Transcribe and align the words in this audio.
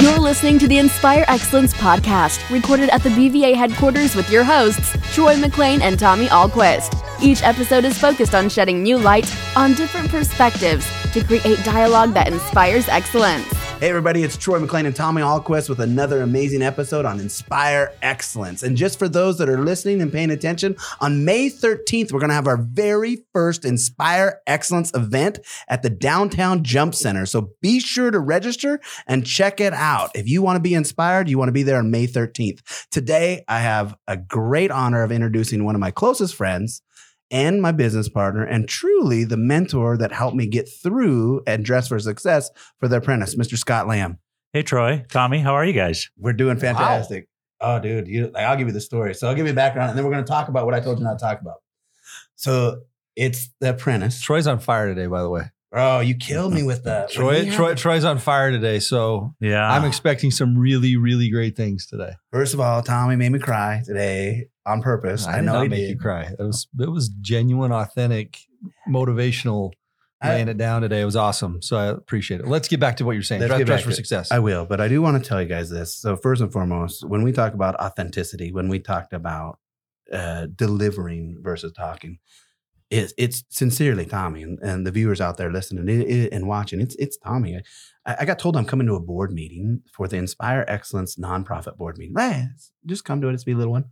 You're 0.00 0.18
listening 0.18 0.58
to 0.58 0.68
the 0.68 0.76
Inspire 0.76 1.24
Excellence 1.26 1.72
podcast, 1.72 2.50
recorded 2.50 2.90
at 2.90 3.02
the 3.02 3.08
BVA 3.08 3.54
headquarters 3.54 4.14
with 4.14 4.30
your 4.30 4.44
hosts, 4.44 4.94
Troy 5.14 5.36
McClain 5.36 5.80
and 5.80 5.98
Tommy 5.98 6.26
Ahlquist. 6.26 6.94
Each 7.22 7.42
episode 7.42 7.86
is 7.86 7.98
focused 7.98 8.34
on 8.34 8.50
shedding 8.50 8.82
new 8.82 8.98
light 8.98 9.34
on 9.56 9.72
different 9.72 10.10
perspectives 10.10 10.86
to 11.14 11.24
create 11.24 11.64
dialogue 11.64 12.12
that 12.12 12.28
inspires 12.28 12.86
excellence. 12.88 13.55
Hey, 13.78 13.90
everybody, 13.90 14.22
it's 14.22 14.38
Troy 14.38 14.58
McClain 14.58 14.86
and 14.86 14.96
Tommy 14.96 15.20
Ahlquist 15.20 15.68
with 15.68 15.80
another 15.80 16.22
amazing 16.22 16.62
episode 16.62 17.04
on 17.04 17.20
Inspire 17.20 17.92
Excellence. 18.00 18.62
And 18.62 18.74
just 18.74 18.98
for 18.98 19.06
those 19.06 19.36
that 19.36 19.50
are 19.50 19.62
listening 19.62 20.00
and 20.00 20.10
paying 20.10 20.30
attention, 20.30 20.76
on 21.02 21.26
May 21.26 21.50
13th, 21.50 22.10
we're 22.10 22.20
going 22.20 22.30
to 22.30 22.34
have 22.34 22.46
our 22.46 22.56
very 22.56 23.26
first 23.34 23.66
Inspire 23.66 24.40
Excellence 24.46 24.90
event 24.94 25.40
at 25.68 25.82
the 25.82 25.90
Downtown 25.90 26.64
Jump 26.64 26.94
Center. 26.94 27.26
So 27.26 27.50
be 27.60 27.78
sure 27.78 28.10
to 28.10 28.18
register 28.18 28.80
and 29.06 29.26
check 29.26 29.60
it 29.60 29.74
out. 29.74 30.10
If 30.14 30.26
you 30.26 30.40
want 30.40 30.56
to 30.56 30.62
be 30.62 30.72
inspired, 30.72 31.28
you 31.28 31.36
want 31.36 31.48
to 31.48 31.52
be 31.52 31.62
there 31.62 31.76
on 31.76 31.90
May 31.90 32.06
13th. 32.06 32.86
Today, 32.90 33.44
I 33.46 33.58
have 33.58 33.94
a 34.08 34.16
great 34.16 34.70
honor 34.70 35.02
of 35.02 35.12
introducing 35.12 35.66
one 35.66 35.74
of 35.74 35.82
my 35.82 35.90
closest 35.90 36.34
friends 36.34 36.80
and 37.30 37.60
my 37.60 37.72
business 37.72 38.08
partner, 38.08 38.44
and 38.44 38.68
truly 38.68 39.24
the 39.24 39.36
mentor 39.36 39.96
that 39.96 40.12
helped 40.12 40.36
me 40.36 40.46
get 40.46 40.68
through 40.68 41.42
and 41.46 41.64
dress 41.64 41.88
for 41.88 41.98
success 41.98 42.50
for 42.78 42.88
the 42.88 42.96
apprentice, 42.96 43.34
Mr. 43.34 43.56
Scott 43.56 43.86
Lamb. 43.86 44.18
Hey, 44.52 44.62
Troy, 44.62 45.04
Tommy, 45.10 45.40
how 45.40 45.54
are 45.54 45.64
you 45.64 45.72
guys? 45.72 46.08
We're 46.16 46.32
doing 46.32 46.58
fantastic. 46.58 47.28
Wow. 47.60 47.76
Oh, 47.76 47.80
dude, 47.80 48.06
you, 48.06 48.30
like, 48.32 48.44
I'll 48.44 48.56
give 48.56 48.68
you 48.68 48.72
the 48.72 48.80
story. 48.80 49.14
So 49.14 49.28
I'll 49.28 49.34
give 49.34 49.46
you 49.46 49.52
background, 49.52 49.90
and 49.90 49.98
then 49.98 50.04
we're 50.04 50.12
going 50.12 50.24
to 50.24 50.28
talk 50.30 50.48
about 50.48 50.66
what 50.66 50.74
I 50.74 50.80
told 50.80 50.98
you 50.98 51.04
not 51.04 51.18
to 51.18 51.24
talk 51.24 51.40
about. 51.40 51.56
So 52.36 52.82
it's 53.16 53.50
the 53.60 53.70
apprentice. 53.70 54.20
Troy's 54.20 54.46
on 54.46 54.58
fire 54.58 54.86
today, 54.86 55.06
by 55.06 55.22
the 55.22 55.30
way. 55.30 55.50
Bro, 55.72 56.00
you 56.00 56.14
killed 56.14 56.54
me 56.54 56.62
with 56.62 56.84
that. 56.84 57.10
Troy, 57.10 57.50
Troy, 57.50 57.74
Troy's 57.74 58.04
on 58.04 58.18
fire 58.18 58.50
today, 58.50 58.78
so 58.78 59.34
yeah, 59.40 59.68
I'm 59.70 59.84
expecting 59.84 60.30
some 60.30 60.56
really, 60.56 60.96
really 60.96 61.28
great 61.28 61.56
things 61.56 61.86
today. 61.86 62.12
First 62.32 62.54
of 62.54 62.60
all, 62.60 62.82
Tommy 62.82 63.16
made 63.16 63.32
me 63.32 63.40
cry 63.40 63.82
today 63.84 64.48
on 64.64 64.80
purpose. 64.80 65.26
I, 65.26 65.38
I 65.38 65.40
know 65.40 65.62
he 65.62 65.68
make 65.68 65.80
did. 65.80 65.90
you 65.90 65.98
cry. 65.98 66.22
It 66.38 66.42
was 66.42 66.68
it 66.78 66.90
was 66.90 67.08
genuine, 67.08 67.72
authentic, 67.72 68.38
motivational. 68.88 69.72
Laying 70.24 70.48
I, 70.48 70.52
it 70.52 70.56
down 70.56 70.80
today, 70.80 71.02
it 71.02 71.04
was 71.04 71.14
awesome. 71.14 71.60
So 71.60 71.76
I 71.76 71.86
appreciate 71.88 72.40
it. 72.40 72.46
Let's 72.46 72.68
get 72.68 72.80
back 72.80 72.96
to 72.96 73.04
what 73.04 73.12
you're 73.12 73.22
saying. 73.22 73.42
Let's 73.42 73.50
Dress, 73.54 73.66
dress 73.66 73.82
for 73.82 73.92
success. 73.92 74.32
I 74.32 74.38
will, 74.38 74.64
but 74.64 74.80
I 74.80 74.88
do 74.88 75.02
want 75.02 75.22
to 75.22 75.28
tell 75.28 75.42
you 75.42 75.48
guys 75.48 75.68
this. 75.68 75.94
So 75.94 76.16
first 76.16 76.40
and 76.40 76.50
foremost, 76.50 77.06
when 77.06 77.22
we 77.22 77.32
talk 77.32 77.52
about 77.52 77.74
authenticity, 77.74 78.50
when 78.50 78.70
we 78.70 78.78
talked 78.78 79.12
about 79.12 79.58
uh, 80.10 80.46
delivering 80.54 81.36
versus 81.42 81.72
talking, 81.72 82.18
it's 82.90 83.12
it's 83.18 83.44
sincerely 83.50 84.06
Tommy 84.06 84.42
and, 84.42 84.58
and 84.60 84.86
the 84.86 84.92
viewers 84.92 85.20
out 85.20 85.36
there 85.36 85.50
listening 85.50 85.88
it, 85.88 86.08
it, 86.08 86.32
and 86.32 86.46
watching. 86.46 86.80
It's 86.80 86.94
it's 86.96 87.16
Tommy. 87.16 87.60
I, 88.06 88.16
I, 88.20 88.24
got 88.24 88.38
told 88.38 88.56
I'm 88.56 88.64
coming 88.64 88.86
to 88.86 88.94
a 88.94 89.00
board 89.00 89.32
meeting 89.32 89.82
for 89.92 90.06
the 90.06 90.16
Inspire 90.16 90.64
Excellence 90.68 91.16
nonprofit 91.16 91.76
board 91.76 91.98
meeting. 91.98 92.14
Hey, 92.16 92.46
just 92.86 93.04
come 93.04 93.20
to 93.20 93.28
it. 93.28 93.34
It's 93.34 93.44
be 93.44 93.52
a 93.52 93.56
little 93.56 93.72
one. 93.72 93.86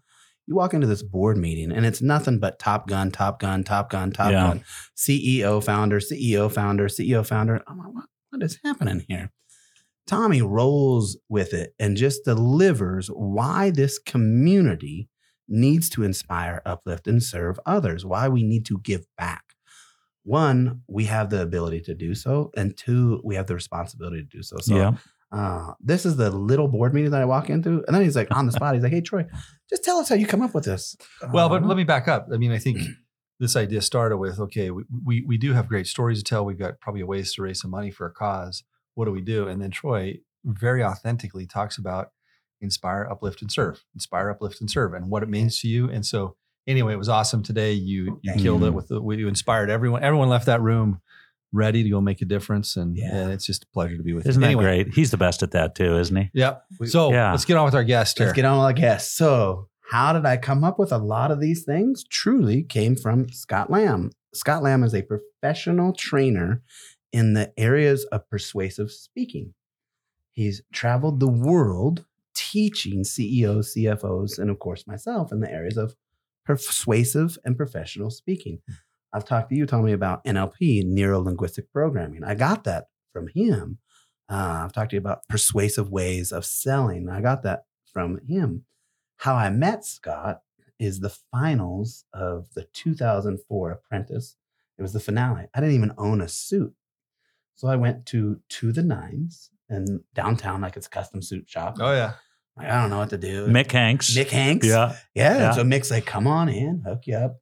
You 0.47 0.55
walk 0.55 0.75
into 0.75 0.87
this 0.87 1.03
board 1.03 1.39
meeting 1.39 1.73
and 1.73 1.87
it's 1.87 2.03
nothing 2.03 2.39
but 2.39 2.59
Top 2.59 2.87
Gun, 2.87 3.11
Top 3.11 3.41
Gun, 3.41 3.65
Top 3.65 3.91
Gun, 3.91 4.13
Top 4.13 4.31
yeah. 4.31 4.49
Gun, 4.49 4.65
CEO 4.97 5.65
founder, 5.65 6.01
CEO 6.01 6.53
founder, 6.53 6.87
CEO 6.87 7.27
founder. 7.27 7.63
I'm 7.67 7.79
like, 7.79 7.95
what, 7.95 8.05
what 8.31 8.43
is 8.43 8.59
happening 8.63 9.05
here? 9.09 9.33
Tommy 10.07 10.43
rolls 10.43 11.19
with 11.31 11.55
it 11.55 11.75
and 11.79 11.97
just 11.97 12.25
delivers 12.25 13.09
why 13.09 13.71
this 13.71 13.99
community 13.99 15.09
needs 15.49 15.89
to 15.91 16.03
inspire, 16.03 16.63
uplift, 16.65 17.07
and 17.07 17.23
serve 17.23 17.59
others, 17.67 18.05
why 18.05 18.29
we 18.29 18.43
need 18.43 18.65
to 18.67 18.79
give 18.79 19.07
back. 19.17 19.43
One, 20.25 20.83
we 20.89 21.05
have 21.05 21.31
the 21.31 21.43
ability 21.43 21.83
to 21.83 21.95
do 21.95 22.15
so. 22.15 22.51
And 22.57 22.77
two, 22.77 23.21
we 23.25 23.35
have 23.35 23.47
the 23.47 23.55
responsibility 23.55 24.23
to 24.23 24.29
do 24.29 24.43
so. 24.43 24.57
So 24.61 24.75
yeah. 24.75 24.93
uh, 25.31 25.75
this 25.81 26.07
is 26.07 26.17
the 26.17 26.31
little 26.31 26.67
board 26.67 26.95
meeting 26.95 27.11
that 27.11 27.21
I 27.21 27.27
walk 27.27 27.51
into. 27.51 27.85
And 27.87 27.95
then 27.95 28.03
he's 28.03 28.17
like 28.17 28.35
on 28.35 28.47
the 28.47 28.53
spot, 28.53 28.75
he's 28.75 28.83
like, 28.83 28.93
hey, 28.93 29.03
Troy, 29.03 29.27
just 29.69 29.85
tell 29.85 29.99
us 29.99 30.09
how 30.09 30.15
you 30.15 30.27
come 30.27 30.41
up 30.41 30.55
with 30.55 30.65
this. 30.65 30.97
Well, 31.31 31.51
but 31.51 31.63
uh, 31.63 31.67
let 31.67 31.77
me 31.77 31.85
back 31.85 32.09
up. 32.09 32.29
I 32.33 32.39
mean, 32.39 32.53
I 32.53 32.59
think 32.59 32.79
this 33.39 33.55
idea 33.55 33.83
started 33.83 34.17
with 34.17 34.41
okay, 34.41 34.71
we, 34.71 34.85
we, 35.05 35.25
we 35.27 35.37
do 35.37 35.53
have 35.53 35.69
great 35.69 35.87
stories 35.87 36.23
to 36.23 36.25
tell. 36.25 36.45
We've 36.45 36.59
got 36.59 36.81
probably 36.81 37.03
ways 37.03 37.35
to 37.35 37.43
raise 37.43 37.61
some 37.61 37.71
money 37.71 37.91
for 37.91 38.07
a 38.07 38.13
cause. 38.13 38.65
What 38.95 39.05
do 39.05 39.13
we 39.13 39.21
do? 39.21 39.47
And 39.47 39.61
then 39.61 39.71
Troy 39.71 40.21
very 40.45 40.83
authentically 40.83 41.47
talks 41.47 41.77
about 41.77 42.09
inspire, 42.61 43.07
uplift, 43.11 43.43
and 43.43 43.51
serve. 43.51 43.85
Inspire, 43.95 44.31
uplift, 44.31 44.61
and 44.61 44.71
serve, 44.71 44.95
and 44.95 45.11
what 45.11 45.23
it 45.23 45.29
means 45.29 45.61
to 45.61 45.69
you. 45.69 45.91
And 45.91 46.05
so, 46.05 46.37
anyway, 46.67 46.95
it 46.95 46.99
was 46.99 47.09
awesome 47.09 47.43
today. 47.43 47.73
You 47.73 48.21
you 48.23 48.35
killed 48.35 48.65
it 48.65 48.71
with 48.73 48.89
the 48.89 49.01
you 49.01 49.29
inspired 49.29 49.71
everyone. 49.71 50.03
Everyone 50.03 50.29
left 50.29 50.47
that 50.47 50.61
room 50.61 51.01
ready 51.53 51.85
to 51.85 51.89
go 51.89 52.01
make 52.01 52.21
a 52.21 52.25
difference, 52.25 52.77
and, 52.77 52.97
yeah. 52.97 53.15
and 53.15 53.33
it's 53.33 53.47
just 53.47 53.63
a 53.63 53.67
pleasure 53.69 53.97
to 53.97 54.03
be 54.03 54.13
with 54.13 54.27
isn't 54.27 54.43
you. 54.43 54.49
Isn't 54.49 54.59
that 54.59 54.65
great? 54.65 54.95
He's 54.95 55.11
the 55.11 55.17
best 55.17 55.43
at 55.43 55.53
that 55.53 55.75
too, 55.75 55.99
isn't 55.99 56.17
he? 56.17 56.31
Yep. 56.35 56.65
So 56.87 57.13
yeah. 57.13 57.31
let's 57.31 57.45
get 57.45 57.57
on 57.57 57.65
with 57.65 57.75
our 57.75 57.85
guest. 57.85 58.19
Here. 58.19 58.27
Let's 58.27 58.37
get 58.37 58.45
on 58.45 58.59
with 58.59 58.65
our 58.65 58.73
guest. 58.73 59.17
So. 59.17 59.69
How 59.91 60.15
did 60.15 60.25
I 60.25 60.39
come 60.39 60.65
up 60.65 60.79
with 60.79 60.93
a 60.93 60.99
lot 60.99 61.31
of 61.31 61.41
these 61.41 61.63
things? 61.63 62.05
Truly 62.09 62.63
came 62.63 62.97
from 62.97 63.29
Scott 63.29 63.71
Lamb. 63.71 64.13
Scott 64.33 64.63
Lamb 64.63 64.83
is 64.83 64.95
a 64.95 65.03
professional 65.03 65.93
trainer 65.93 66.63
in 67.13 67.35
the 67.35 67.53
areas 67.57 68.05
of 68.07 68.29
persuasive 68.31 68.91
speaking. 68.91 69.53
He's 70.33 70.63
traveled 70.73 71.21
the 71.21 71.29
world 71.29 72.07
teaching 72.35 73.05
CEOs, 73.05 73.75
CFOs, 73.75 74.39
and 74.39 74.51
of 74.51 74.59
course 74.59 74.87
myself 74.87 75.33
in 75.33 75.41
the 75.41 75.51
areas 75.51 75.77
of 75.77 75.95
persuasive 76.45 77.39
and 77.45 77.57
professional 77.57 78.11
speaking. 78.11 78.61
Hmm. 78.69 78.75
I've 79.13 79.25
talked 79.25 79.51
to 79.51 79.55
you, 79.55 79.65
Tommy, 79.65 79.93
about 79.93 80.25
NLP, 80.25 80.85
neuro 80.87 81.21
linguistic 81.21 81.73
programming. 81.73 82.25
I 82.25 82.35
got 82.35 82.65
that 82.65 82.87
from 83.13 83.29
him. 83.29 83.79
Uh, 84.29 84.63
I've 84.65 84.73
talked 84.73 84.91
to 84.91 84.97
you 84.97 85.01
about 85.01 85.27
persuasive 85.29 85.91
ways 85.91 86.33
of 86.33 86.45
selling. 86.45 87.09
I 87.09 87.21
got 87.21 87.43
that 87.45 87.65
from 87.93 88.19
him. 88.27 88.65
How 89.19 89.37
I 89.37 89.51
met 89.51 89.85
Scott 89.85 90.41
is 90.81 90.99
the 90.99 91.17
finals 91.31 92.05
of 92.13 92.49
the 92.55 92.67
2004 92.73 93.71
Apprentice. 93.71 94.37
It 94.77 94.83
was 94.83 94.93
the 94.93 95.01
finale. 95.01 95.47
I 95.55 95.61
didn't 95.61 95.77
even 95.77 95.93
own 95.97 96.21
a 96.21 96.29
suit. 96.29 96.75
So 97.55 97.69
I 97.69 97.77
went 97.77 98.07
to 98.07 98.41
To 98.49 98.73
the 98.73 98.83
Nines 98.83 99.51
in 99.69 100.03
downtown, 100.15 100.61
like 100.61 100.77
it's 100.77 100.87
a 100.87 100.91
custom 100.91 101.23
suit 101.23 101.49
shop. 101.49 101.77
Oh, 101.81 101.93
yeah. 101.93 102.15
Like, 102.57 102.69
I 102.69 102.81
don't 102.81 102.91
know 102.91 102.99
what 102.99 103.11
to 103.11 103.19
do. 103.19 103.47
Mick 103.49 103.71
Hanks. 103.73 104.17
Mick 104.17 104.31
Hanks. 104.31 104.67
Yeah. 104.67 104.97
Yeah. 105.15 105.39
yeah. 105.39 105.51
So 105.53 105.65
Mick's 105.65 105.91
like, 105.91 106.07
come 106.07 106.27
on 106.27 106.49
in, 106.49 106.83
hook 106.87 107.03
you 107.07 107.17
up. 107.17 107.41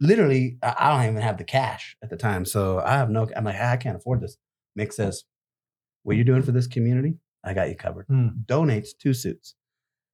Literally, 0.00 0.58
I 0.62 0.90
don't 0.90 1.10
even 1.10 1.22
have 1.22 1.38
the 1.38 1.44
cash 1.44 1.96
at 2.02 2.10
the 2.10 2.16
time. 2.16 2.44
So 2.44 2.80
I 2.80 2.92
have 2.92 3.10
no, 3.10 3.28
I'm 3.36 3.44
like, 3.44 3.60
I 3.60 3.76
can't 3.76 3.96
afford 3.96 4.20
this. 4.20 4.36
Mick 4.78 4.92
says, 4.92 5.24
what 6.02 6.16
you're 6.16 6.24
doing 6.24 6.42
for 6.42 6.52
this 6.52 6.66
community, 6.66 7.14
I 7.44 7.54
got 7.54 7.68
you 7.68 7.76
covered. 7.76 8.06
Hmm. 8.06 8.28
Donates 8.46 8.90
two 8.98 9.14
suits. 9.14 9.54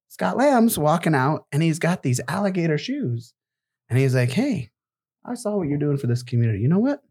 Scott 0.09 0.37
Lamb's 0.37 0.77
walking 0.77 1.15
out 1.15 1.45
and 1.51 1.61
he's 1.61 1.79
got 1.79 2.03
these 2.03 2.21
alligator 2.27 2.77
shoes. 2.77 3.33
And 3.89 3.97
he's 3.97 4.15
like, 4.15 4.31
hey, 4.31 4.69
I 5.25 5.33
saw 5.35 5.55
what 5.57 5.67
you're 5.67 5.77
doing 5.79 5.97
for 5.97 6.07
this 6.07 6.23
community. 6.23 6.59
You 6.59 6.67
know 6.67 6.79
what? 6.79 7.01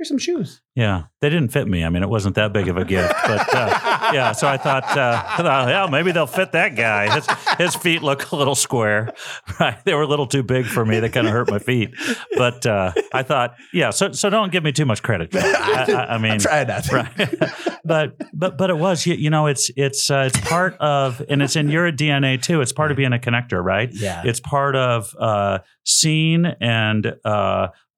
Here's 0.00 0.08
some 0.08 0.16
shoes. 0.16 0.62
Yeah, 0.74 1.04
they 1.20 1.28
didn't 1.28 1.50
fit 1.50 1.68
me. 1.68 1.84
I 1.84 1.90
mean, 1.90 2.02
it 2.02 2.08
wasn't 2.08 2.34
that 2.36 2.54
big 2.54 2.68
of 2.68 2.78
a 2.78 2.86
gift, 2.86 3.12
but 3.26 3.54
uh, 3.54 3.68
yeah. 4.14 4.32
So 4.32 4.48
I 4.48 4.56
thought, 4.56 4.84
uh, 4.96 5.22
I 5.26 5.36
thought, 5.36 5.68
yeah, 5.68 5.86
maybe 5.90 6.10
they'll 6.10 6.26
fit 6.26 6.52
that 6.52 6.74
guy. 6.74 7.12
His, 7.14 7.26
his, 7.58 7.76
feet 7.76 8.02
look 8.02 8.32
a 8.32 8.36
little 8.36 8.54
square, 8.54 9.12
right? 9.60 9.76
They 9.84 9.92
were 9.92 10.00
a 10.00 10.06
little 10.06 10.26
too 10.26 10.42
big 10.42 10.64
for 10.64 10.86
me. 10.86 10.98
They 11.00 11.10
kind 11.10 11.26
of 11.26 11.34
hurt 11.34 11.50
my 11.50 11.58
feet. 11.58 11.90
But 12.34 12.64
uh, 12.64 12.92
I 13.12 13.22
thought, 13.22 13.56
yeah. 13.74 13.90
So 13.90 14.12
so 14.12 14.30
don't 14.30 14.50
give 14.50 14.64
me 14.64 14.72
too 14.72 14.86
much 14.86 15.02
credit. 15.02 15.28
I, 15.36 15.92
I, 15.92 16.14
I 16.14 16.18
mean, 16.18 16.38
try 16.38 16.64
that, 16.64 16.90
right? 16.90 17.74
but 17.84 18.16
but 18.32 18.56
but 18.56 18.70
it 18.70 18.78
was, 18.78 19.04
you, 19.04 19.16
you 19.16 19.28
know, 19.28 19.48
it's 19.48 19.70
it's 19.76 20.10
uh, 20.10 20.30
it's 20.32 20.40
part 20.48 20.78
of, 20.78 21.20
and 21.28 21.42
it's 21.42 21.56
in 21.56 21.68
your 21.68 21.92
DNA 21.92 22.40
too. 22.40 22.62
It's 22.62 22.72
part 22.72 22.90
of 22.90 22.96
being 22.96 23.12
a 23.12 23.18
connector, 23.18 23.62
right? 23.62 23.90
Yeah. 23.92 24.22
It's 24.24 24.40
part 24.40 24.76
of 24.76 25.14
uh, 25.18 25.58
seeing 25.84 26.46
and 26.46 27.12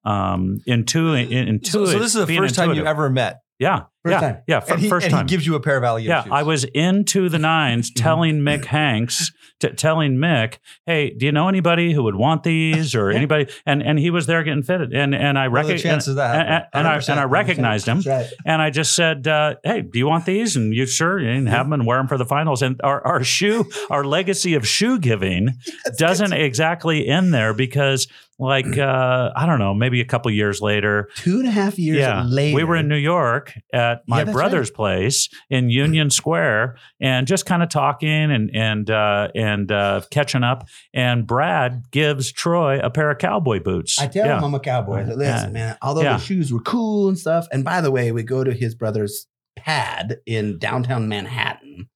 um, 0.03 0.59
intuitive. 0.65 1.31
Intu- 1.31 1.69
so, 1.69 1.85
so, 1.85 1.99
this 1.99 2.07
is 2.07 2.13
the 2.13 2.27
first 2.27 2.29
intuitive. 2.29 2.55
time 2.55 2.73
you 2.75 2.85
ever 2.85 3.09
met. 3.09 3.41
Yeah. 3.59 3.83
First 4.03 4.11
yeah, 4.11 4.19
time. 4.19 4.37
Yeah, 4.47 4.63
and 4.67 4.79
he, 4.81 4.89
first 4.89 5.05
and 5.05 5.13
time. 5.13 5.25
he 5.25 5.29
gives 5.29 5.45
you 5.45 5.55
a 5.55 5.61
pair 5.61 5.77
of 5.77 5.83
alligator 5.85 6.09
yeah, 6.09 6.23
shoes. 6.23 6.31
I 6.33 6.43
was 6.43 6.65
into 6.65 7.29
the 7.29 7.39
nines 7.39 7.89
telling 7.89 8.39
Mick 8.41 8.65
Hanks, 8.65 9.31
t- 9.61 9.69
telling 9.69 10.17
Mick, 10.17 10.57
hey, 10.85 11.11
do 11.11 11.25
you 11.25 11.31
know 11.31 11.47
anybody 11.47 11.93
who 11.93 12.03
would 12.03 12.15
want 12.15 12.43
these 12.43 12.95
or 12.95 13.11
anybody? 13.11 13.49
And 13.65 13.81
and 13.81 13.97
he 13.97 14.09
was 14.09 14.25
there 14.25 14.43
getting 14.43 14.61
fitted. 14.61 14.93
And 14.93 15.15
and 15.15 15.39
I 15.39 15.47
recognized 15.47 16.09
and, 16.09 16.19
and, 16.19 16.65
and, 16.73 16.85
I, 16.85 16.95
and 16.95 17.17
I 17.17 17.23
recognized 17.23 17.87
him. 17.87 18.01
Right. 18.05 18.29
And 18.45 18.61
I 18.61 18.71
just 18.71 18.93
said, 18.93 19.25
uh, 19.25 19.55
hey, 19.63 19.83
do 19.83 19.97
you 19.97 20.07
want 20.07 20.25
these? 20.25 20.57
And 20.57 20.73
you 20.73 20.85
sure? 20.85 21.17
And 21.17 21.47
have 21.47 21.67
them 21.67 21.73
and 21.73 21.85
wear 21.85 21.97
them 21.97 22.09
for 22.09 22.17
the 22.17 22.25
finals. 22.25 22.61
And 22.61 22.81
our, 22.83 23.05
our 23.07 23.23
shoe, 23.23 23.69
our 23.89 24.03
legacy 24.03 24.55
of 24.55 24.67
shoe 24.67 24.99
giving 24.99 25.51
doesn't 25.97 26.33
exactly 26.33 27.07
end 27.07 27.33
there 27.33 27.53
because 27.53 28.09
like 28.39 28.77
uh, 28.77 29.31
I 29.35 29.45
don't 29.45 29.59
know, 29.59 29.73
maybe 29.73 30.01
a 30.01 30.05
couple 30.05 30.31
years 30.31 30.61
later. 30.61 31.09
Two 31.15 31.39
and 31.39 31.47
a 31.47 31.51
half 31.51 31.79
years 31.79 31.99
yeah, 31.99 32.23
later. 32.27 32.55
We 32.55 32.63
were 32.63 32.75
in 32.75 32.87
New 32.87 32.97
York 32.97 33.53
at 33.93 34.07
my 34.07 34.23
yeah, 34.23 34.31
brother's 34.31 34.69
right. 34.69 34.75
place 34.75 35.29
in 35.49 35.69
Union 35.69 36.09
Square 36.09 36.77
and 36.99 37.27
just 37.27 37.45
kind 37.45 37.63
of 37.63 37.69
talking 37.69 38.09
and 38.09 38.51
and 38.53 38.89
uh, 38.89 39.29
and 39.35 39.71
uh, 39.71 40.01
catching 40.11 40.43
up. 40.43 40.67
And 40.93 41.25
Brad 41.25 41.91
gives 41.91 42.31
Troy 42.31 42.79
a 42.79 42.89
pair 42.89 43.09
of 43.09 43.17
cowboy 43.17 43.61
boots. 43.61 43.99
I 43.99 44.07
tell 44.07 44.25
yeah. 44.25 44.37
him 44.37 44.43
I'm 44.43 44.55
a 44.55 44.59
cowboy. 44.59 45.05
Listen, 45.05 45.53
man, 45.53 45.77
although 45.81 46.03
the 46.03 46.17
shoes 46.17 46.51
were 46.51 46.61
cool 46.61 47.07
and 47.07 47.17
stuff. 47.17 47.47
And 47.51 47.63
by 47.63 47.81
the 47.81 47.91
way, 47.91 48.11
we 48.11 48.23
go 48.23 48.43
to 48.43 48.51
his 48.51 48.75
brother's 48.75 49.27
pad 49.55 50.17
in 50.25 50.57
downtown 50.59 51.07
Manhattan 51.07 51.89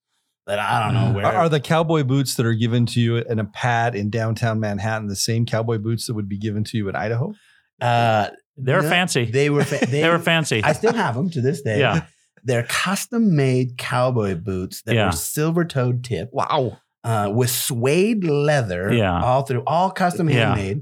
that 0.46 0.60
I 0.60 0.84
don't 0.84 0.94
know 0.94 1.14
where. 1.14 1.26
Are, 1.26 1.36
are 1.36 1.50
the 1.50 1.60
cowboy 1.60 2.04
boots 2.04 2.36
that 2.36 2.46
are 2.46 2.54
given 2.54 2.86
to 2.88 3.02
you 3.02 3.18
in 3.18 3.40
a 3.40 3.46
pad 3.46 3.96
in 3.96 4.10
downtown 4.10 4.60
Manhattan 4.60 5.08
the 5.08 5.16
same 5.16 5.46
cowboy 5.46 5.78
boots 5.78 6.08
that 6.08 6.14
would 6.14 6.30
be 6.30 6.38
given 6.38 6.64
to 6.66 6.78
you 6.78 6.88
in 6.88 6.96
Idaho? 6.96 7.34
uh, 7.82 8.30
They're 8.58 8.82
no, 8.82 8.90
fancy. 8.90 9.26
They, 9.26 9.32
They 9.32 9.50
were. 9.50 9.64
Fa- 9.64 9.86
they, 9.90 10.08
were 10.10 10.20
fancy. 10.20 10.64
I 10.64 10.74
still 10.74 10.94
have 10.94 11.16
them 11.16 11.30
to 11.32 11.42
this 11.42 11.62
day. 11.62 11.80
Yeah. 11.80 12.06
They're 12.44 12.64
custom 12.64 13.36
made 13.36 13.78
cowboy 13.78 14.36
boots 14.36 14.82
that 14.84 14.96
Yeah. 14.96 15.08
were 15.08 15.12
silver 15.12 15.66
toed 15.66 16.04
tip 16.04 16.30
Wow. 16.32 16.78
uh, 17.04 17.32
with 17.34 17.50
suede 17.50 18.24
leather 18.24 18.92
Yeah. 18.94 19.22
all 19.22 19.44
through, 19.44 19.64
all 19.68 19.92
custom 19.92 20.30
Yeah. 20.30 20.56
handmade. 20.56 20.82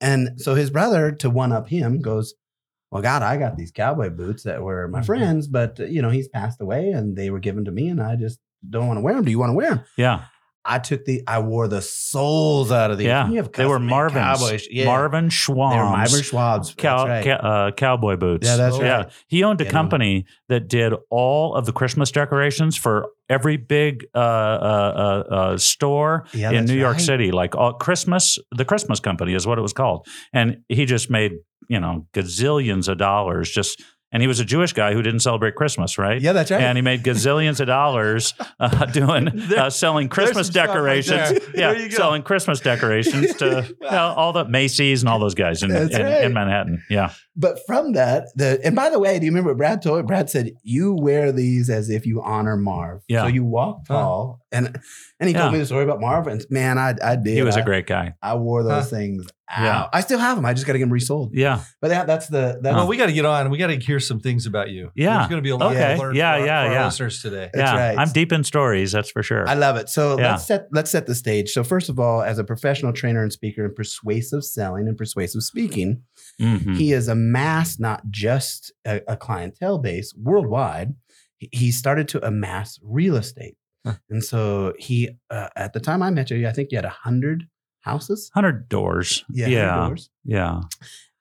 And 0.00 0.40
so 0.40 0.54
his 0.54 0.70
brother, 0.70 1.12
to 1.12 1.30
one 1.30 1.52
up 1.52 1.68
him, 1.68 2.00
goes, 2.00 2.34
Well, 2.90 3.02
God, 3.02 3.22
I 3.22 3.38
got 3.38 3.56
these 3.56 3.72
cowboy 3.72 4.10
boots 4.10 4.44
that 4.44 4.62
were 4.62 4.86
my 4.86 5.00
Mhm. 5.00 5.06
friends, 5.06 5.48
but, 5.48 5.78
you 5.80 6.00
know, 6.00 6.10
he's 6.10 6.28
passed 6.28 6.60
away 6.60 6.90
and 6.90 7.16
they 7.16 7.28
were 7.30 7.40
given 7.40 7.64
to 7.64 7.72
me 7.72 7.88
and 7.88 8.00
I 8.00 8.14
just 8.14 8.38
don't 8.68 8.86
want 8.86 8.98
to 8.98 9.00
wear 9.02 9.14
them. 9.16 9.24
Do 9.24 9.32
you 9.32 9.38
want 9.38 9.50
to 9.50 9.54
wear 9.54 9.70
them? 9.70 9.80
yeah. 9.96 10.20
I 10.66 10.78
took 10.78 11.04
the, 11.04 11.22
I 11.26 11.40
wore 11.40 11.68
the 11.68 11.82
soles 11.82 12.72
out 12.72 12.90
of 12.90 12.98
these. 12.98 13.06
Yeah. 13.06 13.28
They 13.52 13.66
were 13.66 13.78
Marvin's. 13.78 14.40
cowboy 14.40 14.58
yeah. 14.70 14.86
Marvin 14.86 15.28
They 15.28 15.52
were 15.52 15.64
Marvin 15.66 16.20
Schwab's. 16.20 16.74
Cow, 16.74 17.06
right. 17.06 17.26
uh, 17.26 17.70
cowboy 17.76 18.16
boots. 18.16 18.46
Yeah, 18.46 18.56
that's 18.56 18.78
right. 18.78 18.86
Yeah, 18.86 19.10
he 19.26 19.44
owned 19.44 19.60
a 19.60 19.68
company 19.68 20.24
that 20.48 20.68
did 20.68 20.94
all 21.10 21.54
of 21.54 21.66
the 21.66 21.72
Christmas 21.72 22.10
decorations 22.10 22.76
for 22.76 23.08
every 23.28 23.58
big 23.58 24.06
uh, 24.14 24.18
uh, 24.18 24.22
uh, 25.30 25.34
uh, 25.34 25.58
store 25.58 26.26
Yeah, 26.32 26.52
in 26.52 26.64
New 26.64 26.78
York 26.78 26.96
right. 26.96 27.02
City. 27.02 27.30
Like 27.30 27.54
all 27.54 27.74
Christmas, 27.74 28.38
the 28.50 28.64
Christmas 28.64 29.00
company 29.00 29.34
is 29.34 29.46
what 29.46 29.58
it 29.58 29.62
was 29.62 29.72
called, 29.72 30.06
and 30.32 30.62
he 30.68 30.86
just 30.86 31.10
made 31.10 31.32
you 31.68 31.80
know 31.80 32.06
gazillions 32.14 32.88
of 32.88 32.98
dollars 32.98 33.50
just. 33.50 33.82
And 34.14 34.22
he 34.22 34.28
was 34.28 34.38
a 34.38 34.44
Jewish 34.44 34.72
guy 34.72 34.94
who 34.94 35.02
didn't 35.02 35.20
celebrate 35.20 35.56
Christmas, 35.56 35.98
right? 35.98 36.20
Yeah, 36.20 36.32
that's 36.32 36.48
right. 36.48 36.62
And 36.62 36.78
he 36.78 36.82
made 36.82 37.02
gazillions 37.02 37.58
of 37.58 37.66
dollars 37.66 38.32
uh, 38.60 38.86
doing 38.86 39.28
uh, 39.52 39.70
selling 39.70 40.08
Christmas 40.08 40.46
stuff 40.46 40.68
right 40.68 41.04
decorations. 41.04 41.40
yeah, 41.52 41.72
There 41.72 41.90
selling 41.90 42.22
Christmas 42.22 42.60
decorations 42.60 43.34
to 43.34 43.66
you 43.80 43.90
know, 43.90 44.14
all 44.16 44.32
the 44.32 44.44
Macy's 44.44 45.02
and 45.02 45.08
all 45.08 45.18
those 45.18 45.34
guys 45.34 45.64
in, 45.64 45.72
in, 45.74 45.88
right. 45.88 46.24
in 46.24 46.32
Manhattan. 46.32 46.84
Yeah, 46.88 47.12
But 47.34 47.58
from 47.66 47.94
that, 47.94 48.28
the 48.36 48.60
and 48.64 48.76
by 48.76 48.88
the 48.88 49.00
way, 49.00 49.18
do 49.18 49.24
you 49.24 49.32
remember 49.32 49.50
what 49.50 49.58
Brad 49.58 49.82
told? 49.82 50.06
Brad 50.06 50.30
said 50.30 50.52
you 50.62 50.94
wear 50.94 51.32
these 51.32 51.68
as 51.68 51.90
if 51.90 52.06
you 52.06 52.22
honor 52.22 52.56
Marv. 52.56 53.02
Yeah. 53.08 53.22
So 53.22 53.26
you 53.26 53.44
walk 53.44 53.86
tall, 53.86 54.43
and 54.54 54.80
and 55.20 55.28
he 55.28 55.34
Yeah. 55.34 55.40
told 55.42 55.52
me 55.52 55.58
the 55.58 55.66
story 55.66 55.84
about 55.84 56.00
Marv, 56.00 56.26
and 56.26 56.44
man, 56.50 56.78
I 56.78 56.94
I 57.02 57.16
did. 57.16 57.34
he 57.34 57.42
was 57.42 57.56
I, 57.56 57.60
a 57.60 57.64
great 57.64 57.86
guy. 57.86 58.14
I 58.22 58.34
wore 58.36 58.62
those 58.62 58.84
Huh. 58.84 58.96
things 58.96 59.26
out. 59.50 59.62
Yeah. 59.62 59.88
I 59.92 60.00
still 60.00 60.18
have 60.18 60.36
them. 60.36 60.44
I 60.46 60.54
just 60.54 60.66
got 60.66 60.72
to 60.72 60.78
get 60.78 60.84
them 60.86 60.92
resold. 60.92 61.30
Yeah, 61.34 61.60
But 61.82 61.88
that 61.88 62.06
that's 62.06 62.28
the 62.28 62.58
that's 62.62 62.74
Well, 62.74 62.86
we 62.88 62.96
got 62.96 63.06
to 63.06 63.12
get 63.12 63.24
on. 63.26 63.50
We 63.50 63.58
got 63.58 63.66
to 63.68 63.76
hear 63.76 64.00
some 64.00 64.18
things 64.20 64.46
about 64.46 64.70
you. 64.70 64.90
Yeah. 64.94 65.18
There's 65.18 65.28
going 65.28 65.38
to 65.38 65.42
be 65.42 65.50
a 65.50 65.56
lot 65.56 65.72
Okay. 65.76 65.94
to 65.94 66.00
learn 66.00 66.14
Yeah, 66.16 66.32
for, 66.34 66.40
our- 66.40 66.46
yeah, 66.46 66.62
for 66.64 66.68
our 66.68 66.74
yeah. 66.74 66.84
listeners 66.86 67.20
today. 67.22 67.50
That's 67.52 67.72
yeah. 67.72 67.88
right. 67.88 67.98
I'm 67.98 68.08
deep 68.10 68.32
in 68.32 68.42
stories. 68.42 68.92
That's 68.92 69.10
for 69.10 69.22
sure. 69.22 69.46
I 69.48 69.54
love 69.54 69.76
it. 69.76 69.88
So 69.90 70.18
Yeah. 70.18 70.32
let's 70.32 70.46
set 70.46 70.68
let's 70.72 70.90
set 70.90 71.06
the 71.06 71.14
stage. 71.14 71.50
So 71.50 71.62
first 71.62 71.88
of 71.90 72.00
all, 72.00 72.22
as 72.22 72.38
a 72.38 72.44
professional 72.44 72.92
trainer 72.92 73.22
and 73.22 73.32
speaker 73.32 73.64
in 73.66 73.74
persuasive 73.74 74.44
selling 74.44 74.88
and 74.88 74.96
persuasive 74.96 75.42
speaking, 75.42 76.02
Mhm. 76.40 76.76
he 76.76 76.90
has 76.90 77.06
amassed 77.08 77.78
not 77.80 78.10
just 78.10 78.72
a, 78.86 79.00
a 79.06 79.16
clientele 79.16 79.78
base 79.78 80.12
worldwide 80.20 80.94
he- 81.36 81.50
he 81.52 81.70
started 81.72 82.08
to 82.08 82.26
amass 82.26 82.78
real 82.82 83.14
estate 83.16 83.56
Huh. 83.86 83.94
and 84.08 84.24
so 84.24 84.72
he 84.78 85.10
uh, 85.30 85.48
at 85.56 85.72
the 85.74 85.80
time 85.80 86.02
i 86.02 86.10
met 86.10 86.30
you 86.30 86.48
i 86.48 86.52
think 86.52 86.72
you 86.72 86.78
had 86.78 86.84
a 86.86 86.88
100 86.88 87.46
houses 87.80 88.30
Hundred 88.34 88.68
doors. 88.68 89.24
yeah 89.30 89.46
Yeah, 89.46 89.66
100 89.76 89.86
doors. 89.88 90.10
yeah. 90.24 90.60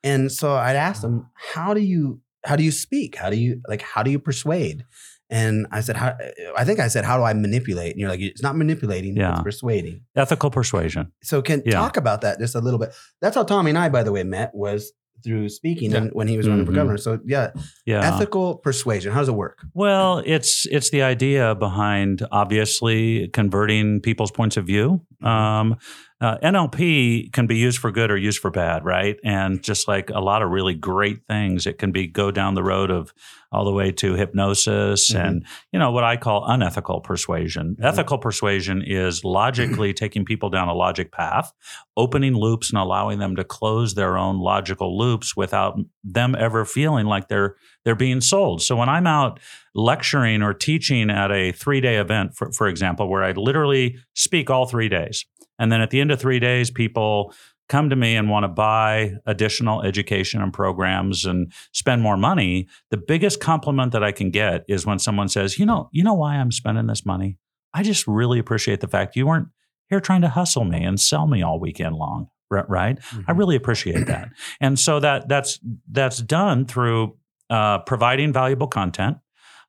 and 0.03 0.31
so 0.31 0.53
i'd 0.55 0.75
asked 0.77 1.03
him 1.03 1.27
how 1.33 1.73
do 1.73 1.81
you 1.81 2.21
how 2.45 2.55
do 2.55 2.63
you 2.63 2.71
speak 2.71 3.15
how 3.17 3.29
do 3.29 3.35
you 3.37 3.61
like 3.67 3.81
how 3.81 4.01
do 4.03 4.11
you 4.11 4.19
persuade 4.19 4.85
and 5.29 5.65
i 5.71 5.81
said 5.81 5.95
how 5.97 6.15
i 6.57 6.63
think 6.63 6.79
i 6.79 6.87
said 6.87 7.03
how 7.05 7.17
do 7.17 7.23
i 7.23 7.33
manipulate 7.33 7.91
and 7.91 7.99
you're 7.99 8.09
like 8.09 8.19
it's 8.21 8.41
not 8.43 8.55
manipulating 8.55 9.15
Yeah. 9.17 9.33
it's 9.33 9.41
persuading 9.43 10.01
Ethical 10.15 10.49
persuasion. 10.51 11.11
so 11.21 11.41
can 11.41 11.63
Yeah. 11.65 11.73
talk 11.73 11.97
about 11.97 12.21
that 12.21 12.39
just 12.39 12.55
a 12.55 12.59
little 12.61 12.79
bit 12.79 12.93
that's 13.21 13.35
how 13.35 13.43
tommy 13.43 13.71
and 13.71 13.77
i 13.77 13.89
by 13.89 14.03
the 14.03 14.11
way 14.11 14.23
met 14.23 14.51
was 14.53 14.91
through 15.23 15.49
speaking 15.49 15.91
Yeah. 15.91 15.97
and 15.97 16.11
when 16.13 16.27
he 16.27 16.37
was 16.37 16.47
running 16.47 16.65
for 16.65 16.71
Mhm. 16.71 16.75
governor 16.75 16.97
so 16.97 17.19
yeah 17.25 17.51
Yeah. 17.85 18.01
ethical 18.13 18.55
persuasion 18.57 19.11
how 19.13 19.19
does 19.19 19.29
it 19.29 19.35
work 19.35 19.59
Well, 19.73 20.21
it's 20.25 20.65
it's 20.71 20.89
the 20.89 21.01
idea 21.03 21.55
behind 21.55 22.25
obviously 22.31 23.27
converting 23.29 24.01
people's 24.01 24.31
points 24.31 24.57
of 24.57 24.65
view. 24.65 25.01
Um, 25.21 25.75
uh, 26.21 26.37
NLP 26.41 27.31
can 27.33 27.47
be 27.47 27.57
used 27.57 27.79
for 27.79 27.91
good 27.91 28.09
or 28.11 28.17
used 28.17 28.39
for 28.39 28.49
bad, 28.51 28.85
right? 28.85 29.17
And 29.23 29.61
just 29.63 29.87
like 29.87 30.09
a 30.09 30.19
lot 30.19 30.41
of 30.41 30.49
really 30.51 30.73
great 30.73 31.25
things, 31.27 31.67
it 31.67 31.77
can 31.77 31.91
be 31.91 32.07
go 32.07 32.31
down 32.31 32.53
the 32.53 32.63
road 32.63 32.89
of 32.91 33.13
all 33.51 33.65
the 33.65 33.71
way 33.71 33.91
to 33.91 34.15
hypnosis 34.15 35.11
Mhm. 35.13 35.23
and 35.25 35.45
you 35.71 35.77
know 35.77 35.91
what 35.91 36.03
I 36.03 36.17
call 36.17 36.43
unethical 36.47 37.01
persuasion. 37.01 37.75
Mhm. 37.79 37.85
Ethical 37.85 38.17
persuasion 38.17 38.81
is 38.81 39.23
logically 39.23 39.93
taking 40.03 40.25
people 40.25 40.49
down 40.49 40.69
a 40.69 40.73
logic 40.73 41.11
path, 41.11 41.51
opening 41.95 42.33
loops 42.35 42.71
and 42.71 42.79
allowing 42.79 43.19
them 43.19 43.35
to 43.35 43.43
close 43.43 43.93
their 43.93 44.17
own 44.17 44.39
logical 44.39 44.97
loops 44.97 45.35
without 45.37 45.77
them 46.03 46.35
ever 46.39 46.65
feeling 46.65 47.05
like 47.05 47.27
they're 47.27 47.55
they're 47.85 47.95
being 47.95 48.21
sold. 48.21 48.61
So 48.61 48.77
when 48.77 48.87
I'm 48.89 49.05
out 49.05 49.39
lecturing 49.75 50.41
or 50.41 50.53
teaching 50.53 51.09
at 51.09 51.31
a 51.31 51.51
three 51.51 51.81
day 51.81 51.97
event, 51.97 52.35
for, 52.35 52.51
for 52.51 52.67
example, 52.67 53.09
where 53.09 53.23
I 53.23 53.31
literally 53.33 53.97
speak 54.15 54.49
all 54.49 54.65
three 54.65 54.87
days, 54.89 55.25
and 55.63 55.71
then 55.71 55.79
at 55.79 55.89
the 55.89 56.01
end 56.01 56.11
of 56.11 56.19
three 56.19 56.39
days, 56.39 56.69
people 56.69 57.33
come 57.69 57.89
to 57.89 57.95
me 57.95 58.17
and 58.17 58.29
want 58.29 58.43
to 58.43 58.49
buy 58.49 59.13
additional 59.25 59.81
education 59.81 60.41
and 60.41 60.51
programs 60.51 61.23
and 61.23 61.53
spend 61.71 62.01
more 62.01 62.17
money. 62.17 62.67
The 62.91 62.97
biggest 62.97 63.39
compliment 63.39 63.93
that 63.93 64.03
i 64.03 64.11
can 64.11 64.29
get 64.31 64.65
is 64.67 64.85
when 64.85 64.99
someone 64.99 65.29
says 65.29 65.57
you 65.57 65.65
know 65.65 65.89
you 65.93 66.03
know 66.03 66.13
why 66.13 66.35
i'm 66.35 66.51
spending 66.51 66.87
this 66.87 67.05
money? 67.05 67.37
I 67.73 67.81
just 67.81 68.05
really 68.05 68.37
appreciate 68.37 68.81
the 68.81 68.87
fact 68.89 69.15
you 69.15 69.25
weren't 69.25 69.47
here 69.87 70.01
trying 70.01 70.21
to 70.21 70.29
hustle 70.29 70.65
me 70.65 70.83
and 70.83 70.99
sell 70.99 71.25
me 71.25 71.41
all 71.41 71.59
weekend 71.59 71.95
long 71.95 72.27
ri- 72.49 72.63
right? 72.67 72.99
I 73.27 73.31
really 73.31 73.55
appreciate 73.55 74.05
that. 74.07 74.29
And 74.59 74.77
so 74.77 74.99
that 74.99 75.29
that's 75.29 75.59
that's 75.89 76.17
done 76.17 76.65
through 76.65 77.17
uh, 77.49 77.79
providing 77.79 78.33
valuable 78.33 78.67
content, 78.67 79.17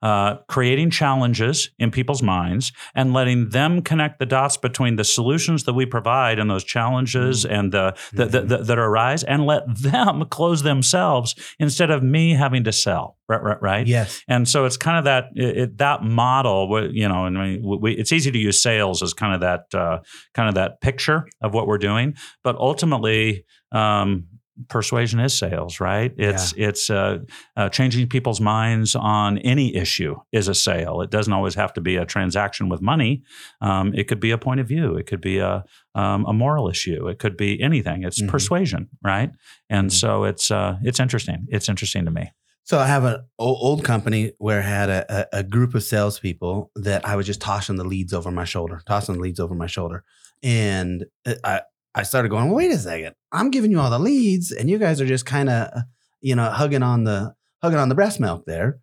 uh, 0.02 0.37
creating 0.49 0.91
challenges 0.91 1.70
in 1.79 1.91
people's 1.91 2.23
minds, 2.23 2.73
and 2.94 3.12
letting 3.12 3.50
them 3.50 3.82
connect 3.82 4.19
the 4.19 4.26
dots 4.26 4.56
between 4.56 4.96
the 4.96 5.05
solutions 5.05 5.64
that 5.64 5.75
we 5.75 5.87
provide 5.87 6.38
and 6.38 6.50
those 6.50 6.64
challenges 6.64 7.44
and 7.44 7.73
the, 7.73 7.94
the, 8.12 8.26
the, 8.26 8.41
the- 8.43 8.58
that 8.58 8.79
arise, 8.79 9.25
and 9.25 9.46
let 9.46 9.62
them 9.81 10.25
close 10.31 10.62
themselves 10.62 11.35
instead 11.58 11.91
of 11.91 12.02
me 12.02 12.32
having 12.35 12.64
to 12.64 12.73
sell. 12.73 13.17
Right, 13.26 13.43
right, 13.43 13.62
right. 13.62 13.87
yes 13.87 14.23
And 14.29 14.46
so 14.46 14.67
it's 14.67 14.76
kind 14.76 14.99
of 14.99 15.05
that 15.05 15.25
it- 15.35 15.79
that 15.79 16.02
model, 16.02 16.91
you 16.93 17.08
know, 17.08 17.24
and 17.24 17.39
we, 17.65 17.77
we, 17.79 17.93
it's 17.94 18.13
easy 18.13 18.31
to 18.31 18.39
use 18.39 18.60
sales 18.63 19.03
as 19.03 19.15
kind 19.15 19.34
of 19.34 19.41
that 19.41 19.74
uh, 19.79 20.01
kind 20.34 20.48
of 20.48 20.55
that 20.56 20.81
picture 20.82 21.27
of 21.41 21.55
what 21.55 21.67
we're 21.67 21.79
doing, 21.79 22.15
but 22.43 22.56
ultimately. 22.56 23.44
Um, 23.72 24.27
Persuasion 24.69 25.19
is 25.19 25.37
sales, 25.37 25.81
right? 25.81 26.13
It's 26.17 26.55
it's 26.56 26.89
uh, 26.89 27.19
uh, 27.56 27.69
changing 27.70 28.08
people's 28.08 28.41
minds 28.41 28.94
on 28.94 29.39
any 29.39 29.75
issue 29.75 30.15
is 30.31 30.46
a 30.46 30.55
sale. 30.55 31.01
It 31.01 31.11
doesn't 31.11 31.32
always 31.32 31.55
have 31.56 31.73
to 31.73 31.81
be 31.81 31.96
a 31.96 32.06
transaction 32.06 32.69
with 32.69 32.81
money. 32.81 33.23
Um, 33.61 33.93
it 33.94 34.05
could 34.06 34.20
be 34.20 34.31
a 34.31 34.39
point 34.39 34.61
of 34.61 34.69
view. 34.69 34.96
It 34.96 35.06
could 35.06 35.20
be 35.20 35.39
a 35.39 35.65
um, 35.96 36.25
a 36.27 36.32
moral 36.32 36.69
issue. 36.69 37.08
It 37.08 37.19
could 37.19 37.37
be 37.37 37.61
anything. 37.61 38.05
It's 38.05 38.23
Mhm. 38.23 38.29
persuasion, 38.29 38.89
right? 39.03 39.31
And 39.69 39.91
Mhm. 39.91 39.93
so 39.93 40.25
it's 40.25 40.51
uh, 40.53 40.77
it's 40.82 41.01
interesting. 41.01 41.46
It's 41.49 41.69
interesting 41.69 42.05
to 42.05 42.13
me. 42.13 42.31
So 42.63 42.79
I 42.79 42.87
have 42.87 43.05
an 43.05 43.25
old 43.39 43.84
company 43.84 44.32
where 44.39 44.61
I 44.61 44.63
had 44.63 44.89
a, 44.89 45.05
a, 45.34 45.39
a 45.41 45.43
group 45.43 45.75
of 45.75 45.82
salespeople 45.82 46.70
that 46.77 47.05
I 47.05 47.17
was 47.17 47.27
just 47.27 47.41
tossing 47.41 47.77
the 47.77 47.84
leads 47.84 48.15
over 48.15 48.31
my 48.31 48.44
shoulder, 48.44 48.81
tossing 48.87 49.17
the 49.17 49.20
leads 49.20 49.39
over 49.41 49.55
my 49.55 49.67
shoulder, 49.67 50.05
and 50.43 51.05
uh, 51.27 51.34
I 51.43 51.61
I 51.94 52.03
started 52.03 52.29
going, 52.29 52.51
wait 52.51 52.72
a 52.72 52.79
second, 52.79 53.15
I'm 53.32 53.51
giving 53.51 53.70
you 53.70 53.81
all 53.81 53.91
the 53.91 53.98
leads, 53.98 54.51
and 54.51 54.69
you 54.69 54.79
guys 54.79 55.01
are 55.01 55.06
just 55.06 55.27
kind 55.27 55.48
of 55.48 55.69
uh, 55.69 55.82
you 56.20 56.34
know 56.34 56.51
hugging 56.51 56.82
on 56.82 57.05
the 57.05 57.34
hugging 57.63 57.79
on 57.79 57.89
the 57.89 57.94
breast 57.94 58.20
milk 58.20 58.44
there. 58.46 58.81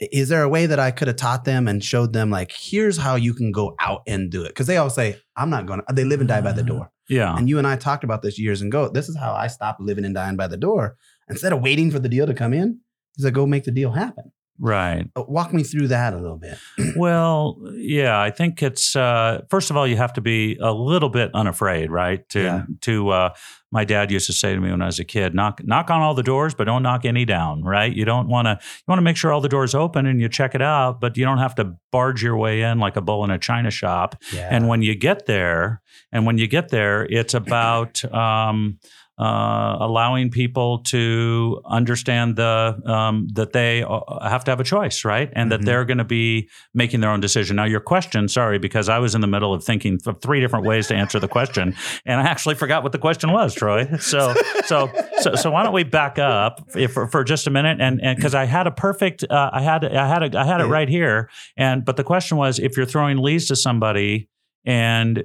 Is 0.00 0.28
there 0.28 0.42
a 0.42 0.48
way 0.48 0.66
that 0.66 0.80
I 0.80 0.90
could 0.90 1.06
have 1.06 1.16
taught 1.16 1.44
them 1.44 1.68
and 1.68 1.82
showed 1.82 2.12
them 2.12 2.30
like 2.30 2.52
here's 2.52 2.96
how 2.96 3.14
you 3.14 3.32
can 3.32 3.52
go 3.52 3.76
out 3.80 4.02
and 4.06 4.30
do 4.30 4.42
it? 4.42 4.48
Because 4.48 4.66
they 4.66 4.76
all 4.76 4.90
say 4.90 5.18
I'm 5.36 5.50
not 5.50 5.66
going 5.66 5.80
to. 5.80 5.94
They 5.94 6.04
live 6.04 6.20
and 6.20 6.28
die 6.28 6.40
by 6.40 6.52
the 6.52 6.62
mm, 6.62 6.68
door. 6.68 6.90
Yeah. 7.08 7.36
And 7.36 7.48
you 7.48 7.58
and 7.58 7.66
I 7.66 7.76
talked 7.76 8.02
about 8.02 8.22
this 8.22 8.38
years 8.38 8.60
ago. 8.60 8.88
This 8.88 9.08
is 9.08 9.16
how 9.16 9.34
I 9.34 9.46
stopped 9.46 9.80
living 9.80 10.04
and 10.04 10.14
dying 10.14 10.36
by 10.36 10.48
the 10.48 10.56
door. 10.56 10.96
Instead 11.28 11.52
of 11.52 11.60
waiting 11.60 11.90
for 11.90 12.00
the 12.00 12.08
deal 12.08 12.26
to 12.26 12.34
come 12.34 12.52
in, 12.52 12.80
is 13.16 13.24
I 13.24 13.30
go 13.30 13.46
make 13.46 13.64
the 13.64 13.70
deal 13.70 13.92
happen. 13.92 14.32
Right. 14.58 15.10
Uh, 15.16 15.24
Walk 15.26 15.52
me 15.52 15.62
through 15.64 15.88
that 15.88 16.12
a 16.14 16.16
little 16.16 16.38
bit. 16.38 16.58
Well, 16.96 17.58
yeah, 17.74 18.20
I 18.20 18.30
think 18.30 18.62
it's 18.62 18.94
uh, 18.94 19.42
first 19.50 19.70
of 19.70 19.76
all 19.76 19.86
you 19.86 19.96
have 19.96 20.12
to 20.12 20.20
be 20.20 20.56
a 20.60 20.72
little 20.72 21.08
bit 21.08 21.30
unafraid, 21.34 21.90
right? 21.90 22.26
To 22.30 22.40
Yeah. 22.40 22.62
to 22.82 23.08
uh, 23.10 23.34
my 23.72 23.84
dad 23.84 24.12
used 24.12 24.26
to 24.26 24.32
say 24.32 24.54
to 24.54 24.60
me 24.60 24.70
when 24.70 24.80
I 24.80 24.86
was 24.86 25.00
a 25.00 25.04
kid, 25.04 25.34
knock 25.34 25.60
knock 25.64 25.90
on 25.90 26.00
all 26.00 26.14
the 26.14 26.22
doors, 26.22 26.54
but 26.54 26.64
don't 26.64 26.84
knock 26.84 27.04
any 27.04 27.24
down, 27.24 27.64
right? 27.64 27.92
You 27.92 28.04
don't 28.04 28.28
want 28.28 28.46
to 28.46 28.52
you 28.62 28.84
want 28.86 28.98
to 28.98 29.02
make 29.02 29.16
sure 29.16 29.32
all 29.32 29.40
the 29.40 29.48
doors 29.48 29.74
open 29.74 30.06
and 30.06 30.20
you 30.20 30.28
check 30.28 30.54
it 30.54 30.62
out, 30.62 31.00
but 31.00 31.16
you 31.16 31.24
don't 31.24 31.38
have 31.38 31.56
to 31.56 31.74
barge 31.90 32.22
your 32.22 32.36
way 32.36 32.62
in 32.62 32.78
like 32.78 32.96
a 32.96 33.00
bull 33.00 33.24
in 33.24 33.30
a 33.30 33.38
china 33.38 33.70
shop. 33.72 34.14
Yeah. 34.32 34.48
And 34.50 34.68
when 34.68 34.82
you 34.82 34.94
get 34.94 35.26
there, 35.26 35.82
and 36.12 36.26
when 36.26 36.38
you 36.38 36.46
get 36.46 36.68
there, 36.68 37.06
it's 37.10 37.34
about 37.34 38.04
um, 38.14 38.78
uh, 39.18 39.76
allowing 39.80 40.28
people 40.30 40.78
to 40.78 41.60
understand 41.66 42.34
the 42.36 42.80
um, 42.86 43.28
that 43.34 43.52
they 43.52 43.82
uh, 43.82 44.00
have 44.28 44.42
to 44.44 44.50
have 44.50 44.58
a 44.60 44.64
choice, 44.64 45.04
right? 45.04 45.30
And 45.34 45.52
that 45.52 45.60
Mhm. 45.60 45.64
they're 45.66 45.84
going 45.84 45.98
to 45.98 46.04
be 46.04 46.48
making 46.74 47.00
their 47.00 47.10
own 47.10 47.20
decision. 47.20 47.56
Now, 47.56 47.64
your 47.64 47.80
question, 47.80 48.26
sorry, 48.28 48.58
because 48.58 48.88
I 48.88 48.98
was 48.98 49.14
in 49.14 49.20
the 49.20 49.26
middle 49.28 49.54
of 49.54 49.62
thinking 49.62 49.98
of 50.06 50.20
three 50.20 50.40
different 50.40 50.64
ways 50.66 50.88
to 50.88 50.94
answer 50.96 51.20
the 51.20 51.28
question, 51.28 51.74
and 52.04 52.20
I 52.20 52.24
actually 52.24 52.56
forgot 52.56 52.82
what 52.82 52.92
the 52.92 52.98
question 52.98 53.30
was, 53.30 53.54
Troy. 53.54 53.86
So, 54.00 54.34
so, 54.64 54.90
so, 55.20 55.34
so 55.36 55.50
why 55.50 55.62
don't 55.62 55.72
we 55.74 55.84
back 55.84 56.18
up 56.18 56.60
if, 56.74 56.92
for, 56.92 57.06
for 57.06 57.22
just 57.22 57.46
a 57.46 57.50
minute? 57.50 57.80
And 57.80 58.00
and 58.02 58.16
because 58.16 58.34
I 58.34 58.46
had 58.46 58.66
a 58.66 58.72
perfect, 58.72 59.24
uh, 59.30 59.50
I 59.52 59.62
had, 59.62 59.84
I 59.84 60.08
had, 60.08 60.22
a, 60.34 60.38
I 60.38 60.44
had 60.44 60.60
it 60.60 60.64
right 60.66 60.88
here. 60.88 61.30
And 61.56 61.84
but 61.84 61.96
the 61.96 62.04
question 62.04 62.36
was, 62.36 62.58
if 62.58 62.76
you're 62.76 62.86
throwing 62.86 63.18
leads 63.18 63.46
to 63.46 63.56
somebody, 63.56 64.28
and 64.64 65.22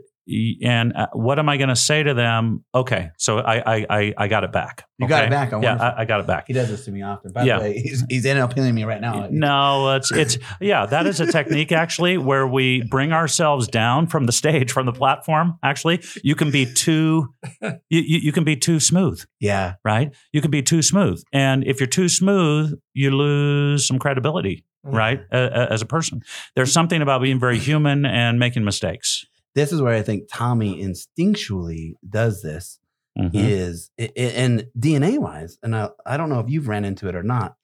and 0.64 0.94
uh, 0.96 1.08
what 1.14 1.40
am 1.40 1.50
I 1.50 1.58
going 1.58 1.70
to 1.70 1.76
say 1.76 2.04
to 2.04 2.14
them? 2.14 2.64
Okay, 2.74 3.12
so 3.18 3.40
I 3.40 3.78
I 3.78 3.86
I, 3.90 4.14
I 4.18 4.28
got 4.28 4.44
it 4.44 4.52
back. 4.52 4.86
You 4.98 5.08
got 5.08 5.24
it 5.26 5.30
back. 5.30 5.54
I 5.54 5.62
yeah, 5.62 5.76
I, 5.76 6.02
I 6.02 6.06
got 6.06 6.20
it 6.20 6.28
back. 6.28 6.46
he 6.48 6.54
does 6.54 6.68
this 6.70 6.86
to 6.86 6.92
me 6.92 7.02
often. 7.02 7.32
By 7.32 7.44
Yeah. 7.44 7.58
the 7.60 7.64
way, 7.64 7.80
he's, 7.80 8.04
he's 8.10 8.26
NLPing 8.26 8.74
me 8.74 8.84
right 8.84 9.00
now. 9.02 9.28
No, 9.32 9.96
it's 9.96 10.12
it's 10.12 10.38
yeah, 10.60 10.86
that 10.86 11.08
is 11.08 11.20
a 11.20 11.32
technique 11.32 11.72
actually 11.72 12.18
where 12.18 12.46
we 12.46 12.84
bring 12.90 13.14
ourselves 13.14 13.68
down 13.68 14.08
from 14.08 14.26
the 14.26 14.32
stage, 14.32 14.72
from 14.72 14.86
the 14.86 14.92
platform. 14.94 15.58
Actually, 15.64 16.02
you 16.24 16.36
can 16.36 16.52
be 16.52 16.66
too 16.72 17.34
you, 17.62 17.72
you, 17.90 18.20
you 18.20 18.32
can 18.32 18.44
be 18.44 18.56
too 18.56 18.80
smooth, 18.80 19.24
Yeah. 19.40 19.76
right? 19.86 20.12
You 20.34 20.42
can 20.42 20.52
be 20.52 20.62
too 20.62 20.82
smooth, 20.82 21.24
and 21.32 21.64
if 21.66 21.80
you're 21.80 21.88
too 21.88 22.10
smooth, 22.10 22.78
you 22.94 23.12
lose 23.12 23.88
some 23.88 24.00
credibility, 24.00 24.66
right? 24.84 25.22
a- 25.32 25.38
a- 25.38 25.72
As 25.74 25.82
a 25.82 25.86
person, 25.86 26.22
there's 26.56 26.72
something 26.74 27.02
about 27.02 27.22
being 27.22 27.40
very 27.40 27.58
human 27.58 28.06
and 28.06 28.38
making 28.40 28.64
mistakes. 28.66 29.26
This 29.56 29.72
is 29.72 29.82
where 29.82 29.94
I 29.96 30.02
think 30.04 30.30
Tommy 30.32 30.82
instinctually 30.84 31.94
does 32.08 32.42
this. 32.42 32.80
Mhm. 33.18 33.32
is 33.34 33.92
i- 34.00 34.12
i- 34.16 34.22
and 34.44 34.68
DNA 34.80 35.18
wise, 35.18 35.58
and 35.62 35.76
I, 35.76 35.90
I 36.06 36.16
don't 36.16 36.30
know 36.30 36.40
if 36.40 36.50
you've 36.50 36.70
ran 36.70 36.86
into 36.86 37.10
it 37.10 37.16
or 37.16 37.24
not. 37.24 37.58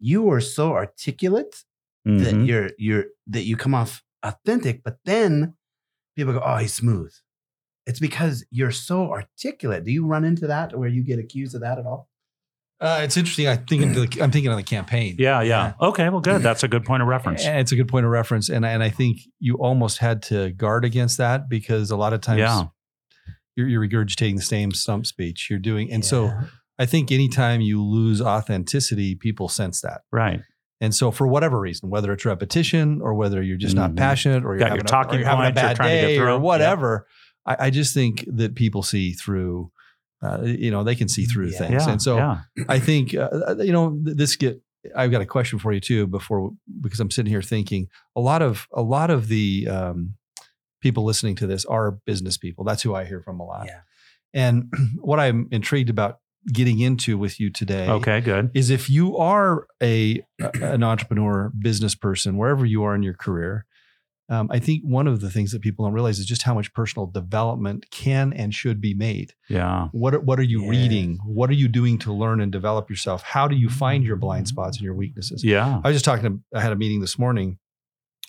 You 0.00 0.28
are 0.30 0.40
so 0.40 0.72
articulate 0.72 1.64
that 2.04 2.34
Mhm. 2.34 2.46
you're 2.46 2.70
you're 2.78 3.04
that 3.28 3.44
you 3.44 3.56
come 3.56 3.74
off 3.74 4.02
authentic, 4.22 4.82
but 4.82 4.98
then 5.06 5.54
people 6.16 6.34
go, 6.34 6.42
"Oh, 6.44 6.56
he's 6.56 6.74
smooth." 6.74 7.12
It's 7.86 8.00
because 8.00 8.44
you're 8.50 8.70
so 8.72 9.10
articulate. 9.10 9.84
Do 9.84 9.92
you 9.92 10.04
run 10.04 10.24
into 10.24 10.46
that 10.48 10.76
where 10.78 10.88
you 10.90 11.02
get 11.02 11.18
accused 11.18 11.54
of 11.54 11.62
that 11.62 11.78
at 11.78 11.86
all? 11.86 12.10
Uh, 12.80 13.00
it's 13.02 13.16
interesting. 13.16 13.48
I 13.48 13.56
think 13.56 13.82
of 13.84 13.94
the, 13.94 14.02
I'm 14.22 14.30
thinking 14.30 14.50
of 14.50 14.56
the 14.56 14.62
campaign. 14.62 15.16
Yeah, 15.18 15.42
yeah. 15.42 15.72
Okay, 15.80 16.08
well, 16.10 16.20
good. 16.20 16.42
That's 16.42 16.62
a 16.62 16.68
good 16.68 16.84
point 16.84 17.02
of 17.02 17.08
reference. 17.08 17.44
And 17.44 17.58
it's 17.58 17.72
a 17.72 17.76
good 17.76 17.88
point 17.88 18.06
of 18.06 18.12
reference, 18.12 18.48
and 18.48 18.64
and 18.64 18.82
I 18.82 18.90
think 18.90 19.18
you 19.40 19.56
almost 19.56 19.98
had 19.98 20.22
to 20.24 20.50
guard 20.50 20.84
against 20.84 21.18
that 21.18 21.48
because 21.48 21.90
a 21.90 21.96
lot 21.96 22.12
of 22.12 22.20
times 22.20 22.38
Yeah. 22.40 22.64
you're, 23.56 23.68
you're 23.68 23.86
regurgitating 23.88 24.36
the 24.36 24.42
same 24.42 24.70
stump 24.72 25.06
speech 25.06 25.48
you're 25.50 25.58
doing, 25.58 25.90
and 25.92 26.04
so 26.04 26.32
I 26.78 26.86
think 26.86 27.10
anytime 27.10 27.60
you 27.60 27.82
lose 27.84 28.20
authenticity, 28.22 29.16
people 29.16 29.48
sense 29.48 29.80
that. 29.80 30.02
Right. 30.12 30.40
And 30.80 30.94
so, 30.94 31.10
for 31.10 31.26
whatever 31.26 31.58
reason, 31.58 31.90
whether 31.90 32.12
it's 32.12 32.24
repetition 32.24 33.00
or 33.02 33.14
whether 33.14 33.42
you're 33.42 33.56
just 33.56 33.74
not 33.74 33.90
Mhm. 33.90 33.96
passionate 33.96 34.44
or 34.44 34.50
you're 34.50 34.58
Got 34.60 34.66
your 34.66 34.70
having, 34.76 34.84
a, 34.84 34.88
talking 34.88 35.14
or 35.16 35.18
you're 35.18 35.28
having 35.28 35.44
a 35.46 35.48
points 35.48 35.60
you're 35.60 35.68
bad 35.70 35.76
trying 35.76 35.88
to 35.88 35.94
get 36.02 36.06
day 36.06 36.16
through. 36.18 36.26
or 36.26 36.30
Yeah. 36.30 36.36
whatever, 36.36 37.06
I, 37.44 37.56
I 37.58 37.70
just 37.70 37.92
think 37.94 38.24
that 38.28 38.54
people 38.54 38.84
see 38.84 39.12
through. 39.12 39.72
Uh, 40.22 40.42
you 40.42 40.70
know, 40.70 40.82
they 40.82 40.94
can 40.96 41.08
see 41.08 41.24
through 41.24 41.48
Yeah. 41.48 41.58
things, 41.58 41.86
and 41.86 42.02
so 42.02 42.16
yeah. 42.16 42.40
I 42.68 42.78
think 42.80 43.14
uh, 43.14 43.56
you 43.58 43.72
know 43.72 43.98
this 44.02 44.36
get. 44.36 44.60
I've 44.96 45.10
got 45.10 45.20
a 45.20 45.26
question 45.26 45.58
for 45.58 45.72
you 45.72 45.80
too 45.80 46.06
before 46.06 46.50
because 46.80 47.00
I'm 47.00 47.10
sitting 47.10 47.30
here 47.30 47.42
thinking 47.42 47.88
a 48.16 48.20
lot 48.20 48.42
of 48.42 48.66
a 48.72 48.82
lot 48.82 49.10
of 49.10 49.28
the 49.28 49.68
um, 49.68 50.14
people 50.80 51.04
listening 51.04 51.34
to 51.36 51.46
this 51.46 51.64
are 51.64 51.92
business 52.06 52.36
people. 52.36 52.64
That's 52.64 52.82
who 52.82 52.94
I 52.94 53.04
hear 53.04 53.20
from 53.20 53.40
a 53.40 53.44
lot. 53.44 53.66
Yeah. 53.66 53.80
And 54.34 54.72
what 55.00 55.18
I'm 55.20 55.48
intrigued 55.50 55.90
about 55.90 56.18
getting 56.52 56.78
into 56.80 57.18
with 57.18 57.38
you 57.40 57.50
today 57.50 57.88
Okay, 57.88 58.20
good. 58.20 58.50
is 58.54 58.70
if 58.70 58.88
you 58.88 59.16
are 59.18 59.66
a 59.82 60.22
an 60.62 60.82
entrepreneur, 60.82 61.52
business 61.58 61.94
person, 61.94 62.36
wherever 62.36 62.64
you 62.64 62.84
are 62.84 62.94
in 62.94 63.02
your 63.02 63.14
career, 63.14 63.66
um, 64.30 64.48
I 64.50 64.58
think 64.58 64.82
one 64.82 65.06
of 65.06 65.20
the 65.20 65.30
things 65.30 65.52
that 65.52 65.62
people 65.62 65.84
don't 65.86 65.94
realize 65.94 66.18
is 66.18 66.26
just 66.26 66.42
how 66.42 66.52
much 66.54 66.72
personal 66.74 67.06
development 67.06 67.90
can 67.90 68.32
and 68.34 68.54
should 68.54 68.80
be 68.80 68.92
made. 68.94 69.32
Yeah. 69.48 69.88
What 69.92 70.14
are, 70.14 70.20
what 70.20 70.38
are 70.38 70.42
you 70.44 70.64
Yeah. 70.64 70.70
reading? 70.70 71.18
What 71.24 71.48
are 71.50 71.54
you 71.54 71.68
doing 71.68 71.98
to 72.00 72.12
learn 72.12 72.40
and 72.40 72.52
develop 72.52 72.90
yourself? 72.90 73.22
How 73.22 73.48
do 73.48 73.56
you 73.56 73.68
find 73.70 74.04
your 74.04 74.16
blind 74.16 74.46
spots 74.48 74.76
and 74.76 74.84
your 74.84 74.94
weaknesses? 74.94 75.42
Yeah. 75.42 75.80
I 75.82 75.88
was 75.88 75.94
just 75.96 76.04
talking 76.04 76.24
to, 76.24 76.58
I 76.58 76.60
had 76.60 76.72
a 76.72 76.76
meeting 76.76 77.00
this 77.00 77.18
morning 77.18 77.58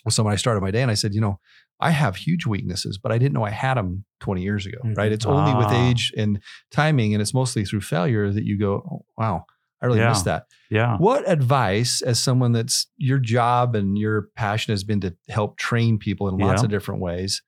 with 0.04 0.14
someone 0.14 0.32
I 0.32 0.36
started 0.36 0.60
my 0.62 0.70
day 0.70 0.82
and 0.82 0.90
I 0.90 0.94
said, 0.94 1.14
you 1.14 1.20
know, 1.20 1.38
I 1.82 1.90
have 1.90 2.16
huge 2.16 2.46
weaknesses, 2.46 2.98
but 2.98 3.10
I 3.12 3.18
didn't 3.18 3.32
know 3.34 3.44
I 3.44 3.50
had 3.50 3.74
them 3.78 4.04
20 4.20 4.42
years 4.42 4.66
ago, 4.66 4.78
right? 4.96 5.10
It's 5.12 5.24
only 5.26 5.54
with 5.54 5.68
Ah. 5.68 5.88
age 5.88 6.12
and 6.16 6.38
timing, 6.70 7.14
and 7.14 7.22
it's 7.22 7.32
mostly 7.32 7.64
through 7.64 7.80
failure 7.80 8.30
that 8.30 8.44
you 8.44 8.58
go, 8.58 8.72
oh, 8.90 9.04
wow, 9.16 9.44
I 9.82 9.86
really 9.86 9.98
Yeah. 10.00 10.08
missed 10.10 10.24
that. 10.26 10.46
Yeah. 10.70 10.96
What 10.98 11.28
advice, 11.28 12.02
as 12.02 12.18
someone 12.18 12.52
that's 12.52 12.86
your 12.98 13.18
job 13.18 13.74
and 13.74 13.96
your 13.98 14.28
passion 14.36 14.72
has 14.72 14.84
been 14.84 15.00
to 15.00 15.14
help 15.28 15.56
train 15.56 15.98
people 15.98 16.28
in 16.28 16.36
lots 16.36 16.60
Yeah. 16.62 16.66
of 16.66 16.70
different 16.70 17.00
ways? 17.00 17.42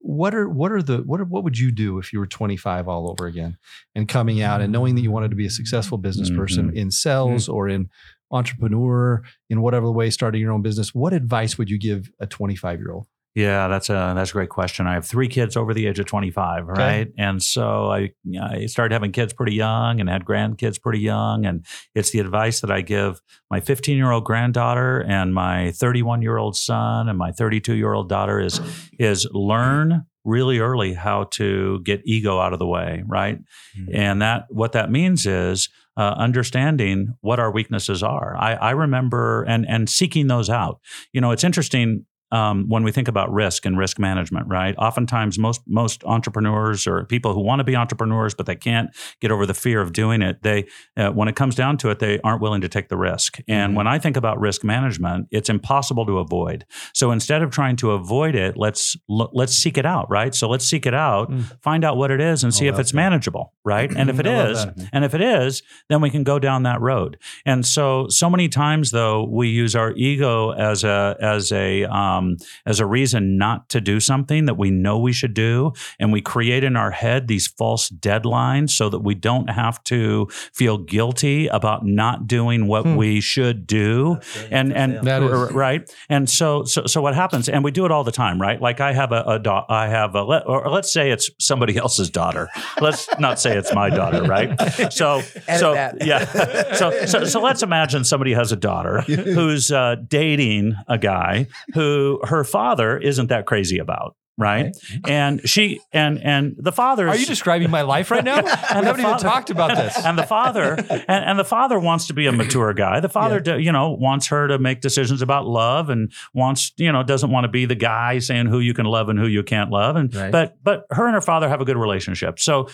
What 0.00 0.34
are 0.34 0.48
what 0.48 0.70
are 0.70 0.80
the 0.82 0.98
what 0.98 1.20
are, 1.20 1.24
what 1.24 1.42
would 1.44 1.58
you 1.58 1.72
do 1.72 1.98
if 1.98 2.12
you 2.12 2.20
were 2.20 2.26
25 2.26 2.86
all 2.86 3.10
over 3.10 3.26
again 3.26 3.56
and 3.96 4.06
coming 4.08 4.40
out 4.42 4.60
and 4.60 4.72
knowing 4.72 4.94
that 4.94 5.00
you 5.00 5.10
wanted 5.10 5.30
to 5.30 5.36
be 5.36 5.46
a 5.46 5.50
successful 5.50 5.98
business 5.98 6.30
person 6.30 6.70
Mhm. 6.70 6.74
in 6.76 6.90
sales 6.92 7.48
or 7.48 7.68
in 7.68 7.88
entrepreneur 8.30 9.22
in 9.50 9.60
whatever 9.60 9.90
way 9.90 10.10
starting 10.10 10.40
your 10.40 10.52
own 10.52 10.62
business? 10.62 10.94
What 10.94 11.12
advice 11.12 11.58
would 11.58 11.68
you 11.70 11.78
give 11.78 12.10
a 12.20 12.26
25 12.26 12.78
year 12.78 12.92
old? 12.92 13.06
Yeah, 13.34 13.68
that's 13.68 13.88
a 13.88 14.12
that's 14.16 14.30
a 14.30 14.32
great 14.32 14.48
question. 14.48 14.86
I 14.88 14.94
have 14.94 15.06
three 15.06 15.28
kids 15.28 15.56
over 15.56 15.72
the 15.72 15.86
age 15.86 16.00
of 16.00 16.06
25, 16.06 16.66
right? 16.66 17.08
And 17.16 17.40
so 17.42 17.90
I 17.90 18.10
I 18.40 18.66
started 18.66 18.92
having 18.92 19.12
kids 19.12 19.32
pretty 19.32 19.54
young 19.54 20.00
and 20.00 20.08
had 20.08 20.24
grandkids 20.24 20.80
pretty 20.80 20.98
young 21.00 21.44
and 21.46 21.64
it's 21.94 22.10
the 22.10 22.18
advice 22.18 22.60
that 22.62 22.70
I 22.70 22.80
give 22.80 23.20
my 23.50 23.60
15-year-old 23.60 24.24
granddaughter 24.24 25.04
and 25.08 25.32
my 25.34 25.72
31-year-old 25.76 26.56
son 26.56 27.08
and 27.08 27.16
my 27.16 27.30
32-year-old 27.30 28.08
daughter 28.08 28.40
is 28.40 28.60
is 28.98 29.28
learn 29.32 30.04
really 30.24 30.58
early 30.58 30.92
how 30.94 31.24
to 31.24 31.80
get 31.84 32.02
ego 32.04 32.38
out 32.38 32.52
of 32.52 32.58
the 32.58 32.66
way, 32.66 33.02
right? 33.06 33.38
Mhm. 33.78 33.88
And 33.94 34.22
that 34.22 34.46
what 34.48 34.72
that 34.72 34.90
means 34.90 35.26
is 35.26 35.68
uh, 35.96 36.14
understanding 36.16 37.14
what 37.22 37.40
our 37.40 37.50
weaknesses 37.50 38.02
are. 38.02 38.36
I, 38.36 38.54
I 38.54 38.70
remember 38.72 39.42
and 39.44 39.66
and 39.68 39.88
seeking 39.88 40.26
those 40.28 40.48
out. 40.50 40.80
You 41.12 41.20
know, 41.20 41.30
it's 41.32 41.44
interesting 41.44 42.04
um, 42.30 42.66
when 42.68 42.82
we 42.82 42.92
think 42.92 43.08
about 43.08 43.32
risk 43.32 43.64
and 43.66 43.78
risk 43.78 43.98
management, 43.98 44.46
right? 44.48 44.74
Oftentimes, 44.78 45.38
most 45.38 45.60
most 45.66 46.04
entrepreneurs 46.04 46.86
or 46.86 47.04
people 47.04 47.32
who 47.34 47.40
want 47.40 47.60
to 47.60 47.64
be 47.64 47.74
entrepreneurs 47.76 48.34
but 48.34 48.46
they 48.46 48.56
can't 48.56 48.90
get 49.20 49.30
over 49.30 49.46
the 49.46 49.54
fear 49.54 49.80
of 49.80 49.92
doing 49.92 50.22
it, 50.22 50.42
they 50.42 50.66
uh, 50.96 51.10
when 51.10 51.28
it 51.28 51.36
comes 51.36 51.54
down 51.54 51.76
to 51.78 51.90
it, 51.90 51.98
they 52.00 52.20
aren't 52.20 52.40
willing 52.42 52.60
to 52.60 52.68
take 52.68 52.88
the 52.88 52.96
risk. 52.96 53.38
And 53.48 53.72
Mhm. 53.72 53.76
when 53.76 53.86
I 53.86 53.98
think 53.98 54.16
about 54.16 54.38
risk 54.40 54.64
management, 54.64 55.28
it's 55.30 55.48
impossible 55.48 56.04
to 56.06 56.18
avoid. 56.18 56.64
So 56.94 57.10
instead 57.12 57.42
of 57.42 57.50
trying 57.50 57.76
to 57.76 57.92
avoid 57.92 58.34
it, 58.34 58.56
let's 58.56 58.96
let's 59.08 59.54
seek 59.54 59.76
it 59.78 59.86
out, 59.86 60.06
right? 60.10 60.34
So 60.34 60.48
let's 60.48 60.64
seek 60.66 60.84
it 60.86 60.94
out, 60.94 61.30
Mm. 61.30 61.44
find 61.62 61.84
out 61.84 61.96
what 61.96 62.10
it 62.10 62.20
is, 62.20 62.44
and 62.44 62.52
I 62.52 62.56
see 62.58 62.66
if 62.66 62.78
it's 62.78 62.92
that. 62.92 62.96
manageable, 62.96 63.52
right? 63.64 63.90
And 63.94 64.10
if 64.10 64.18
it 64.24 64.26
is, 64.26 64.64
that. 64.64 64.74
and 64.92 65.04
if 65.04 65.14
it 65.14 65.20
is, 65.20 65.62
then 65.88 66.00
we 66.00 66.10
can 66.10 66.24
go 66.24 66.38
down 66.38 66.62
that 66.64 66.80
road. 66.80 67.16
And 67.46 67.64
so, 67.64 68.06
so 68.08 68.28
many 68.28 68.48
times 68.48 68.90
though, 68.90 69.24
we 69.24 69.48
use 69.48 69.74
our 69.74 69.92
ego 69.92 70.50
as 70.52 70.84
a 70.84 71.16
as 71.20 71.50
a 71.52 71.84
um, 71.84 72.17
as 72.66 72.80
a 72.80 72.86
reason 72.86 73.36
not 73.38 73.68
to 73.70 73.80
do 73.80 74.00
something 74.00 74.46
that 74.46 74.54
we 74.56 74.70
know 74.70 74.98
we 74.98 75.12
should 75.12 75.34
do, 75.34 75.72
and 75.98 76.12
we 76.12 76.20
create 76.20 76.64
in 76.64 76.76
our 76.76 76.90
head 76.90 77.28
these 77.28 77.46
false 77.46 77.88
deadlines 77.90 78.70
so 78.70 78.88
that 78.88 79.00
we 79.00 79.14
don't 79.14 79.50
have 79.50 79.82
to 79.84 80.26
feel 80.52 80.78
guilty 80.78 81.46
about 81.48 81.84
not 81.84 82.26
doing 82.26 82.66
what 82.66 82.84
Hmm. 82.84 82.96
we 82.96 83.20
should 83.20 83.66
do. 83.66 84.18
And 84.50 84.72
and 84.72 85.06
That 85.06 85.22
is- 85.22 85.30
r- 85.32 85.46
right? 85.48 85.88
And 86.08 86.28
so 86.28 86.64
so 86.64 86.86
so 86.86 87.00
what 87.00 87.14
happens 87.14 87.48
and 87.48 87.62
we 87.64 87.70
do 87.70 87.84
it 87.84 87.90
all 87.90 88.04
the 88.04 88.12
time 88.12 88.40
right? 88.40 88.60
Like 88.60 88.80
i 88.80 88.92
have 88.92 89.12
a, 89.12 89.22
a 89.26 89.38
da- 89.38 89.64
i 89.68 89.88
have 89.88 90.14
a 90.14 90.22
let, 90.22 90.46
or 90.46 90.68
let's 90.70 90.92
say 90.92 91.10
it's 91.10 91.30
somebody 91.38 91.76
else's 91.76 92.10
daughter. 92.10 92.48
Let's 92.80 93.08
not 93.18 93.38
say 93.40 93.56
it's 93.56 93.72
my 93.74 93.90
daughter 93.90 94.22
right? 94.22 94.50
So 94.92 95.22
Edit 95.46 95.60
so 95.60 95.74
that. 95.74 96.04
yeah. 96.04 96.72
So, 96.74 97.04
so 97.06 97.24
so 97.24 97.40
let's 97.40 97.62
imagine 97.62 98.04
somebody 98.04 98.32
has 98.32 98.52
a 98.52 98.56
daughter 98.56 99.00
who's 99.36 99.70
uh, 99.70 99.96
dating 100.08 100.74
a 100.88 100.98
guy 100.98 101.46
who 101.74 102.07
her 102.24 102.44
father 102.44 102.96
isn't 102.98 103.28
that 103.28 103.46
crazy 103.46 103.78
about 103.78 104.14
right? 104.40 104.70
And 105.04 105.40
she 105.48 105.80
and 105.92 106.22
and 106.22 106.54
the 106.58 106.70
father 106.70 107.08
Are 107.08 107.16
you 107.16 107.26
describing 107.26 107.70
my 107.70 107.82
life 107.82 108.08
right 108.12 108.22
now? 108.22 108.40
we 108.44 108.48
haven't 108.48 109.00
even 109.00 109.18
talked 109.18 109.50
about 109.50 109.76
this. 109.76 109.96
and 110.04 110.16
the 110.16 110.22
father 110.22 110.74
and, 110.74 111.04
and 111.08 111.38
the 111.40 111.44
father 111.44 111.76
wants 111.76 112.06
to 112.06 112.14
be 112.14 112.26
a 112.28 112.32
mature 112.32 112.72
guy 112.72 113.00
the 113.00 113.08
father 113.08 113.40
do- 113.40 113.58
you 113.58 113.72
know 113.72 113.90
wants 113.90 114.28
her 114.28 114.46
to 114.46 114.56
make 114.60 114.80
decisions 114.80 115.22
about 115.22 115.44
love 115.46 115.90
and 115.90 116.12
wants 116.34 116.72
you 116.76 116.92
know 116.92 117.02
doesn't 117.02 117.32
want 117.32 117.44
to 117.44 117.48
be 117.48 117.64
the 117.66 117.74
guy 117.74 118.20
saying 118.20 118.46
who 118.46 118.60
you 118.60 118.74
can 118.74 118.86
love 118.86 119.08
and 119.08 119.18
who 119.18 119.26
you 119.26 119.42
can't 119.42 119.70
love 119.70 119.96
and 119.96 120.14
Right. 120.14 120.30
but 120.30 120.56
but 120.62 120.86
her 120.90 121.06
and 121.06 121.14
her 121.14 121.20
father 121.20 121.48
have 121.48 121.60
a 121.60 121.64
good 121.64 121.76
relationship 121.76 122.38
so 122.38 122.68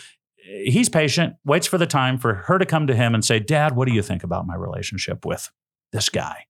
eh, 0.46 0.70
he's 0.70 0.90
patient 0.90 1.36
waits 1.46 1.66
for 1.66 1.78
the 1.78 1.86
time 1.86 2.18
for 2.18 2.34
her 2.46 2.58
to 2.58 2.66
come 2.66 2.86
to 2.88 2.94
him 2.94 3.14
and 3.14 3.24
say 3.24 3.38
dad 3.38 3.74
what 3.74 3.88
do 3.88 3.94
you 3.94 4.02
think 4.02 4.22
about 4.22 4.46
my 4.46 4.54
relationship 4.54 5.24
with 5.24 5.50
this 5.94 6.10
guy 6.10 6.44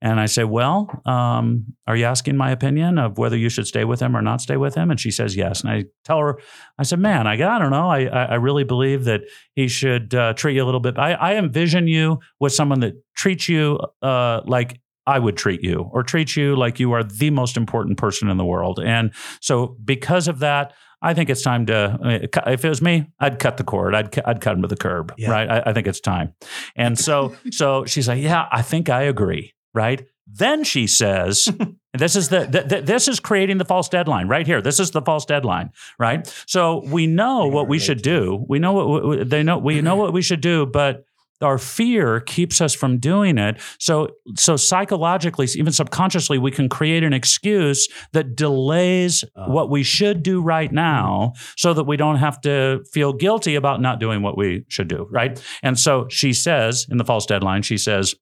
and 0.00 0.18
i 0.18 0.24
say 0.24 0.44
well 0.44 0.88
um, 1.04 1.66
are 1.86 1.96
you 1.96 2.06
asking 2.06 2.36
my 2.36 2.50
opinion 2.50 2.98
of 2.98 3.18
whether 3.18 3.36
you 3.36 3.50
should 3.50 3.66
stay 3.66 3.84
with 3.84 4.00
him 4.00 4.16
or 4.16 4.22
not 4.22 4.40
stay 4.40 4.56
with 4.56 4.74
him 4.74 4.90
and 4.90 4.98
she 4.98 5.10
says 5.10 5.36
yes 5.36 5.60
and 5.60 5.70
i 5.70 5.84
tell 6.04 6.18
her 6.18 6.38
i 6.78 6.82
said 6.82 6.98
man 6.98 7.26
i, 7.26 7.32
I 7.32 7.58
don't 7.58 7.70
know 7.70 7.90
I, 7.90 8.06
I 8.06 8.34
really 8.36 8.64
believe 8.64 9.04
that 9.04 9.20
he 9.54 9.68
should 9.68 10.14
uh, 10.14 10.32
treat 10.34 10.54
you 10.54 10.64
a 10.64 10.66
little 10.66 10.80
bit. 10.80 10.98
I, 10.98 11.12
I 11.12 11.34
envision 11.36 11.86
you 11.86 12.20
with 12.40 12.52
someone 12.52 12.80
that 12.80 12.94
treats 13.14 13.48
you 13.48 13.78
uh, 14.02 14.40
like 14.44 14.80
I 15.06 15.18
would 15.18 15.36
treat 15.36 15.62
you, 15.62 15.90
or 15.92 16.02
treats 16.02 16.34
you 16.34 16.56
like 16.56 16.80
you 16.80 16.92
are 16.92 17.04
the 17.04 17.28
most 17.28 17.58
important 17.58 17.98
person 17.98 18.30
in 18.30 18.38
the 18.38 18.44
world. 18.44 18.80
And 18.82 19.12
so, 19.40 19.76
because 19.84 20.28
of 20.28 20.38
that, 20.38 20.72
I 21.02 21.14
think 21.14 21.30
it's 21.30 21.42
time 21.42 21.66
to. 21.66 21.98
I 22.02 22.06
mean, 22.06 22.28
If 22.46 22.64
it 22.64 22.68
was 22.68 22.80
me, 22.82 23.06
I'd 23.20 23.38
cut 23.38 23.56
the 23.56 23.64
cord. 23.64 23.94
I'd 23.94 24.18
I'd 24.26 24.40
cut 24.40 24.56
him 24.56 24.62
to 24.62 24.68
the 24.68 24.76
curb. 24.76 25.12
Yeah. 25.18 25.30
Right. 25.30 25.50
I, 25.50 25.62
I 25.66 25.72
think 25.72 25.86
it's 25.86 26.00
time. 26.00 26.34
And 26.76 26.98
so, 26.98 27.34
so 27.50 27.84
she's 27.84 28.08
like, 28.08 28.22
"Yeah, 28.22 28.46
I 28.50 28.62
think 28.62 28.88
I 28.88 29.02
agree." 29.02 29.54
Right. 29.74 30.06
Then 30.26 30.64
she 30.64 30.86
says, 30.86 31.48
and 31.60 31.76
"This 31.92 32.16
is 32.16 32.30
the 32.30 32.46
th- 32.46 32.68
th- 32.68 32.84
this 32.86 33.08
is 33.08 33.20
creating 33.20 33.58
the 33.58 33.64
false 33.66 33.88
deadline 33.90 34.26
right 34.28 34.46
here. 34.46 34.62
This 34.62 34.80
is 34.80 34.90
the 34.92 35.02
false 35.02 35.26
deadline." 35.26 35.70
Right. 35.98 36.26
So 36.46 36.82
we 36.86 37.06
know 37.06 37.46
what 37.48 37.68
we 37.68 37.78
should 37.78 38.00
do. 38.00 38.44
We 38.48 38.58
know 38.58 38.72
what 38.72 39.04
we- 39.06 39.24
they 39.24 39.42
know. 39.42 39.58
We 39.58 39.82
know 39.82 39.96
what 39.96 40.12
we 40.14 40.22
should 40.22 40.40
do, 40.40 40.64
but 40.64 41.04
our 41.40 41.58
fear 41.58 42.20
keeps 42.20 42.60
us 42.60 42.74
from 42.74 42.98
doing 42.98 43.38
it. 43.38 43.60
So, 43.78 44.08
so 44.36 44.56
psychologically, 44.56 45.46
even 45.56 45.72
subconsciously, 45.72 46.38
we 46.38 46.50
can 46.50 46.68
create 46.68 47.04
an 47.04 47.12
excuse 47.12 47.88
that 48.12 48.36
delays 48.36 49.24
Oh. 49.36 49.50
what 49.50 49.70
we 49.70 49.82
should 49.82 50.22
do 50.22 50.40
right 50.40 50.68
mm-hmm. 50.68 50.76
now, 50.76 51.32
so 51.56 51.74
that 51.74 51.84
we 51.84 51.96
don't 51.96 52.16
have 52.16 52.40
to 52.42 52.84
feel 52.92 53.12
guilty 53.12 53.54
about 53.54 53.80
not 53.80 53.98
doing 53.98 54.22
what 54.22 54.36
we 54.38 54.64
should 54.68 54.88
do. 54.88 55.06
Right. 55.10 55.42
And 55.62 55.78
so 55.78 56.06
she 56.08 56.32
says 56.32 56.86
in 56.90 56.98
the 56.98 57.04
false 57.04 57.26
deadline, 57.26 57.62
she 57.62 57.76
says. 57.76 58.14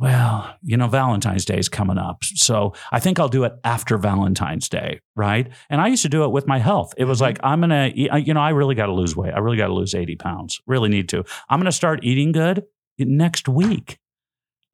Well, 0.00 0.54
you 0.62 0.78
know, 0.78 0.88
Valentine's 0.88 1.44
Day 1.44 1.58
is 1.58 1.68
coming 1.68 1.98
up. 1.98 2.24
So 2.24 2.72
I 2.90 3.00
think 3.00 3.20
I'll 3.20 3.28
do 3.28 3.44
it 3.44 3.52
after 3.64 3.98
Valentine's 3.98 4.66
Day, 4.68 5.00
right? 5.14 5.48
And 5.68 5.78
I 5.78 5.88
used 5.88 6.02
to 6.02 6.08
do 6.08 6.24
it 6.24 6.30
with 6.32 6.46
my 6.46 6.58
health. 6.58 6.94
It 6.96 7.04
was 7.04 7.18
Mhm. 7.18 7.22
like, 7.22 7.40
I'm 7.42 7.60
going 7.60 7.68
to, 7.92 8.18
you 8.22 8.32
know, 8.32 8.40
I 8.40 8.48
really 8.50 8.74
got 8.74 8.86
to 8.86 8.92
lose 8.94 9.14
weight. 9.14 9.34
I 9.34 9.40
really 9.40 9.58
got 9.58 9.66
to 9.66 9.74
lose 9.74 9.94
80 9.94 10.16
pounds. 10.16 10.58
Really 10.66 10.88
need 10.88 11.10
to. 11.10 11.22
I'm 11.50 11.58
going 11.60 11.66
to 11.66 11.72
start 11.72 12.00
eating 12.02 12.32
good 12.32 12.64
next 12.98 13.46
week. 13.46 13.98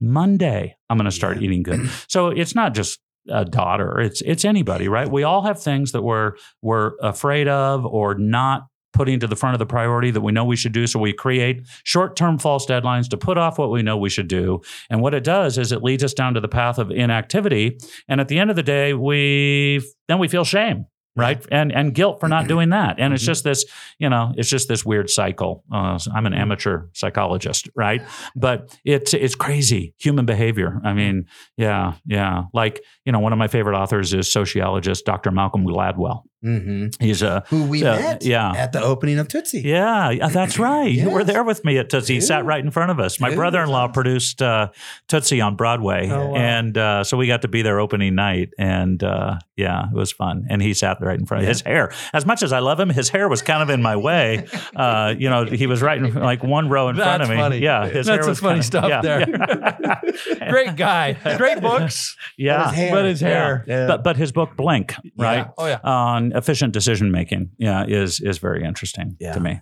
Monday, 0.01 0.77
I'm 0.89 0.97
going 0.97 1.07
to 1.07 1.11
start 1.11 1.39
Yeah. 1.39 1.45
eating 1.45 1.63
good. 1.65 1.81
So 2.09 2.29
it's 2.29 2.55
not 2.55 2.73
just 2.75 3.01
a 3.29 3.45
daughter, 3.45 3.99
it's 4.01 4.21
it's 4.21 4.45
anybody, 4.45 4.87
right? 4.87 5.11
We 5.11 5.25
all 5.25 5.43
have 5.43 5.61
things 5.61 5.91
that 5.91 6.03
we're 6.03 6.35
we're 6.63 6.93
afraid 7.03 7.49
of 7.49 7.85
or 7.85 8.15
not 8.15 8.67
putting 8.97 9.21
to 9.21 9.27
the 9.27 9.37
front 9.37 9.55
of 9.55 9.59
the 9.61 9.67
priority 9.67 10.11
that 10.11 10.21
we 10.23 10.33
know 10.33 10.45
we 10.45 10.57
should 10.57 10.73
do. 10.73 10.87
So 10.87 10.99
we 10.99 11.13
create 11.13 11.67
short-term 11.85 12.39
false 12.39 12.67
deadlines 12.67 13.09
to 13.11 13.17
put 13.17 13.39
off 13.39 13.59
what 13.59 13.71
we 13.71 13.83
know 13.83 13.97
we 13.97 14.11
should 14.11 14.29
do. 14.29 14.61
And 14.91 15.01
what 15.01 15.15
it 15.15 15.23
does 15.23 15.59
is 15.59 15.71
it 15.71 15.83
leads 15.83 16.03
us 16.03 16.15
down 16.15 16.35
to 16.35 16.41
the 16.41 16.49
path 16.49 16.79
of 16.79 16.91
inactivity. 16.91 17.79
And 18.09 18.21
at 18.21 18.29
the 18.29 18.39
end 18.39 18.51
of 18.51 18.57
the 18.57 18.63
day, 18.63 18.95
we 18.95 19.81
then 20.09 20.19
we 20.19 20.29
feel 20.29 20.45
shame. 20.45 20.87
Right. 21.19 21.43
And 21.51 21.73
and 21.73 21.95
guilt 21.95 22.21
for 22.21 22.29
not 22.29 22.47
doing 22.55 22.69
that. 22.71 22.97
And 22.99 23.15
it's 23.15 23.23
Mhm. 23.23 23.27
just 23.27 23.45
this, 23.45 23.65
you 23.99 24.11
know, 24.11 24.35
it's 24.37 24.51
just 24.51 24.69
this 24.69 24.85
weird 24.85 25.09
cycle. 25.09 25.65
Uh, 25.73 25.99
I'm 26.15 26.27
an 26.27 26.35
amateur 26.35 26.89
psychologist, 26.93 27.71
right? 27.75 28.03
But 28.35 28.77
it's 28.85 29.15
it's 29.15 29.35
crazy 29.35 29.95
human 29.99 30.27
behavior. 30.27 30.79
I 30.85 30.93
mean, 30.93 31.25
yeah, 31.57 31.95
yeah. 32.05 32.43
Like, 32.53 32.83
you 33.07 33.13
know, 33.13 33.21
one 33.21 33.33
of 33.33 33.39
my 33.39 33.49
favorite 33.49 33.79
authors 33.79 34.13
is 34.13 34.31
sociologist 34.31 35.07
Dr. 35.07 35.31
Malcolm 35.31 35.65
Gladwell. 35.65 36.25
Hmm 36.47 36.87
He's 37.01 37.23
a 37.23 37.43
Who 37.49 37.65
we 37.65 37.83
Yeah, 37.83 37.97
met 37.99 38.25
yeah. 38.25 38.53
at 38.55 38.73
the 38.73 38.83
opening 38.83 39.19
of 39.19 39.29
Tootsie. 39.29 39.63
yeah, 39.63 40.11
yeah, 40.11 40.29
that's 40.29 40.59
right. 40.59 40.91
You 40.91 41.11
were 41.11 41.25
there 41.25 41.43
with 41.45 41.65
me 41.65 41.79
at 41.79 41.91
Tootsie. 41.91 42.15
He 42.15 42.21
sat 42.21 42.45
right 42.45 42.65
in 42.65 42.71
front 42.71 42.91
of 42.91 43.01
us. 43.01 43.19
My 43.21 43.35
brother-in-law 43.35 43.89
produced 43.89 44.41
uh, 44.43 44.69
Tootsie 45.09 45.41
on 45.41 45.57
Broadway, 45.57 46.09
Oh, 46.11 46.29
wow. 46.31 46.37
and 46.37 46.79
uh, 46.79 47.05
so 47.05 47.17
we 47.17 47.27
got 47.27 47.43
to 47.43 47.49
be 47.49 47.63
there 47.63 47.81
opening 47.81 48.15
night. 48.15 48.51
And 48.59 49.03
uh, 49.03 49.39
yeah, 49.57 49.87
it 49.91 49.95
was 49.95 50.13
fun. 50.13 50.47
And 50.49 50.63
he 50.63 50.73
sat 50.75 50.99
right 51.01 51.19
in 51.19 51.27
front. 51.27 51.43
Yeah. 51.43 51.49
His 51.49 51.61
hair, 51.63 51.93
as 52.13 52.25
much 52.25 52.43
as 52.43 52.53
I 52.53 52.61
love 52.61 52.79
him, 52.79 52.91
his 52.91 53.09
hair 53.09 53.29
was 53.29 53.43
kind 53.43 53.63
of 53.63 53.71
in 53.71 53.83
my 53.83 53.97
way. 53.97 54.47
Uh, 54.77 55.15
you 55.17 55.31
know, 55.31 55.45
he 55.47 55.67
was 55.67 55.81
right 55.81 55.97
in 55.97 56.13
like 56.15 56.43
one 56.43 56.69
row 56.69 56.89
in 56.89 56.97
front 56.97 57.23
of 57.23 57.31
me. 57.31 57.37
funny. 57.37 57.59
Yeah, 57.59 57.87
his 57.89 58.07
That's 58.07 58.25
hair 58.25 58.29
was 58.29 58.41
funny 58.41 58.55
kinda- 58.61 58.67
stuff 58.67 58.89
yeah, 58.89 59.01
there. 59.01 59.21
yeah. 59.31 60.01
Great 60.51 60.77
guy. 60.77 61.15
Great 61.39 61.61
books. 61.63 62.15
yeah. 62.37 62.65
But 62.65 62.67
his 62.67 62.77
hair. 62.77 62.91
But 62.93 63.05
his 63.07 63.21
hair. 63.21 63.65
Yeah. 63.67 63.87
But 63.87 64.05
but 64.05 64.17
his 64.19 64.33
book 64.33 64.55
Blink, 64.57 64.95
right, 65.17 65.37
Yeah. 65.39 65.49
Oh 65.57 65.67
yeah. 65.67 65.79
on 65.83 66.33
efficient 66.37 66.73
decision 66.73 67.11
making, 67.11 67.51
yeah, 67.59 67.85
is 67.87 68.21
is 68.21 68.39
very 68.39 68.63
interesting 68.65 69.17
Yeah. 69.21 69.33
to 69.35 69.41
me. 69.41 69.61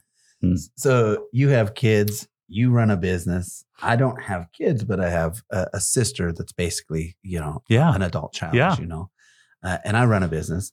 So 0.76 1.26
you 1.32 1.48
have 1.48 1.74
kids, 1.74 2.28
you 2.48 2.70
run 2.70 2.90
a 2.90 2.96
business. 2.98 3.64
I 3.82 3.96
don't 3.96 4.22
have 4.22 4.48
kids, 4.52 4.84
but 4.84 5.00
I 5.00 5.08
have 5.08 5.42
a, 5.50 5.66
a 5.74 5.80
sister 5.80 6.32
that's 6.32 6.52
basically, 6.52 7.16
you 7.22 7.40
know, 7.40 7.62
Yeah, 7.70 7.94
an 7.94 8.02
adult 8.02 8.34
child, 8.34 8.54
Yeah. 8.54 8.76
you 8.78 8.84
know, 8.86 9.10
uh, 9.62 9.78
and 9.86 9.96
I 9.96 10.04
run 10.04 10.22
a 10.22 10.28
business. 10.28 10.70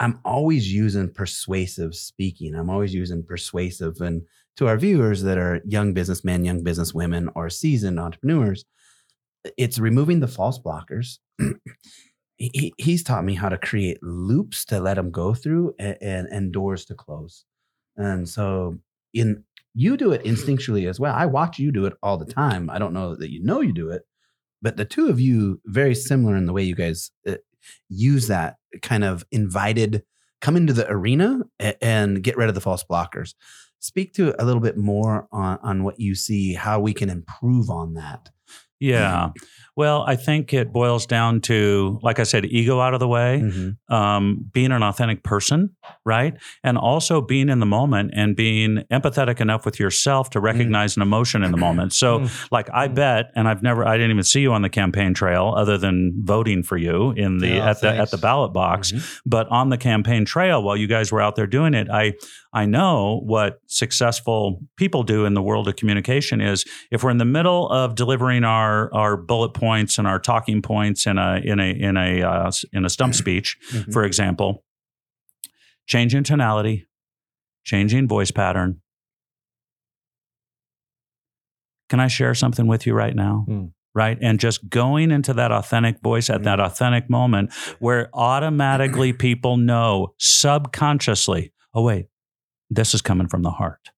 I'm 0.00 0.20
always 0.24 0.72
using 0.72 1.12
persuasive 1.12 1.94
speaking. 1.96 2.54
I'm 2.54 2.70
always 2.70 2.94
using 2.94 3.24
persuasive. 3.24 4.00
And 4.00 4.22
to 4.56 4.68
our 4.68 4.78
viewers 4.78 5.22
that 5.22 5.36
are 5.36 5.60
young 5.66 5.92
businessmen, 5.92 6.44
young 6.44 6.62
businesswomen, 6.64 7.28
or 7.34 7.50
seasoned 7.50 7.98
entrepreneurs, 8.00 8.64
it's 9.58 9.78
removing 9.78 10.20
the 10.20 10.28
false 10.28 10.58
blockers. 10.58 11.18
he, 12.36 12.50
he- 12.54 12.74
he's 12.78 13.02
taught 13.02 13.24
me 13.24 13.34
how 13.34 13.48
to 13.48 13.58
create 13.58 13.98
loops 14.02 14.64
to 14.66 14.80
let 14.80 14.94
them 14.94 15.10
go 15.10 15.34
through 15.34 15.74
and, 15.78 15.96
and, 16.00 16.26
and 16.28 16.52
doors 16.52 16.84
to 16.86 16.94
close. 16.94 17.44
And 17.96 18.28
so 18.28 18.78
in 19.14 19.44
you 19.74 19.96
do 19.96 20.12
it 20.12 20.24
instinctually 20.24 20.88
as 20.88 20.98
well. 20.98 21.14
I 21.14 21.26
watch 21.26 21.58
you 21.58 21.70
do 21.72 21.84
it 21.86 21.94
all 22.02 22.16
the 22.16 22.24
time. 22.24 22.70
I 22.70 22.78
don't 22.78 22.94
know 22.94 23.14
that 23.14 23.30
you 23.30 23.42
know 23.42 23.60
you 23.60 23.72
do 23.74 23.90
it, 23.90 24.02
but 24.62 24.76
the 24.78 24.84
two 24.86 25.08
of 25.08 25.20
you 25.20 25.60
very 25.66 25.94
similar 25.94 26.34
in 26.36 26.46
the 26.46 26.52
way 26.54 26.62
you 26.62 26.74
guys 26.74 27.10
uh, 27.28 27.34
use 27.88 28.28
that 28.28 28.56
kind 28.82 29.04
of 29.04 29.24
invited 29.32 30.02
come 30.40 30.56
into 30.56 30.72
the 30.72 30.88
arena 30.90 31.40
a- 31.60 31.82
and 31.84 32.22
get 32.22 32.36
rid 32.36 32.48
of 32.48 32.54
the 32.54 32.60
false 32.60 32.84
blockers. 32.84 33.34
Speak 33.78 34.14
to 34.14 34.34
a 34.42 34.44
little 34.44 34.60
bit 34.62 34.76
more 34.78 35.28
on, 35.32 35.58
on 35.62 35.84
what 35.84 36.00
you 36.00 36.14
see, 36.14 36.54
how 36.54 36.80
we 36.80 36.92
can 36.94 37.10
improve 37.10 37.68
on 37.70 37.94
that. 37.94 38.30
yeah. 38.80 39.30
Well, 39.76 40.04
I 40.06 40.16
think 40.16 40.54
it 40.54 40.72
boils 40.72 41.04
down 41.04 41.42
to, 41.42 41.98
like 42.02 42.18
I 42.18 42.22
said, 42.22 42.46
ego 42.46 42.80
out 42.80 42.94
of 42.94 43.00
the 43.00 43.08
way. 43.08 43.42
Mhm. 43.44 43.76
um, 43.88 44.44
being 44.52 44.72
an 44.72 44.82
authentic 44.82 45.22
person, 45.22 45.70
right? 46.04 46.34
And 46.64 46.76
also 46.76 47.20
being 47.20 47.48
in 47.48 47.60
the 47.60 47.66
moment 47.66 48.10
and 48.14 48.34
being 48.34 48.82
empathetic 48.90 49.40
enough 49.40 49.64
with 49.64 49.78
yourself 49.78 50.30
to 50.30 50.40
recognize 50.40 50.96
an 50.96 51.02
emotion 51.02 51.44
in 51.44 51.50
the 51.52 51.56
moment. 51.56 51.92
So, 51.92 52.20
Mm. 52.20 52.46
like, 52.50 52.68
I 52.74 52.88
Mm. 52.88 52.94
bet, 52.94 53.30
and 53.36 53.46
I've 53.48 53.62
never, 53.62 53.86
I 53.86 53.96
didn't 53.96 54.10
even 54.10 54.22
see 54.24 54.40
you 54.40 54.52
on 54.52 54.62
the 54.62 54.68
campaign 54.68 55.14
trail 55.14 55.54
other 55.56 55.78
than 55.78 56.14
voting 56.24 56.62
for 56.64 56.76
you 56.76 57.12
in 57.12 57.38
the 57.38 57.58
Oh, 57.60 57.62
at 57.64 57.80
the 57.80 57.94
at 57.94 58.10
the 58.10 58.18
ballot 58.18 58.52
box. 58.52 58.90
Mhm. 58.92 59.20
But 59.24 59.46
on 59.50 59.68
the 59.68 59.78
campaign 59.78 60.24
trail, 60.24 60.62
while 60.62 60.76
you 60.76 60.86
guys 60.88 61.12
were 61.12 61.20
out 61.20 61.36
there 61.36 61.46
doing 61.46 61.74
it, 61.74 61.88
I 61.90 62.14
I 62.52 62.64
know 62.64 63.20
what 63.26 63.60
successful 63.66 64.60
people 64.76 65.02
do 65.02 65.26
in 65.26 65.34
the 65.34 65.42
world 65.42 65.68
of 65.68 65.76
communication 65.76 66.40
is 66.40 66.64
if 66.90 67.04
we're 67.04 67.10
in 67.10 67.18
the 67.18 67.24
middle 67.26 67.68
of 67.68 67.94
delivering 67.94 68.44
our 68.44 68.92
our 68.94 69.16
bullet 69.16 69.52
points 69.66 69.98
and 69.98 70.06
our 70.06 70.18
talking 70.20 70.62
points 70.62 71.06
in 71.06 71.18
a 71.18 71.40
in 71.44 71.58
a 71.60 71.70
in 71.88 71.96
a 71.96 72.22
uh, 72.22 72.50
in 72.72 72.84
a 72.84 72.88
stump 72.88 73.14
speech, 73.14 73.56
Mhm. 73.72 73.92
for 73.92 74.04
example, 74.04 74.64
changing 75.86 76.24
tonality, 76.24 76.86
changing 77.64 78.08
voice 78.08 78.30
pattern. 78.30 78.80
Can 81.88 82.00
I 82.00 82.08
share 82.08 82.34
something 82.34 82.66
with 82.66 82.86
you 82.86 82.94
right 82.94 83.14
now? 83.14 83.44
Hmm. 83.46 83.64
Right. 83.94 84.18
And 84.20 84.38
just 84.38 84.68
going 84.68 85.10
into 85.10 85.32
that 85.34 85.50
authentic 85.52 86.02
voice 86.02 86.28
at 86.28 86.42
that 86.42 86.60
authentic 86.60 87.08
moment 87.08 87.54
where 87.78 88.10
automatically 88.12 89.12
people 89.28 89.56
know 89.56 90.14
subconsciously, 90.18 91.52
oh, 91.72 91.82
wait, 91.82 92.06
this 92.68 92.92
is 92.92 93.00
coming 93.00 93.28
from 93.28 93.42
the 93.42 93.52
heart. 93.52 93.90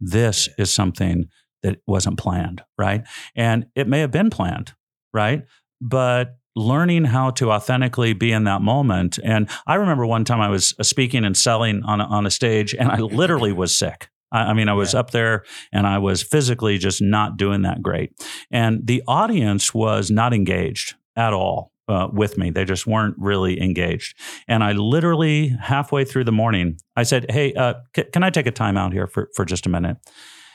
This 0.00 0.48
is 0.56 0.72
something 0.74 1.28
that 1.62 1.80
wasn't 1.86 2.18
planned. 2.18 2.62
Right. 2.78 3.04
And 3.36 3.66
it 3.74 3.86
may 3.86 4.00
have 4.00 4.12
been 4.12 4.30
planned. 4.30 4.72
Right. 5.12 5.44
But 5.80 6.36
learning 6.56 7.04
how 7.04 7.30
to 7.30 7.52
authentically 7.52 8.12
be 8.12 8.32
in 8.32 8.44
that 8.44 8.60
moment. 8.62 9.18
And 9.22 9.48
I 9.66 9.76
remember 9.76 10.04
one 10.06 10.24
time 10.24 10.40
I 10.40 10.48
was 10.48 10.74
uh, 10.78 10.82
speaking 10.82 11.24
and 11.24 11.36
selling 11.36 11.82
on 11.84 12.00
a, 12.00 12.04
on 12.04 12.26
a 12.26 12.30
stage, 12.30 12.74
and 12.74 12.90
I 12.90 12.98
literally 12.98 13.52
was 13.52 13.76
sick. 13.76 14.08
I, 14.32 14.46
I 14.50 14.52
mean, 14.54 14.68
I 14.68 14.72
was 14.74 14.92
Yeah. 14.94 15.00
up 15.00 15.10
there 15.12 15.44
and 15.72 15.86
I 15.86 15.98
was 15.98 16.22
physically 16.22 16.76
just 16.78 17.00
not 17.00 17.36
doing 17.36 17.62
that 17.62 17.80
great. 17.80 18.12
And 18.50 18.84
the 18.86 19.02
audience 19.06 19.72
was 19.72 20.10
not 20.10 20.34
engaged 20.34 20.94
at 21.16 21.32
all. 21.32 21.70
uh, 21.90 22.06
with 22.12 22.36
me. 22.36 22.50
They 22.50 22.66
just 22.66 22.86
weren't 22.86 23.14
really 23.18 23.58
engaged. 23.62 24.14
And 24.46 24.62
I 24.62 24.72
literally 24.72 25.48
halfway 25.58 26.04
through 26.04 26.24
the 26.24 26.32
morning, 26.32 26.76
I 26.96 27.02
said, 27.04 27.30
"Hey, 27.30 27.54
uh, 27.54 27.74
c- 27.96 28.04
can 28.12 28.22
I 28.22 28.28
take 28.28 28.46
a 28.46 28.50
time 28.50 28.76
out 28.76 28.92
here 28.92 29.06
for 29.06 29.30
for 29.34 29.46
just 29.46 29.64
a 29.64 29.70
minute? 29.70 29.96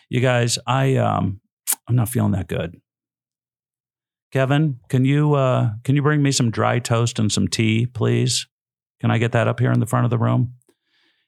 You 0.10 0.20
guys, 0.22 0.60
I 0.68 0.96
um, 0.98 1.40
I'm 1.88 1.96
not 1.96 2.10
feeling 2.10 2.34
that 2.34 2.48
good. 2.48 2.76
Kevin, 4.34 4.80
can 4.90 5.06
you 5.06 5.36
uh, 5.36 5.70
can 5.84 5.96
you 5.96 6.02
bring 6.02 6.24
me 6.24 6.32
some 6.32 6.50
dry 6.50 6.80
toast 6.80 7.20
and 7.20 7.32
some 7.32 7.48
tea, 7.48 7.86
please? 7.86 8.48
Can 9.00 9.12
I 9.12 9.20
get 9.20 9.32
that 9.34 9.48
up 9.48 9.60
here 9.60 9.72
in 9.72 9.80
the 9.80 9.86
front 9.86 10.06
of 10.06 10.10
the 10.10 10.18
room?" 10.18 10.56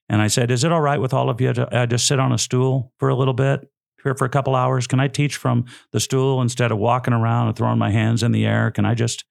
And 0.09 0.23
I 0.23 0.27
said, 0.27 0.49
"Is 0.49 0.63
it 0.63 0.71
all 0.71 0.81
right 0.81 0.99
with 0.99 1.13
all 1.13 1.29
of 1.29 1.39
you 1.39 1.53
to 1.53 1.71
uh, 1.71 1.85
just 1.85 2.07
sit 2.07 2.19
on 2.19 2.31
a 2.31 2.39
stool 2.39 2.91
for 2.97 3.09
a 3.09 3.15
little 3.15 3.35
bit?" 3.35 3.69
Here 4.03 4.15
for 4.15 4.25
a 4.25 4.29
couple 4.29 4.55
hours. 4.55 4.87
Can 4.87 4.99
I 4.99 5.07
teach 5.07 5.37
from 5.37 5.65
the 5.91 5.99
stool 5.99 6.41
instead 6.41 6.71
of 6.71 6.79
walking 6.79 7.13
around 7.13 7.47
and 7.47 7.55
throwing 7.55 7.77
my 7.77 7.91
hands 7.91 8.23
in 8.23 8.31
the 8.31 8.43
air? 8.45 8.71
Can 8.71 8.85
I 8.85 8.95
just 8.95 9.23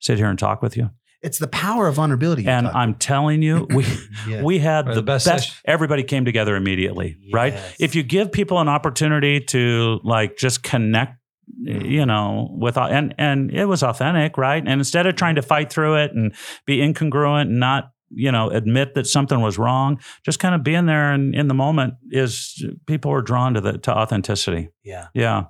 sit 0.00 0.16
here 0.16 0.28
and 0.28 0.38
talk 0.38 0.62
with 0.62 0.74
you? 0.74 0.88
It's 1.22 1.38
the 1.38 1.48
power 1.48 1.88
of 1.88 1.94
vulnerability. 1.96 2.46
And 2.46 2.66
I'm 2.66 2.94
telling 2.94 3.42
you, 3.42 3.66
we 3.74 3.84
Yeah. 4.26 4.42
we 4.42 4.58
had 4.58 4.86
the, 4.86 4.94
the 4.94 5.02
best. 5.02 5.26
best. 5.26 5.52
Everybody 5.66 6.02
came 6.02 6.24
together 6.24 6.56
immediately, 6.56 7.16
right? 7.32 7.54
If 7.78 7.94
you 7.94 8.02
give 8.02 8.32
people 8.32 8.58
an 8.58 8.68
opportunity 8.68 9.40
to 9.40 10.00
like 10.02 10.36
just 10.38 10.62
connect, 10.62 11.21
you 11.60 12.06
know, 12.06 12.48
with 12.52 12.76
and 12.76 13.14
and 13.18 13.50
it 13.50 13.66
was 13.66 13.82
authentic, 13.82 14.36
right? 14.36 14.62
And 14.62 14.80
instead 14.80 15.06
of 15.06 15.16
trying 15.16 15.36
to 15.36 15.42
fight 15.42 15.70
through 15.70 15.96
it 15.96 16.12
and 16.12 16.34
be 16.66 16.78
incongruent 16.78 17.42
and 17.42 17.60
not 17.60 17.92
you 18.14 18.30
know 18.30 18.50
admit 18.50 18.94
that 18.94 19.06
something 19.06 19.40
was 19.40 19.58
wrong, 19.58 20.00
just 20.24 20.38
kind 20.38 20.54
of 20.54 20.62
being 20.62 20.86
there 20.86 21.12
and 21.12 21.34
in 21.34 21.48
the 21.48 21.54
moment 21.54 21.94
is 22.10 22.64
people 22.86 23.12
are 23.12 23.22
drawn 23.22 23.54
to 23.54 23.60
the 23.60 23.78
to 23.78 23.92
authenticity. 23.96 24.68
yeah. 24.84 25.08
Yeah. 25.14 25.44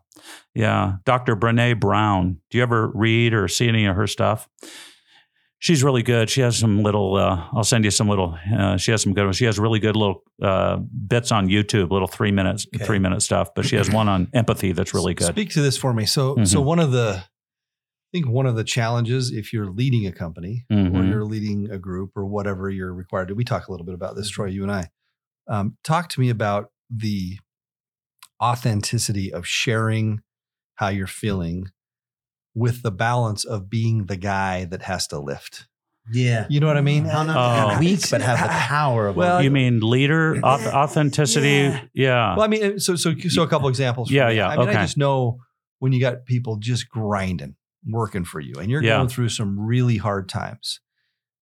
Yeah. 0.54 0.94
Dr. 1.04 1.34
Brene 1.34 1.80
Brown. 1.80 2.38
Do 2.50 2.58
you 2.58 2.62
ever 2.62 2.90
read 2.94 3.34
or 3.34 3.48
see 3.48 3.68
any 3.68 3.86
of 3.86 3.96
her 3.96 4.06
stuff? 4.06 4.48
She's 5.62 5.84
really 5.84 6.02
good. 6.02 6.28
She 6.28 6.40
has 6.40 6.56
some 6.58 6.82
little, 6.82 7.14
uh, 7.14 7.46
I'll 7.52 7.62
send 7.62 7.84
you 7.84 7.92
some 7.92 8.08
little, 8.08 8.36
uh, 8.52 8.76
she 8.78 8.90
has 8.90 9.00
some 9.00 9.14
good 9.14 9.22
ones. 9.22 9.36
She 9.36 9.44
has 9.44 9.60
really 9.60 9.78
good 9.78 9.94
little 9.94 10.24
uh, 10.42 10.78
bits 10.78 11.30
on 11.30 11.46
YouTube, 11.46 11.92
little 11.92 12.08
three 12.08 12.32
minutes, 12.32 12.66
Okay. 12.74 12.84
three 12.84 12.98
minute 12.98 13.22
stuff, 13.22 13.50
but 13.54 13.64
she 13.64 13.76
has 13.76 13.88
one 13.88 14.08
on 14.08 14.26
empathy 14.34 14.72
that's 14.72 14.92
really 14.92 15.14
good. 15.14 15.28
Speak 15.28 15.50
to 15.50 15.62
this 15.62 15.76
for 15.76 15.94
me. 15.94 16.04
So, 16.04 16.34
so 16.44 16.60
Mhm. 16.60 16.64
one 16.64 16.80
of 16.80 16.90
the, 16.90 17.22
I 17.22 18.08
think 18.10 18.26
one 18.26 18.46
of 18.46 18.56
the 18.56 18.64
challenges 18.64 19.30
if 19.30 19.52
you're 19.52 19.70
leading 19.70 20.04
a 20.04 20.10
company 20.10 20.66
or 20.68 20.74
Mhm. 20.74 21.08
you're 21.10 21.24
leading 21.24 21.70
a 21.70 21.78
group 21.78 22.10
or 22.16 22.26
whatever 22.26 22.68
you're 22.68 22.92
required 22.92 23.28
to, 23.28 23.34
we 23.36 23.44
talk 23.44 23.68
a 23.68 23.70
little 23.70 23.86
bit 23.86 23.94
about 23.94 24.16
this, 24.16 24.32
Mm-hmm. 24.32 24.34
Troy, 24.34 24.46
you 24.48 24.62
and 24.64 24.72
I. 24.72 24.90
Um, 25.46 25.76
talk 25.84 26.08
to 26.08 26.20
me 26.20 26.28
about 26.28 26.72
the 26.90 27.38
authenticity 28.42 29.32
of 29.32 29.46
sharing 29.46 30.22
how 30.74 30.88
you're 30.88 31.06
feeling 31.06 31.68
with 32.54 32.82
the 32.82 32.90
balance 32.90 33.44
of 33.44 33.68
being 33.70 34.06
the 34.06 34.16
guy 34.16 34.64
that 34.66 34.82
has 34.82 35.06
to 35.08 35.18
lift. 35.18 35.66
Yeah. 36.12 36.46
You 36.50 36.58
know 36.60 36.66
what 36.66 36.76
I 36.76 36.80
mean? 36.80 37.04
How 37.04 37.22
not 37.22 37.36
Oh. 37.36 37.74
to 37.74 37.80
be 37.80 37.86
weak, 37.92 38.10
but 38.10 38.20
have 38.22 38.40
the 38.40 38.48
power 38.48 39.06
of 39.08 39.16
Well, 39.16 39.42
you 39.42 39.50
mean 39.50 39.80
leader 39.80 40.40
authenticity? 40.44 41.48
Yeah. 41.48 41.80
Yeah. 41.94 42.34
Well, 42.36 42.44
I 42.44 42.48
mean, 42.48 42.78
so 42.80 42.96
so 42.96 43.14
so 43.16 43.42
a 43.42 43.48
couple 43.48 43.68
examples. 43.68 44.10
Yeah, 44.10 44.28
me. 44.28 44.36
yeah, 44.36 44.48
I 44.48 44.56
mean, 44.56 44.68
okay. 44.68 44.78
I 44.78 44.82
just 44.82 44.98
know 44.98 45.38
when 45.78 45.92
you 45.92 46.00
got 46.00 46.26
people 46.26 46.56
just 46.56 46.88
grinding, 46.88 47.56
working 47.86 48.24
for 48.24 48.40
you, 48.40 48.54
and 48.58 48.70
you're 48.70 48.82
Yeah. 48.82 48.96
going 48.96 49.08
through 49.08 49.28
some 49.30 49.58
really 49.58 49.96
hard 49.96 50.28
times. 50.28 50.80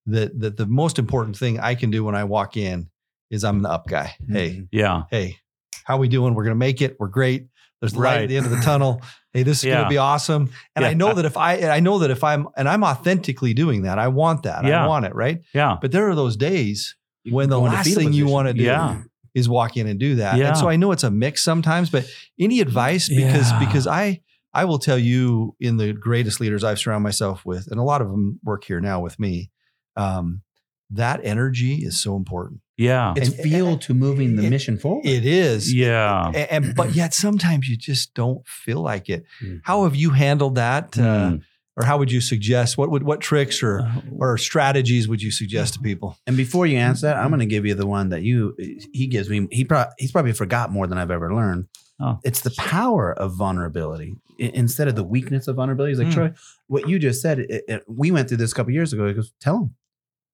That 0.07 0.39
that 0.41 0.57
the 0.57 0.67
most 0.67 0.99
important 0.99 1.37
thing 1.37 1.59
I 1.61 1.75
can 1.75 1.91
do 1.91 2.05
when 2.05 2.15
I 2.15 2.25
walk 2.25 2.57
in 2.57 2.91
is 3.31 3.45
I'm 3.45 3.63
the 3.63 3.71
up 3.71 3.87
guy. 3.87 4.15
Mm-hmm. 4.23 4.33
Hey, 4.35 4.63
yeah. 4.73 5.03
hey, 5.11 5.37
how 5.85 5.97
we 5.99 6.09
doing? 6.09 6.35
We're 6.35 6.45
gonna 6.45 6.55
make 6.57 6.83
it. 6.83 6.97
We're 6.99 7.09
great. 7.09 7.47
There's 7.81 7.93
the 7.93 8.01
light 8.01 8.23
at 8.23 8.29
the 8.29 8.37
end 8.37 8.45
of 8.47 8.53
the 8.53 8.61
tunnel. 8.61 9.01
Hey, 9.33 9.43
this 9.45 9.59
is 9.59 9.65
Yeah. 9.65 9.75
gonna 9.77 9.89
be 9.89 9.99
awesome. 9.99 10.51
And 10.75 10.85
I 10.85 10.95
know 10.95 11.15
that 11.15 11.25
if 11.25 11.37
I 11.37 11.69
I 11.71 11.81
know 11.81 11.99
that 12.01 12.11
if 12.11 12.25
I'm 12.25 12.49
and 12.57 12.69
I'm 12.69 12.83
authentically 12.83 13.55
doing 13.55 13.83
that, 13.83 13.99
I 13.99 14.09
want 14.09 14.43
that. 14.43 14.65
Yeah. 14.65 14.85
I 14.85 14.89
want 14.89 15.05
it, 15.07 15.15
right? 15.15 15.41
Yeah. 15.55 15.77
But 15.81 15.93
there 15.93 16.09
are 16.09 16.15
those 16.15 16.37
days 16.37 16.97
You 17.25 17.35
when 17.35 17.49
the 17.49 17.57
go 17.59 17.63
last 17.65 17.87
fetal 17.87 18.03
thing 18.03 18.13
you 18.13 18.27
want 18.27 18.49
to 18.49 18.55
do 18.55 18.65
Yeah. 18.65 19.03
is 19.35 19.49
walk 19.49 19.77
in 19.77 19.87
and 19.87 20.01
do 20.01 20.17
that. 20.17 20.37
Yeah. 20.37 20.49
And 20.49 20.57
so 20.57 20.69
I 20.69 20.77
know 20.77 20.91
it's 20.93 21.05
a 21.05 21.11
mix 21.11 21.43
sometimes, 21.45 21.91
but 21.91 22.07
any 22.39 22.61
advice 22.61 23.09
because 23.09 23.51
Yeah. 23.53 23.59
because 23.61 23.87
I 23.87 24.21
I 24.53 24.65
will 24.65 24.81
tell 24.81 24.99
you 24.99 25.55
in 25.61 25.77
the 25.77 25.93
greatest 25.93 26.41
leaders 26.41 26.65
I've 26.65 26.81
surrounded 26.81 27.05
myself 27.05 27.47
with, 27.47 27.69
and 27.71 27.79
a 27.79 27.85
lot 27.85 28.03
of 28.03 28.09
them 28.11 28.41
work 28.43 28.65
here 28.65 28.81
now 28.81 28.99
with 29.01 29.21
me. 29.21 29.51
Um, 29.97 30.43
that 30.91 31.21
energy 31.23 31.77
is 31.85 32.03
so 32.03 32.17
important. 32.17 32.61
Yeah. 32.81 33.15
It's 33.17 33.29
And- 33.29 33.39
fuel 33.51 33.77
to 33.79 33.95
moving 33.95 34.37
the 34.37 34.45
it- 34.47 34.51
mission 34.51 34.79
forward. 34.79 35.05
It 35.07 35.25
is. 35.27 35.73
Yeah. 35.73 36.31
A- 36.35 36.53
And, 36.53 36.75
but 36.75 36.95
yet 36.95 37.13
sometimes 37.15 37.69
you 37.69 37.77
just 37.77 38.15
don't 38.15 38.47
feel 38.47 38.81
like 38.81 39.09
it. 39.11 39.25
Mhm. 39.43 39.61
How 39.65 39.85
have 39.85 39.95
you 39.95 40.11
handled 40.11 40.55
that? 40.55 40.99
Uh, 40.99 41.03
Mm. 41.03 41.41
or 41.77 41.85
how 41.85 41.99
would 41.99 42.11
you 42.11 42.21
suggest 42.21 42.77
what 42.79 42.91
would 42.91 43.03
what 43.03 43.21
tricks 43.21 43.63
or 43.63 43.81
Uh, 43.81 44.01
or 44.19 44.39
strategies 44.39 45.07
would 45.09 45.23
you 45.23 45.31
suggest 45.31 45.75
to 45.75 45.81
people? 45.81 46.17
And 46.27 46.37
before 46.37 46.67
you 46.67 46.79
answer 46.79 47.07
that, 47.07 47.17
I'm 47.17 47.29
going 47.29 47.41
to 47.41 47.47
give 47.55 47.65
you 47.67 47.75
the 47.75 47.87
one 47.87 48.09
that 48.11 48.23
you 48.23 48.55
he 48.93 49.07
gives 49.07 49.29
me. 49.31 49.47
He 49.51 49.65
pro- 49.65 49.91
he's 49.99 50.11
probably 50.13 50.33
forgot 50.33 50.73
more 50.73 50.87
than 50.87 50.99
I've 50.99 51.11
ever 51.11 51.35
learned. 51.35 51.67
Oh. 52.03 52.19
It's 52.25 52.41
the 52.41 52.51
power 52.57 53.13
of 53.13 53.35
vulnerability 53.37 54.17
I- 54.41 54.53
instead 54.55 54.89
of 54.89 54.95
the 54.97 55.05
weakness 55.05 55.49
of 55.49 55.57
vulnerability. 55.57 55.93
He's 55.93 55.99
like 55.99 56.09
Mm. 56.09 56.15
Troy, 56.15 56.33
what 56.67 56.89
you 56.89 56.99
just 56.99 57.21
said. 57.21 57.41
It, 57.41 57.63
it- 57.69 57.85
we 57.87 58.11
went 58.11 58.29
through 58.29 58.39
this 58.39 58.53
a 58.53 58.55
couple 58.55 58.73
years 58.73 58.93
ago. 58.95 59.07
He 59.07 59.13
goes, 59.15 59.33
tell 59.41 59.57
him, 59.59 59.75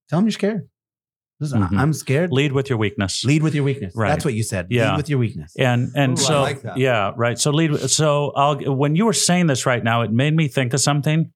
tell 0.09 0.21
him 0.21 0.27
you're 0.27 0.31
scared. 0.33 0.69
Listen, 1.39 1.63
I- 1.63 1.69
Mhm. 1.69 1.79
I'm 1.79 1.93
scared. 1.93 2.33
Lead 2.33 2.53
with 2.53 2.71
your 2.71 2.79
weakness. 2.79 3.25
Lead 3.25 3.43
with 3.43 3.55
your 3.55 3.65
weakness. 3.65 3.93
Right. 3.95 4.09
That's 4.09 4.25
what 4.25 4.35
you 4.35 4.43
said. 4.43 4.69
Yeah. 4.71 4.91
Lead 4.93 4.97
with 4.97 5.11
your 5.11 5.19
weakness. 5.19 5.53
And 5.59 5.91
and 5.95 6.19
Ooh, 6.19 6.23
I 6.23 6.27
so 6.27 6.41
like 6.43 6.63
that. 6.63 6.79
yeah, 6.79 7.13
right. 7.17 7.39
So 7.39 7.51
lead. 7.51 7.77
So 7.91 8.33
I'll 8.35 8.57
when 8.75 8.97
you 8.97 9.05
were 9.05 9.13
saying 9.13 9.47
this 9.49 9.67
right 9.67 9.85
now, 9.85 10.03
it 10.03 10.11
made 10.13 10.35
me 10.35 10.49
think 10.49 10.73
of 10.73 10.81
something 10.81 11.33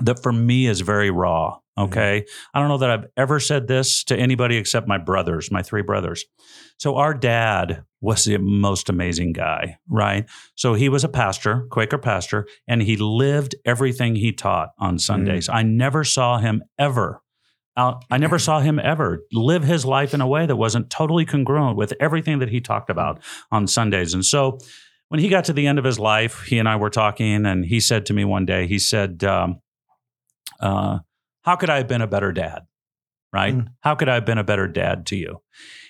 that 0.00 0.22
for 0.22 0.32
me 0.32 0.66
is 0.66 0.80
very 0.80 1.10
raw. 1.10 1.58
Okay, 1.78 2.26
I 2.52 2.58
don't 2.60 2.68
know 2.68 2.76
that 2.78 2.90
I've 2.90 3.06
ever 3.16 3.40
said 3.40 3.66
this 3.66 4.04
to 4.04 4.16
anybody 4.16 4.58
except 4.58 4.86
my 4.86 4.98
brothers, 4.98 5.50
my 5.50 5.62
three 5.62 5.80
brothers. 5.80 6.26
So 6.76 6.96
our 6.96 7.14
dad 7.14 7.84
was 8.02 8.24
the 8.24 8.36
most 8.36 8.90
amazing 8.90 9.32
guy, 9.32 9.78
right? 9.88 10.28
So 10.54 10.74
he 10.74 10.90
was 10.90 11.02
a 11.02 11.08
pastor, 11.08 11.66
Quaker 11.70 11.96
pastor, 11.96 12.46
and 12.68 12.82
he 12.82 12.96
lived 12.98 13.54
everything 13.64 14.16
he 14.16 14.32
taught 14.32 14.72
on 14.78 14.98
Sundays. 14.98 15.48
I 15.48 15.62
never 15.62 16.04
saw 16.04 16.36
him 16.36 16.62
ever 16.78 17.21
I 17.76 18.18
never 18.18 18.38
saw 18.38 18.60
him 18.60 18.78
ever 18.78 19.24
live 19.32 19.64
his 19.64 19.84
life 19.86 20.12
in 20.12 20.20
a 20.20 20.26
way 20.26 20.44
that 20.44 20.56
wasn't 20.56 20.90
totally 20.90 21.24
congruent 21.24 21.76
with 21.76 21.94
everything 22.00 22.38
that 22.40 22.50
he 22.50 22.60
talked 22.60 22.90
about 22.90 23.22
on 23.50 23.66
Sundays. 23.66 24.12
And 24.12 24.24
so 24.24 24.58
when 25.08 25.20
he 25.20 25.28
got 25.28 25.44
to 25.46 25.52
the 25.52 25.66
end 25.66 25.78
of 25.78 25.84
his 25.84 25.98
life, 25.98 26.42
he 26.44 26.58
and 26.58 26.68
I 26.68 26.76
were 26.76 26.90
talking, 26.90 27.46
and 27.46 27.64
he 27.64 27.80
said 27.80 28.06
to 28.06 28.12
me 28.12 28.24
one 28.24 28.44
day, 28.44 28.66
he 28.66 28.78
said, 28.78 29.24
um, 29.24 29.60
uh, 30.60 30.98
How 31.42 31.56
could 31.56 31.70
I 31.70 31.78
have 31.78 31.88
been 31.88 32.02
a 32.02 32.06
better 32.06 32.32
dad? 32.32 32.62
Right? 33.32 33.54
Mm. 33.54 33.68
How 33.80 33.94
could 33.94 34.10
I 34.10 34.14
have 34.14 34.26
been 34.26 34.38
a 34.38 34.44
better 34.44 34.68
dad 34.68 35.06
to 35.06 35.16
you? 35.16 35.40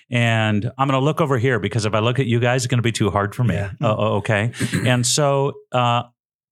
And 0.09 0.71
I'm 0.77 0.87
going 0.87 0.99
to 0.99 1.03
look 1.03 1.19
over 1.19 1.37
here 1.37 1.59
because 1.59 1.85
if 1.85 1.93
I 1.93 1.99
look 1.99 2.19
at 2.19 2.25
you 2.25 2.39
guys, 2.39 2.63
it's 2.63 2.69
going 2.69 2.77
to 2.77 2.83
be 2.83 2.91
too 2.91 3.09
hard 3.09 3.35
for 3.35 3.43
me. 3.43 3.55
Yeah. 3.55 3.71
Uh, 3.81 4.15
okay. 4.17 4.51
and 4.85 5.05
so 5.05 5.53
uh, 5.71 6.03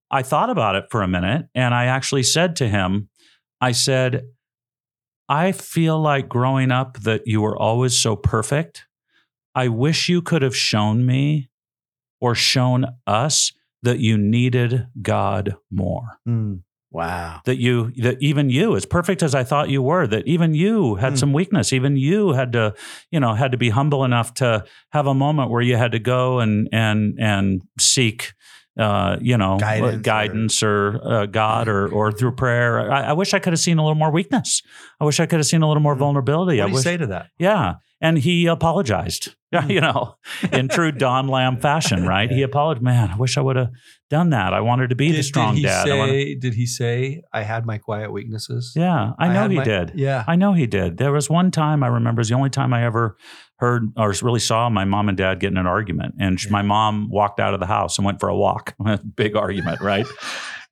I 0.09 0.23
thought 0.23 0.49
about 0.49 0.75
it 0.75 0.85
for 0.89 1.01
a 1.03 1.07
minute 1.07 1.47
and 1.55 1.73
I 1.73 1.85
actually 1.85 2.23
said 2.23 2.57
to 2.57 2.67
him, 2.67 3.09
I 3.61 3.71
said, 3.71 4.23
I 5.31 5.53
feel 5.53 5.97
like 5.99 6.27
growing 6.27 6.71
up 6.71 6.99
that 7.03 7.25
you 7.25 7.41
were 7.41 7.57
always 7.57 7.97
so 7.97 8.15
perfect. 8.17 8.85
I 9.55 9.69
wish 9.69 10.09
you 10.09 10.21
could 10.21 10.41
have 10.41 10.55
shown 10.55 11.05
me 11.05 11.49
or 12.19 12.35
shown 12.35 12.85
us 13.07 13.53
that 13.81 13.99
you 13.99 14.17
needed 14.17 14.87
God 15.01 15.55
more. 15.71 16.19
Wow. 16.91 17.39
That 17.45 17.57
you, 17.57 17.91
that 17.97 18.21
even 18.21 18.49
you, 18.49 18.75
as 18.75 18.85
perfect 18.85 19.23
as 19.23 19.33
I 19.33 19.45
thought 19.45 19.69
you 19.69 19.81
were, 19.81 20.05
that 20.07 20.27
even 20.27 20.53
you 20.53 20.95
had 20.95 21.13
Mm. 21.13 21.17
some 21.19 21.33
weakness. 21.33 21.71
Even 21.71 21.95
you 21.95 22.33
had 22.33 22.51
to, 22.51 22.73
you 23.11 23.19
know, 23.21 23.33
had 23.33 23.53
to 23.53 23.57
be 23.57 23.69
humble 23.69 24.03
enough 24.03 24.33
to 24.35 24.65
have 24.91 25.07
a 25.07 25.13
moment 25.13 25.49
where 25.49 25.61
you 25.61 25.77
had 25.77 25.93
to 25.93 25.99
go 25.99 26.39
and 26.39 26.67
and 26.73 27.17
and 27.17 27.61
seek, 27.79 28.33
uh, 28.79 29.17
you 29.21 29.37
know, 29.37 29.57
Guidance 29.59 29.95
or- 29.95 29.99
guidance 29.99 30.63
or, 30.63 31.01
uh, 31.03 31.25
God 31.25 31.67
or 31.67 31.87
or 31.89 32.11
through 32.11 32.33
prayer. 32.35 32.91
I, 32.91 33.09
I 33.09 33.13
wish 33.13 33.33
I 33.33 33.39
could 33.39 33.53
have 33.53 33.59
seen 33.59 33.77
a 33.77 33.83
little 33.83 33.95
more 33.95 34.11
weakness. 34.11 34.61
I 34.99 35.05
wish 35.05 35.19
I 35.19 35.25
could 35.25 35.39
have 35.39 35.45
seen 35.45 35.61
a 35.61 35.67
little 35.67 35.83
more 35.83 35.95
Mm. 35.95 35.99
vulnerability. 35.99 36.57
What 36.59 36.63
I 36.63 36.67
do 36.67 36.73
wish, 36.75 36.83
say 36.83 36.97
to 36.97 37.07
that? 37.07 37.27
yeah. 37.37 37.73
And 38.03 38.17
he 38.17 38.47
apologized, 38.47 39.35
Mm. 39.53 39.69
you 39.69 39.81
know, 39.81 40.15
in 40.51 40.69
true 40.69 40.91
Don 41.05 41.27
Lamb 41.27 41.57
fashion, 41.57 42.07
right? 42.07 42.31
He 42.31 42.41
apologized. 42.41 42.83
Man, 42.83 43.09
I 43.11 43.17
wish 43.17 43.37
I 43.37 43.41
would 43.41 43.57
have 43.57 43.69
done 44.09 44.29
that. 44.31 44.53
I 44.53 44.61
wanted 44.61 44.89
to 44.91 44.95
be 44.95 45.11
the 45.11 45.21
strong 45.21 45.55
he 45.57 45.63
dad. 45.63 45.87
Wanted- 45.89 46.09
Say, 46.13 46.35
did 46.35 46.53
he 46.53 46.65
say 46.65 47.21
I 47.33 47.43
had 47.43 47.65
my 47.65 47.77
quiet 47.77 48.11
weaknesses? 48.13 48.71
yeah, 48.75 49.11
I 49.19 49.27
know 49.33 49.49
he 49.49 49.57
my- 49.57 49.63
did. 49.65 49.91
Yeah. 49.95 50.23
I 50.27 50.35
know 50.37 50.53
he 50.53 50.65
did. 50.65 50.97
There 50.97 51.11
was 51.11 51.29
one 51.29 51.51
time 51.51 51.83
I 51.83 51.87
remember, 51.87 52.19
it 52.19 52.23
was 52.23 52.29
the 52.29 52.35
only 52.35 52.49
time 52.49 52.73
I 52.73 52.85
ever 52.85 53.17
heard 53.61 53.93
or 53.95 54.13
really 54.21 54.39
saw 54.39 54.69
my 54.69 54.83
mom 54.83 55.07
and 55.07 55.17
dad 55.17 55.39
get 55.39 55.51
in 55.51 55.57
an 55.57 55.67
argument. 55.67 56.15
And 56.19 56.37
my 56.49 56.61
mom 56.61 57.09
walked 57.09 57.39
out 57.39 57.53
of 57.53 57.59
the 57.59 57.65
house 57.65 57.97
and 57.97 58.05
went 58.05 58.19
for 58.19 58.27
a 58.27 58.35
walk. 58.35 58.75
Big 59.15 59.35
argument, 59.35 59.79
right? 59.79 60.05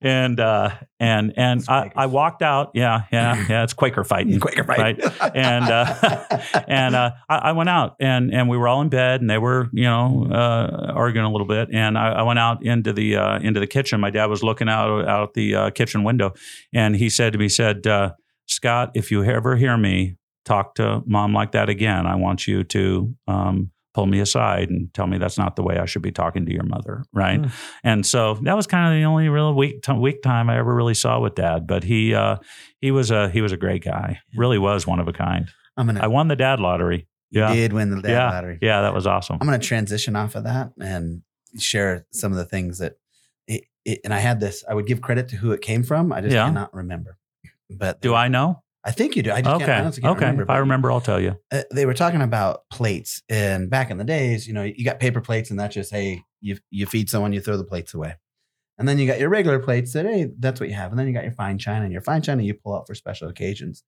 and 0.01 0.39
uh, 0.39 0.71
and 0.99 1.33
and 1.35 1.63
I, 1.67 1.91
I 1.95 2.05
walked 2.05 2.41
out. 2.41 2.71
Yeah, 2.73 3.03
yeah, 3.11 3.45
yeah. 3.49 3.63
It's 3.63 3.73
Quaker 3.73 4.03
fighting. 4.03 4.39
Quaker 4.39 4.63
fight. 4.63 5.03
Right. 5.03 5.35
And 5.35 5.65
uh, 5.65 6.23
and 6.67 6.95
uh, 6.95 7.11
I, 7.27 7.37
I 7.37 7.51
went 7.51 7.69
out 7.69 7.95
and 7.99 8.33
and 8.33 8.49
we 8.49 8.57
were 8.57 8.67
all 8.67 8.81
in 8.81 8.89
bed 8.89 9.21
and 9.21 9.29
they 9.29 9.37
were 9.37 9.69
you 9.73 9.83
know 9.83 10.27
uh, 10.31 10.93
arguing 10.93 11.25
a 11.25 11.31
little 11.31 11.47
bit 11.47 11.69
and 11.73 11.97
I, 11.97 12.11
I 12.11 12.21
went 12.23 12.39
out 12.39 12.65
into 12.65 12.93
the 12.93 13.17
uh, 13.17 13.39
into 13.39 13.59
the 13.59 13.67
kitchen. 13.67 13.99
My 13.99 14.09
dad 14.09 14.27
was 14.27 14.43
looking 14.43 14.69
out 14.69 15.07
out 15.07 15.33
the 15.33 15.55
uh, 15.55 15.69
kitchen 15.71 16.03
window 16.03 16.33
and 16.73 16.95
he 16.95 17.09
said 17.09 17.33
to 17.33 17.39
me, 17.39 17.45
he 17.45 17.49
said, 17.49 17.85
uh, 17.85 18.13
Scott, 18.47 18.91
if 18.95 19.11
you 19.11 19.23
ever 19.23 19.55
hear 19.57 19.77
me 19.77 20.15
talk 20.45 20.75
to 20.75 21.01
mom 21.05 21.33
like 21.33 21.51
that 21.51 21.69
again, 21.69 22.05
I 22.05 22.15
want 22.15 22.47
you 22.47 22.63
to 22.65 23.15
um, 23.27 23.71
pull 23.93 24.05
me 24.05 24.19
aside 24.19 24.69
and 24.69 24.93
tell 24.93 25.07
me 25.07 25.17
that's 25.17 25.37
not 25.37 25.55
the 25.55 25.63
way 25.63 25.77
I 25.77 25.85
should 25.85 26.01
be 26.01 26.11
talking 26.11 26.45
to 26.45 26.51
your 26.53 26.63
mother, 26.63 27.03
right? 27.13 27.41
Mm. 27.41 27.51
And 27.83 28.05
so 28.05 28.35
that 28.43 28.55
was 28.55 28.67
kind 28.67 28.93
of 28.93 28.99
the 28.99 29.05
only 29.05 29.29
real 29.29 29.53
week 29.53 29.81
t- 29.81 29.93
week 29.93 30.21
time 30.21 30.49
I 30.49 30.57
ever 30.57 30.73
really 30.73 30.93
saw 30.93 31.19
with 31.19 31.35
dad. 31.35 31.67
But 31.67 31.83
he 31.83 32.13
uh, 32.13 32.37
he 32.81 32.91
was 32.91 33.11
a 33.11 33.29
he 33.29 33.41
was 33.41 33.51
a 33.51 33.57
great 33.57 33.83
guy, 33.83 34.19
really 34.35 34.57
was 34.57 34.85
one 34.87 34.99
of 34.99 35.07
a 35.07 35.13
kind. 35.13 35.49
I'm 35.77 35.85
gonna. 35.87 36.01
I 36.01 36.07
won 36.07 36.27
the 36.27 36.35
dad 36.35 36.59
lottery. 36.59 37.07
Yeah, 37.31 37.53
did 37.53 37.73
win 37.73 37.91
the 37.91 38.01
dad 38.01 38.09
yeah, 38.11 38.29
lottery. 38.31 38.57
yeah, 38.61 38.81
that 38.81 38.93
was 38.93 39.05
awesome. 39.05 39.37
I'm 39.39 39.47
going 39.47 39.59
to 39.59 39.65
transition 39.67 40.15
off 40.15 40.33
of 40.33 40.45
that 40.45 40.71
and 40.81 41.21
share 41.59 42.07
some 42.11 42.31
of 42.31 42.37
the 42.39 42.45
things 42.45 42.79
that. 42.79 42.93
It, 43.47 43.65
it, 43.85 43.99
and 44.03 44.11
I 44.13 44.17
had 44.19 44.39
this. 44.39 44.63
I 44.67 44.73
would 44.73 44.87
give 44.87 44.99
credit 45.01 45.29
to 45.29 45.35
who 45.35 45.51
it 45.51 45.61
came 45.61 45.83
from. 45.83 46.11
I 46.11 46.21
just 46.21 46.33
Yeah. 46.33 46.45
cannot 46.45 46.73
remember. 46.73 47.17
But 47.69 48.01
Do 48.01 48.15
I 48.15 48.29
know? 48.29 48.63
I 48.85 48.91
think 48.91 49.15
you 49.15 49.23
do. 49.23 49.31
I 49.31 49.41
just 49.41 49.55
Okay, 49.55 49.65
can't, 49.65 49.87
I 49.87 49.91
can't 49.91 50.05
okay. 50.05 50.25
remember. 50.25 50.43
if 50.43 50.49
I 50.49 50.57
remember, 50.59 50.91
I'll 50.91 51.01
tell 51.01 51.19
you. 51.19 51.37
uh, 51.51 51.63
they 51.73 51.85
were 51.85 51.93
talking 51.93 52.21
about 52.21 52.61
plates 52.69 53.21
and 53.29 53.69
back 53.69 53.91
in 53.91 53.97
the 53.97 54.03
days 54.05 54.47
you 54.47 54.53
know 54.53 54.63
you 54.63 54.85
got 54.85 54.99
paper 54.99 55.19
plates 55.21 55.49
and 55.51 55.59
that's 55.59 55.75
just 55.75 55.91
hey 55.91 56.23
you 56.41 56.57
you 56.69 56.85
feed 56.85 57.09
someone 57.09 57.33
you 57.33 57.41
throw 57.41 57.57
the 57.57 57.63
plates 57.65 57.93
away 57.93 58.15
and 58.77 58.87
then 58.87 58.97
you 58.97 59.05
got 59.05 59.19
your 59.19 59.29
regular 59.29 59.59
plates 59.59 59.91
that 59.93 60.05
hey 60.05 60.29
that's 60.39 60.59
what 60.61 60.69
you 60.69 60.75
have 60.75 60.91
and 60.91 60.97
then 60.99 61.07
you 61.07 61.13
got 61.13 61.23
your 61.23 61.33
fine 61.33 61.57
china 61.57 61.83
and 61.83 61.91
your 61.91 62.01
fine 62.01 62.21
china 62.21 62.41
you 62.41 62.53
pull 62.53 62.73
out 62.75 62.87
for 62.87 62.95
special 62.95 63.27
occasions 63.27 63.83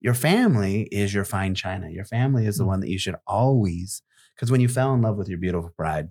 your 0.00 0.14
family 0.14 0.82
is 0.92 1.12
your 1.12 1.24
fine 1.24 1.54
china 1.54 1.88
your 1.90 2.04
family 2.04 2.46
is 2.46 2.56
the 2.58 2.64
Mm. 2.64 2.68
one 2.68 2.80
that 2.80 2.88
you 2.90 2.98
should 2.98 3.16
always 3.26 4.02
because 4.36 4.50
when 4.52 4.60
you 4.60 4.68
fell 4.68 4.94
in 4.94 5.02
love 5.02 5.16
with 5.16 5.28
your 5.28 5.38
beautiful 5.38 5.72
bride 5.76 6.10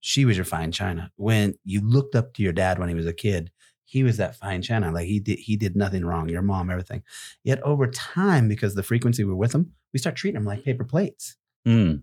she 0.00 0.24
was 0.24 0.36
your 0.36 0.44
fine 0.44 0.70
china 0.70 1.10
when 1.16 1.54
you 1.64 1.80
looked 1.80 2.14
up 2.14 2.32
to 2.34 2.42
your 2.44 2.52
dad 2.52 2.78
when 2.78 2.88
he 2.88 2.94
was 2.94 3.06
a 3.06 3.12
kid 3.12 3.50
he 3.92 4.02
was 4.02 4.16
that 4.16 4.34
fine 4.42 4.62
china 4.62 4.90
like 4.96 5.06
he 5.06 5.18
did 5.20 5.38
he 5.38 5.54
did 5.64 5.74
nothing 5.76 6.04
wrong 6.08 6.28
your 6.28 6.42
mom 6.52 6.70
everything 6.70 7.02
yet 7.44 7.60
over 7.62 7.86
time 7.86 8.48
because 8.48 8.74
the 8.74 8.82
frequency 8.82 9.22
we're 9.24 9.34
with 9.44 9.54
him 9.54 9.64
we 9.92 9.98
start 9.98 10.16
treating 10.16 10.38
them 10.40 10.46
like 10.52 10.64
paper 10.64 10.84
plates 10.84 11.36
Mm. 11.66 12.02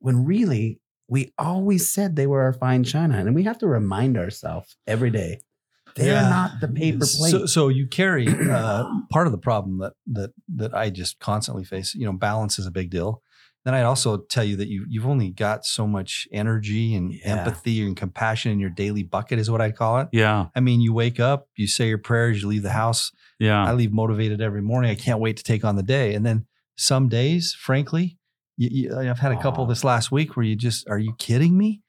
when 0.00 0.16
really 0.26 0.80
we 1.08 1.32
always 1.38 1.88
said 1.94 2.14
they 2.16 2.26
were 2.26 2.42
our 2.42 2.52
fine 2.52 2.82
china 2.84 3.14
and 3.18 3.34
we 3.34 3.44
have 3.44 3.58
to 3.58 3.66
remind 3.66 4.18
ourselves 4.18 4.76
every 4.86 5.10
day 5.10 5.40
they're 5.94 6.22
Yeah. 6.22 6.28
not 6.28 6.50
the 6.60 6.68
paper 6.68 7.06
plate 7.16 7.30
So, 7.30 7.46
so 7.46 7.68
you 7.68 7.86
carry 7.86 8.26
uh, 8.28 8.84
part 9.10 9.26
of 9.28 9.32
the 9.32 9.38
problem 9.48 9.78
that 9.78 9.94
that 10.16 10.30
that 10.60 10.74
I 10.74 10.90
just 10.90 11.18
constantly 11.18 11.64
face. 11.64 11.94
You 11.94 12.04
know, 12.06 12.12
balance 12.12 12.58
is 12.58 12.66
a 12.66 12.70
big 12.80 12.90
deal. 12.90 13.22
Then 13.68 13.74
I'd 13.74 13.82
also 13.82 14.16
tell 14.16 14.44
you 14.44 14.56
that 14.56 14.68
you 14.68 14.86
you've 14.88 15.06
only 15.06 15.28
got 15.28 15.66
so 15.66 15.86
much 15.86 16.26
energy 16.32 16.94
and 16.94 17.12
Yeah. 17.12 17.20
empathy 17.36 17.86
and 17.86 17.94
compassion 17.94 18.50
in 18.50 18.58
your 18.58 18.70
daily 18.70 19.02
bucket, 19.02 19.38
is 19.38 19.50
what 19.50 19.60
I'd 19.60 19.76
call 19.76 19.98
it. 20.00 20.08
Yeah, 20.10 20.46
I 20.56 20.60
mean, 20.60 20.80
you 20.80 20.94
wake 20.94 21.20
up, 21.20 21.48
you 21.54 21.66
say 21.66 21.86
your 21.88 21.98
prayers, 21.98 22.40
you 22.40 22.48
leave 22.48 22.62
the 22.62 22.70
house. 22.70 23.12
Yeah. 23.38 23.62
I 23.62 23.74
leave 23.74 23.92
motivated 23.92 24.40
every 24.40 24.62
morning. 24.62 24.90
I 24.90 24.94
can't 24.94 25.20
wait 25.20 25.36
to 25.36 25.42
take 25.42 25.66
on 25.66 25.76
the 25.76 25.82
day. 25.82 26.14
And 26.14 26.24
then 26.24 26.46
some 26.78 27.10
days, 27.10 27.54
frankly, 27.60 28.16
you, 28.56 28.68
you, 28.72 28.96
I've 28.98 29.18
had 29.18 29.32
a 29.32 29.36
couple 29.42 29.66
this 29.66 29.84
last 29.84 30.10
week 30.10 30.34
where 30.34 30.46
you 30.46 30.56
just, 30.56 30.88
are 30.88 30.98
you 30.98 31.12
kidding 31.18 31.58
me? 31.58 31.82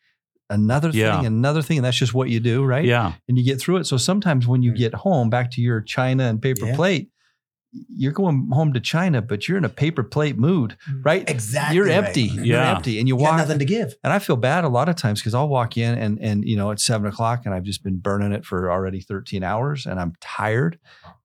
Another 0.50 0.90
Yeah. 0.92 1.16
thing, 1.16 1.26
another 1.28 1.62
thing. 1.62 1.78
And 1.78 1.86
that's 1.86 1.96
just 1.96 2.14
what 2.14 2.28
you 2.30 2.42
do, 2.42 2.66
right? 2.66 2.84
yeah, 2.84 3.14
And 3.30 3.38
you 3.38 3.46
get 3.46 3.62
through 3.62 3.78
it. 3.78 3.86
So 3.86 3.96
sometimes 3.96 4.46
when 4.48 4.64
you 4.64 4.74
Mm. 4.74 4.78
get 4.78 4.94
home 4.96 5.30
back 5.30 5.50
to 5.52 5.62
your 5.62 5.80
china 5.80 6.24
and 6.26 6.42
paper 6.42 6.66
Yeah. 6.66 6.76
plate, 6.76 7.10
you're 7.72 8.12
going 8.12 8.50
home 8.52 8.74
to 8.74 8.80
China, 8.80 9.22
but 9.22 9.48
you're 9.48 9.58
in 9.58 9.64
a 9.66 9.70
paper 9.70 10.04
plate 10.04 10.38
mood, 10.38 10.76
right? 11.04 11.30
exactly 11.30 11.76
You're 11.76 11.86
right. 11.86 11.94
empty. 12.08 12.24
You're 12.24 12.58
Yeah. 12.58 12.76
empty. 12.76 12.98
And 13.00 13.08
you 13.08 13.16
you 13.16 13.22
got 13.24 13.30
walk 13.30 13.38
nothing 13.40 13.60
to 13.60 13.66
give 13.66 13.94
and 14.04 14.12
I 14.12 14.20
feel 14.20 14.38
bad 14.38 14.64
a 14.64 14.70
lot 14.70 14.90
of 14.90 14.96
times 14.96 15.20
because 15.20 15.34
I'll 15.36 15.50
walk 15.50 15.78
in 15.78 15.98
and 15.98 16.20
and 16.20 16.44
you 16.44 16.56
know 16.58 16.72
it's 16.72 16.84
seven 16.84 17.08
o'clock 17.08 17.44
and 17.46 17.54
I've 17.54 17.64
just 17.64 17.84
been 17.84 17.98
burning 17.98 18.32
it 18.32 18.44
for 18.46 18.72
already 18.72 19.02
13 19.02 19.44
hours 19.44 19.86
and 19.86 20.00
I'm 20.00 20.14
tired. 20.20 20.80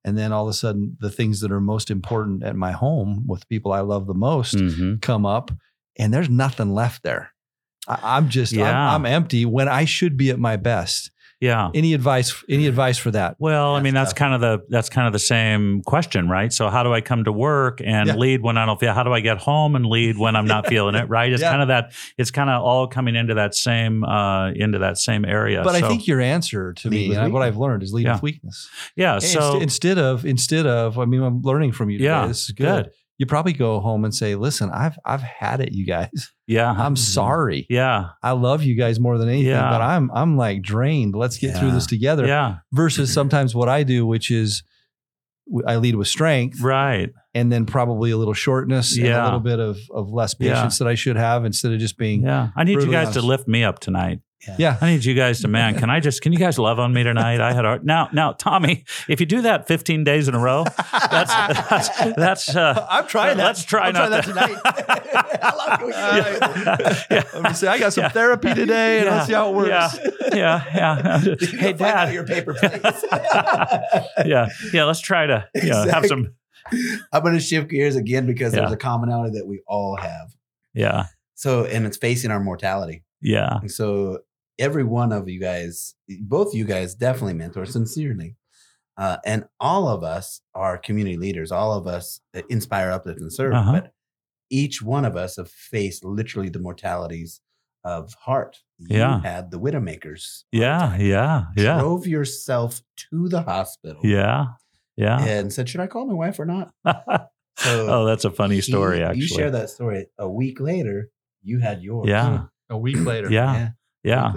And 0.05 0.19
then 0.19 0.33
all 0.33 0.45
of 0.45 0.51
a 0.51 0.55
sudden 0.55 0.97
the 1.01 1.11
things 1.11 1.41
that 1.41 1.51
are 1.51 1.61
most 1.61 1.91
important 1.91 2.43
at 2.43 2.57
my 2.57 2.73
home 2.73 3.25
with 3.27 3.49
people 3.49 3.73
I 3.73 3.81
love 3.81 4.07
the 4.07 4.15
most 4.15 4.55
hmm 4.59 4.97
come 5.01 5.25
up 5.25 5.51
and 5.97 6.13
there's 6.13 6.29
nothing 6.29 6.75
left 6.75 7.03
there. 7.05 7.31
I, 7.89 7.99
I'm 8.17 8.29
just 8.29 8.53
Yeah. 8.53 8.69
I'm, 8.95 9.07
I'm 9.07 9.07
empty 9.07 9.47
when 9.47 9.69
I 9.69 9.85
should 9.87 10.17
be 10.17 10.31
at 10.31 10.39
my 10.39 10.57
best. 10.57 11.11
Yeah. 11.45 11.71
Any 11.75 11.93
advice? 11.95 12.43
Any 12.49 12.67
advice 12.67 12.97
for 12.99 13.11
that? 13.11 13.37
Well, 13.39 13.75
I 13.75 13.81
mean, 13.81 13.95
That's 13.95 14.11
that's 14.11 14.19
kind 14.19 14.35
of 14.35 14.41
the 14.41 14.65
that's 14.69 14.89
kind 14.89 15.07
of 15.07 15.13
the 15.13 15.19
same 15.19 15.83
question, 15.83 16.29
right? 16.29 16.53
So, 16.53 16.71
how 16.71 16.83
do 16.83 16.93
I 16.95 17.01
come 17.01 17.25
to 17.25 17.33
work 17.33 17.81
and 17.85 18.09
Yeah. 18.09 18.17
lead 18.17 18.41
when 18.43 18.57
I 18.57 18.65
don't 18.67 18.81
feel? 18.81 18.93
How 18.95 19.03
do 19.03 19.13
I 19.13 19.21
get 19.21 19.39
home 19.39 19.77
and 19.77 19.85
lead 19.87 20.17
when 20.19 20.37
I'm 20.37 20.47
not 20.47 20.67
feeling 20.67 20.95
it? 20.95 21.09
Right? 21.09 21.33
It's 21.35 21.43
Yeah. 21.43 21.51
kind 21.51 21.63
of 21.63 21.69
that. 21.69 21.93
It's 22.19 22.31
kind 22.31 22.49
of 22.51 22.63
all 22.63 22.87
coming 22.87 23.15
into 23.17 23.35
that 23.35 23.55
same 23.55 24.05
uh, 24.05 24.51
into 24.53 24.79
that 24.79 24.97
same 24.99 25.25
area. 25.25 25.63
But 25.63 25.75
So, 25.79 25.85
I 25.85 25.89
think 25.89 26.07
your 26.07 26.21
answer 26.21 26.73
to 26.73 26.89
Lead 26.89 27.11
me, 27.11 27.29
what. 27.29 27.43
I've 27.43 27.57
learned, 27.57 27.83
is 27.83 27.93
lead 27.93 28.07
Yeah. 28.07 28.15
with 28.15 28.23
weakness. 28.23 28.69
yeah. 28.97 29.15
Inst- 29.17 29.33
So 29.33 29.61
instead 29.61 29.99
of 29.99 30.25
instead 30.25 30.67
of, 30.67 30.99
I 30.99 31.05
mean, 31.05 31.23
I'm 31.23 31.43
learning 31.43 31.73
from 31.73 31.91
you. 31.91 31.99
Today. 31.99 32.11
Yeah, 32.11 32.27
this 32.27 32.45
is 32.45 32.51
good. 32.53 32.85
good. 32.85 32.91
You 33.19 33.27
probably 33.27 33.53
go 33.53 33.79
home 33.81 34.05
and 34.05 34.15
say, 34.15 34.35
"Listen, 34.35 34.71
I've 34.71 34.99
I've 35.05 35.23
had 35.23 35.61
it, 35.61 35.73
you 35.73 35.87
guys. 35.87 36.33
yeah, 36.47 36.71
I'm 36.71 36.77
mm-hmm. 36.77 36.95
sorry. 36.97 37.67
Yeah, 37.71 38.09
I 38.23 38.33
love 38.33 38.63
you 38.65 38.75
guys 38.75 38.99
more 38.99 39.19
than 39.19 39.29
anything, 39.29 39.51
Yeah. 39.51 39.71
but 39.71 39.81
I'm 39.81 40.11
I'm 40.13 40.37
like 40.37 40.63
drained. 40.63 41.15
Let's 41.15 41.39
get 41.39 41.57
through 41.57 41.71
this 41.73 41.87
together." 41.87 42.27
yeah, 42.27 42.57
Versus 42.73 43.09
mm-hmm. 43.11 43.15
sometimes 43.15 43.55
what 43.55 43.69
I 43.69 43.85
do, 43.85 44.05
which 44.05 44.31
is 44.31 44.63
I 45.67 45.77
lead 45.77 45.95
with 45.95 46.09
strength, 46.09 46.61
right. 46.61 47.11
and 47.35 47.53
then 47.53 47.67
probably 47.67 48.11
a 48.11 48.17
little 48.17 48.35
shortness 48.35 48.97
and 48.97 49.07
a 49.07 49.25
little 49.25 49.41
bit 49.41 49.61
of 49.61 49.79
of 49.95 50.11
less 50.11 50.35
Yeah. 50.39 50.55
patience 50.55 50.79
that 50.79 50.89
I 50.89 50.95
should 50.95 51.17
have 51.17 51.45
instead 51.45 51.73
of 51.73 51.79
just 51.79 51.99
being 51.99 52.23
Yeah, 52.23 52.49
I 52.57 52.65
need 52.65 52.83
you 52.83 52.91
guys 52.91 53.11
to 53.13 53.23
lift 53.23 53.47
me 53.47 53.63
up 53.63 53.79
tonight. 53.79 54.21
Yeah. 54.59 54.77
I 54.81 54.91
need 54.91 55.05
you 55.05 55.15
guys 55.15 55.41
to 55.43 55.49
man. 55.49 55.79
Can 55.79 55.91
I 55.91 56.01
just? 56.01 56.23
Can 56.23 56.33
you 56.33 56.39
guys 56.39 56.59
love 56.59 56.79
on 56.79 56.93
me 56.93 57.03
tonight? 57.03 57.41
I 57.41 57.53
had 57.53 57.65
a 57.65 57.81
now 57.83 58.09
now 58.13 58.33
Tommy. 58.33 58.85
If 59.09 59.21
you 59.21 59.27
do 59.27 59.43
that 59.43 59.67
15 59.69 60.05
days 60.05 60.29
in 60.29 60.35
a 60.35 60.39
row, 60.39 60.65
that's 60.65 61.33
that's 61.35 62.15
that's. 62.17 62.57
Uh, 62.57 62.87
I'm 62.89 63.07
trying 63.07 63.37
that. 63.39 63.45
Let's 63.45 63.65
try 63.65 63.89
I'm 63.89 63.95
not 63.95 64.11
that 64.11 64.25
tonight. 64.25 64.57
I 64.65 65.55
love 65.57 65.81
going 65.81 65.93
Yeah. 65.93 67.03
Yeah. 67.11 67.23
Let 67.35 67.43
me 67.43 67.53
say 67.55 67.69
I 67.69 67.79
got 67.79 67.93
some 67.93 68.03
Yeah. 68.05 68.09
therapy 68.11 68.55
today, 68.55 69.01
and 69.01 69.09
let's 69.09 69.27
see 69.27 69.33
how 69.35 69.51
it 69.51 69.57
works. 69.57 69.99
Yeah, 70.33 70.65
yeah, 70.75 71.21
yeah. 71.25 71.35
hey, 71.59 71.73
Dad. 71.73 72.13
your 72.13 72.25
paper 72.27 72.55
plates 72.55 73.05
yeah, 74.25 74.49
yeah. 74.73 74.85
Let's 74.85 75.01
try 75.01 75.27
to 75.27 75.49
you 75.55 75.69
know, 75.71 75.85
have 75.89 76.07
some. 76.07 76.35
i'm 77.13 77.23
going 77.23 77.35
to 77.35 77.41
shift 77.41 77.69
gears 77.69 77.95
again 77.95 78.25
because 78.27 78.53
there's 78.53 78.73
a 78.73 78.77
commonality 78.77 79.39
that 79.39 79.47
we 79.47 79.61
all 79.67 79.97
have 79.97 80.35
Yeah, 80.73 81.07
so 81.35 81.65
and 81.67 81.85
it's 81.87 81.99
facing 81.99 82.31
our 82.31 82.41
mortality 82.41 83.05
yeah, 83.21 83.59
And 83.61 83.71
so 83.71 84.21
every 84.59 84.85
one 84.85 85.13
of 85.13 85.29
you 85.29 85.41
guys, 85.41 85.95
both 86.23 86.55
you 86.55 86.65
guys 86.65 86.95
definitely 86.95 87.35
mentor 87.35 87.67
sincerely. 87.67 88.37
Uh, 88.97 89.17
and 89.25 89.45
all 89.59 89.89
of 89.89 90.05
us 90.05 90.41
are 90.55 90.79
community 90.79 91.17
leaders. 91.17 91.51
All 91.51 91.73
of 91.73 91.87
us 91.87 92.21
inspire, 92.49 92.91
uplift, 92.91 93.21
and 93.21 93.33
serve. 93.33 93.53
Uh-huh. 93.55 93.73
But 93.73 93.93
each 94.51 94.81
one 94.83 95.05
of 95.05 95.17
us 95.17 95.37
have 95.37 95.51
faced 95.51 96.05
literally 96.05 96.49
the 96.49 96.61
mortalities 96.61 97.41
of 97.85 98.15
heart. 98.15 98.59
You 98.79 98.99
Yeah. 98.99 99.21
had 99.21 99.51
the 99.51 99.59
Widowmakers. 99.59 100.45
yeah, 100.53 100.97
yeah, 100.97 101.47
yeah, 101.57 101.81
Drove 101.81 102.07
yourself 102.07 102.83
to 103.11 103.29
the 103.29 103.43
hospital. 103.43 104.01
yeah, 104.05 104.47
yeah. 104.97 105.19
And 105.25 105.53
said, 105.53 105.69
should 105.69 105.81
I 105.81 105.87
call 105.89 106.07
my 106.07 106.15
wife 106.15 106.39
or 106.39 106.47
not? 106.47 106.71
So 107.57 107.87
oh, 107.89 108.05
that's 108.05 108.25
a 108.25 108.31
funny 108.33 108.57
he- 108.57 108.61
story. 108.63 109.01
Actually, 109.03 109.21
You 109.21 109.27
share 109.29 109.51
that 109.53 109.71
story. 109.71 110.07
A 110.19 110.29
week 110.29 110.59
later, 110.61 111.11
you 111.45 111.61
had 111.61 111.83
yours. 111.83 112.09
Yeah, 112.09 112.47
A 112.69 112.77
week 112.77 112.99
later. 112.99 113.31
yeah, 113.31 113.55
A 113.55 113.75
yeah. 114.05 114.33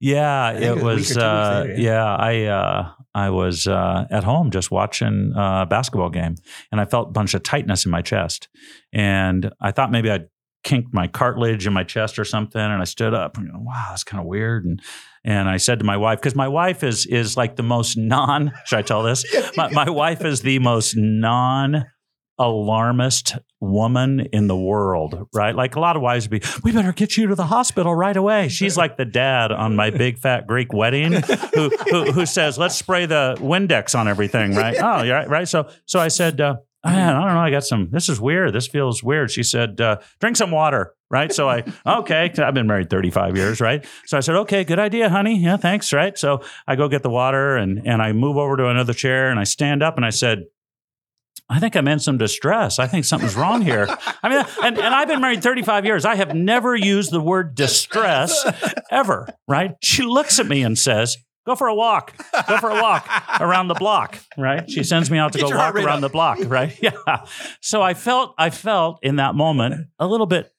Yeah, 0.00 0.46
I 0.46 0.52
it 0.54 0.68
a 0.68 0.74
week 0.74 0.82
or 0.82 0.86
was. 0.86 1.16
Uh, 1.16 1.64
later, 1.66 1.80
yeah. 1.80 2.16
I 2.16 2.44
uh, 2.44 2.90
I 3.14 3.30
was 3.30 3.66
uh, 3.66 4.06
at 4.10 4.24
home 4.24 4.50
just 4.50 4.70
watching 4.70 5.32
uh, 5.36 5.62
a 5.62 5.66
basketball 5.66 6.10
game, 6.10 6.36
and 6.72 6.80
I 6.80 6.86
felt 6.86 7.08
a 7.08 7.12
bunch 7.12 7.34
of 7.34 7.42
tightness 7.42 7.84
in 7.84 7.90
my 7.90 8.02
chest, 8.02 8.48
and 8.92 9.52
I 9.60 9.70
thought 9.70 9.90
maybe 9.92 10.10
I'd 10.10 10.28
kinked 10.64 10.94
my 10.94 11.08
cartilage 11.08 11.66
in 11.66 11.72
my 11.72 11.84
chest 11.84 12.18
or 12.18 12.24
something, 12.24 12.60
and 12.60 12.80
I 12.80 12.84
stood 12.84 13.14
up 13.14 13.36
and 13.36 13.50
wow, 13.64 13.86
that's 13.90 14.04
kind 14.04 14.20
of 14.20 14.26
weird, 14.26 14.64
and 14.64 14.80
and 15.24 15.48
I 15.48 15.58
said 15.58 15.78
to 15.80 15.84
my 15.84 15.96
wife 15.96 16.18
because 16.18 16.34
my 16.34 16.48
wife 16.48 16.82
is 16.82 17.06
is 17.06 17.36
like 17.36 17.56
the 17.56 17.62
most 17.62 17.96
non. 17.96 18.52
Should 18.64 18.78
I 18.78 18.82
tell 18.82 19.02
this? 19.02 19.24
my, 19.56 19.70
my 19.70 19.90
wife 19.90 20.24
is 20.24 20.42
the 20.42 20.58
most 20.58 20.96
non 20.96 21.86
alarmist 22.38 23.36
woman 23.62 24.20
in 24.32 24.48
the 24.48 24.56
world, 24.56 25.28
right? 25.32 25.54
Like 25.54 25.76
a 25.76 25.80
lot 25.80 25.96
of 25.96 26.02
wives 26.02 26.28
would 26.28 26.42
be, 26.42 26.46
we 26.64 26.72
better 26.72 26.92
get 26.92 27.16
you 27.16 27.28
to 27.28 27.34
the 27.34 27.46
hospital 27.46 27.94
right 27.94 28.16
away. 28.16 28.48
She's 28.48 28.76
like 28.76 28.96
the 28.96 29.04
dad 29.04 29.52
on 29.52 29.76
my 29.76 29.90
big 29.90 30.18
fat 30.18 30.46
Greek 30.46 30.72
wedding 30.72 31.12
who, 31.54 31.70
who, 31.90 32.12
who 32.12 32.26
says, 32.26 32.58
let's 32.58 32.74
spray 32.74 33.06
the 33.06 33.36
Windex 33.38 33.98
on 33.98 34.08
everything, 34.08 34.54
right? 34.54 34.76
Oh, 34.80 35.02
yeah, 35.02 35.24
right. 35.24 35.48
So, 35.48 35.70
so 35.86 36.00
I 36.00 36.08
said, 36.08 36.40
uh, 36.40 36.56
Man, 36.84 37.14
I 37.14 37.26
don't 37.26 37.34
know. 37.34 37.40
I 37.40 37.50
got 37.52 37.62
some. 37.62 37.90
This 37.92 38.08
is 38.08 38.20
weird. 38.20 38.52
This 38.52 38.66
feels 38.66 39.04
weird. 39.04 39.30
She 39.30 39.44
said, 39.44 39.80
uh, 39.80 39.98
"Drink 40.18 40.36
some 40.36 40.50
water." 40.50 40.96
right? 41.12 41.30
So 41.30 41.48
I, 41.48 41.62
okay, 41.86 42.32
I've 42.38 42.54
been 42.54 42.66
married 42.66 42.90
35 42.90 43.36
years, 43.36 43.60
right? 43.60 43.84
So 44.06 44.16
I 44.16 44.20
said, 44.20 44.34
okay, 44.36 44.64
good 44.64 44.78
idea, 44.78 45.10
honey. 45.10 45.38
Yeah, 45.38 45.58
thanks, 45.58 45.92
right? 45.92 46.16
So 46.16 46.40
I 46.66 46.74
go 46.74 46.88
get 46.88 47.02
the 47.02 47.10
water 47.10 47.56
and, 47.56 47.86
and 47.86 48.00
I 48.00 48.12
move 48.12 48.38
over 48.38 48.56
to 48.56 48.68
another 48.68 48.94
chair 48.94 49.30
and 49.30 49.38
I 49.38 49.44
stand 49.44 49.82
up 49.82 49.96
and 49.96 50.06
I 50.06 50.10
said, 50.10 50.46
I 51.48 51.60
think 51.60 51.76
I'm 51.76 51.86
in 51.88 51.98
some 51.98 52.16
distress. 52.18 52.78
I 52.78 52.86
think 52.86 53.04
something's 53.04 53.36
wrong 53.36 53.60
here. 53.60 53.86
I 54.22 54.28
mean, 54.28 54.44
and, 54.62 54.78
and 54.78 54.94
I've 54.94 55.08
been 55.08 55.20
married 55.20 55.42
35 55.42 55.84
years. 55.84 56.04
I 56.04 56.14
have 56.14 56.34
never 56.34 56.74
used 56.74 57.10
the 57.10 57.20
word 57.20 57.54
distress 57.54 58.44
ever, 58.90 59.28
right? 59.46 59.74
She 59.82 60.02
looks 60.02 60.38
at 60.38 60.46
me 60.46 60.62
and 60.62 60.78
says, 60.78 61.16
Go 61.44 61.56
for 61.56 61.66
a 61.66 61.74
walk. 61.74 62.14
Go 62.46 62.56
for 62.58 62.70
a 62.70 62.80
walk 62.80 63.04
around 63.40 63.66
the 63.66 63.74
block, 63.74 64.16
right? 64.38 64.70
She 64.70 64.84
sends 64.84 65.10
me 65.10 65.18
out 65.18 65.32
to 65.32 65.40
Get 65.40 65.50
go 65.50 65.56
walk 65.56 65.74
around 65.74 65.96
up. 65.96 66.00
the 66.02 66.08
block, 66.08 66.38
right? 66.44 66.72
Yeah. 66.82 67.26
So 67.60 67.82
I 67.82 67.94
felt, 67.94 68.34
I 68.38 68.50
felt 68.50 69.00
in 69.02 69.16
that 69.16 69.34
moment 69.34 69.88
a 69.98 70.06
little 70.06 70.26
bit, 70.26 70.52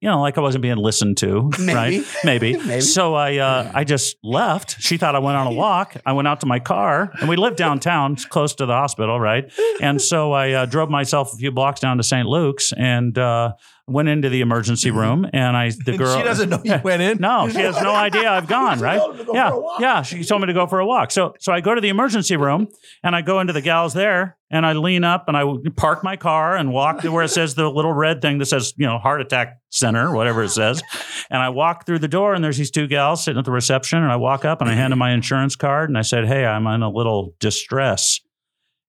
you 0.00 0.08
know, 0.08 0.20
like 0.20 0.38
I 0.38 0.40
wasn't 0.40 0.62
being 0.62 0.76
listened 0.76 1.16
to, 1.18 1.50
Maybe. 1.58 1.74
right? 1.74 2.04
Maybe. 2.24 2.56
Maybe. 2.66 2.80
So 2.80 3.14
I, 3.14 3.38
uh, 3.38 3.70
I 3.74 3.84
just 3.84 4.16
left. 4.22 4.80
She 4.80 4.96
thought 4.96 5.16
I 5.16 5.18
went 5.18 5.36
on 5.36 5.46
a 5.46 5.52
walk. 5.52 5.96
I 6.06 6.12
went 6.12 6.28
out 6.28 6.40
to 6.40 6.46
my 6.46 6.60
car, 6.60 7.10
and 7.20 7.28
we 7.28 7.36
live 7.36 7.56
downtown, 7.56 8.16
close 8.16 8.54
to 8.56 8.66
the 8.66 8.74
hospital, 8.74 9.18
right? 9.18 9.52
And 9.80 10.00
so 10.00 10.32
I 10.32 10.52
uh, 10.52 10.66
drove 10.66 10.88
myself 10.90 11.32
a 11.32 11.36
few 11.36 11.50
blocks 11.50 11.80
down 11.80 11.96
to 11.96 12.02
St. 12.02 12.26
Luke's 12.28 12.72
and 12.72 13.16
uh, 13.18 13.52
went 13.88 14.08
into 14.08 14.28
the 14.28 14.40
emergency 14.40 14.90
mm-hmm. 14.90 14.98
room. 14.98 15.26
And 15.32 15.56
I, 15.56 15.70
the 15.70 15.96
girl, 15.98 16.16
she 16.16 16.22
doesn't 16.22 16.48
know 16.48 16.60
you 16.64 16.80
went 16.84 17.02
in. 17.02 17.18
no, 17.18 17.48
she 17.48 17.58
has 17.58 17.80
no 17.80 17.94
idea 17.94 18.30
I've 18.30 18.46
gone, 18.48 18.80
right? 18.80 18.98
go 18.98 19.34
yeah. 19.34 19.50
for 19.50 19.54
a 19.54 19.60
walk. 19.60 19.80
Yeah. 19.80 20.02
She 20.02 20.24
told 20.24 20.40
me 20.42 20.46
to 20.46 20.52
go 20.52 20.66
for 20.66 20.80
a 20.80 20.86
walk. 20.86 21.10
So 21.10 21.34
so 21.40 21.52
I 21.52 21.60
go 21.60 21.74
to 21.74 21.80
the 21.80 21.88
emergency 21.88 22.36
room 22.36 22.68
and 23.02 23.16
I 23.16 23.22
go 23.22 23.40
into 23.40 23.52
the 23.52 23.60
gals 23.60 23.94
there 23.94 24.36
and 24.50 24.64
I 24.64 24.72
lean 24.72 25.04
up 25.04 25.24
and 25.28 25.36
I 25.36 25.44
park 25.76 26.02
my 26.02 26.16
car 26.16 26.56
and 26.56 26.72
walk 26.72 27.02
to 27.02 27.12
where 27.12 27.24
it 27.24 27.28
says 27.28 27.54
the 27.54 27.68
little 27.68 27.92
red 27.92 28.22
thing 28.22 28.38
that 28.38 28.46
says, 28.46 28.72
you 28.76 28.86
know, 28.86 28.98
heart 28.98 29.20
attack 29.20 29.58
center, 29.70 30.14
whatever 30.14 30.42
it 30.42 30.50
says. 30.50 30.82
And 31.30 31.42
I 31.42 31.50
walk 31.50 31.86
through 31.86 31.98
the 31.98 32.08
door 32.08 32.34
and 32.34 32.42
there's 32.42 32.56
these 32.56 32.70
two 32.70 32.86
gals 32.86 33.24
sitting 33.24 33.38
at 33.38 33.44
the 33.44 33.50
reception 33.50 34.02
and 34.02 34.10
I 34.10 34.16
walk 34.16 34.44
up 34.44 34.60
and 34.60 34.70
I 34.70 34.74
hand 34.74 34.92
them 34.92 34.98
my 34.98 35.12
insurance 35.12 35.56
card 35.56 35.90
and 35.90 35.98
I 35.98 36.02
said, 36.02 36.26
Hey, 36.26 36.44
I'm 36.44 36.66
in 36.66 36.82
a 36.82 36.90
little 36.90 37.34
distress. 37.40 38.20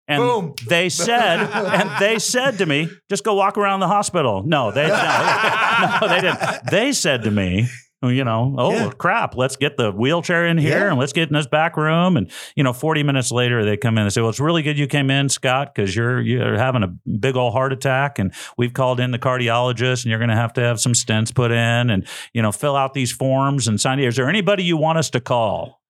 And 0.09 0.21
Boom. 0.21 0.55
they 0.69 0.89
said, 0.89 1.41
and 1.41 1.91
they 1.99 2.19
said 2.21 2.59
to 2.59 2.67
me, 2.67 2.89
just 3.11 3.25
go 3.25 3.35
walk 3.35 3.59
around 3.59 3.81
the 3.81 3.89
hospital. 3.89 4.45
No, 4.47 4.71
they 4.71 4.87
no, 4.87 5.99
no, 6.01 6.09
they 6.09 6.21
didn't. 6.21 6.41
They 6.71 6.93
said 6.93 7.23
to 7.25 7.31
me, 7.33 7.67
you 8.03 8.23
know, 8.23 8.55
oh 8.57 8.71
Yeah. 8.73 8.91
crap, 8.91 9.35
let's 9.37 9.57
get 9.57 9.77
the 9.77 9.91
wheelchair 9.91 10.47
in 10.47 10.59
here 10.59 10.79
Yeah. 10.85 10.91
and 10.91 10.99
let's 10.99 11.13
get 11.13 11.29
in 11.29 11.35
this 11.35 11.49
back 11.49 11.77
room. 11.77 12.17
And 12.17 12.31
you 12.55 12.63
know, 12.63 12.73
40 12.73 13.03
minutes 13.03 13.33
later, 13.33 13.65
they 13.65 13.77
come 13.77 13.99
in 13.99 14.05
and 14.05 14.13
say, 14.13 14.21
well, 14.21 14.31
it's 14.31 14.39
really 14.39 14.63
good 14.63 14.79
you 14.79 14.87
came 14.87 15.11
in, 15.11 15.29
Scott, 15.29 15.75
because 15.75 15.97
you're 15.97 16.21
you're 16.21 16.57
having 16.57 16.85
a 16.85 16.95
big 17.19 17.35
old 17.35 17.53
heart 17.53 17.73
attack, 17.73 18.21
and 18.21 18.33
we've 18.57 18.73
called 18.75 19.01
in 19.01 19.11
the 19.11 19.19
cardiologist, 19.19 20.05
and 20.05 20.11
you're 20.11 20.21
going 20.21 20.31
to 20.31 20.37
have 20.37 20.53
to 20.53 20.61
have 20.61 20.79
some 20.79 20.93
stents 20.93 21.35
put 21.35 21.51
in, 21.51 21.91
and 21.91 22.07
you 22.33 22.43
know, 22.43 22.53
fill 22.53 22.77
out 22.77 22.95
these 22.95 23.11
forms 23.11 23.67
and 23.67 23.81
sign. 23.81 23.99
Is 23.99 24.15
there 24.15 24.29
anybody 24.29 24.63
you 24.63 24.77
want 24.77 24.99
us 24.99 25.11
to 25.11 25.21
call? 25.21 25.81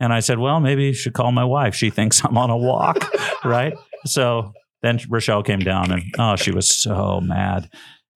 And 0.00 0.12
I 0.12 0.20
said, 0.20 0.38
well, 0.38 0.60
maybe 0.60 0.84
you 0.84 0.92
should 0.92 1.12
call 1.14 1.32
my 1.32 1.44
wife. 1.44 1.74
She 1.74 1.90
thinks 1.90 2.24
I'm 2.24 2.38
on 2.38 2.50
a 2.50 2.56
walk, 2.56 3.10
right? 3.44 3.74
So 4.06 4.52
then 4.82 5.00
Rochelle 5.08 5.42
came 5.42 5.58
down 5.60 5.90
and 5.90 6.02
oh, 6.18 6.36
she 6.36 6.52
was 6.52 6.68
so 6.70 7.20
mad. 7.20 7.68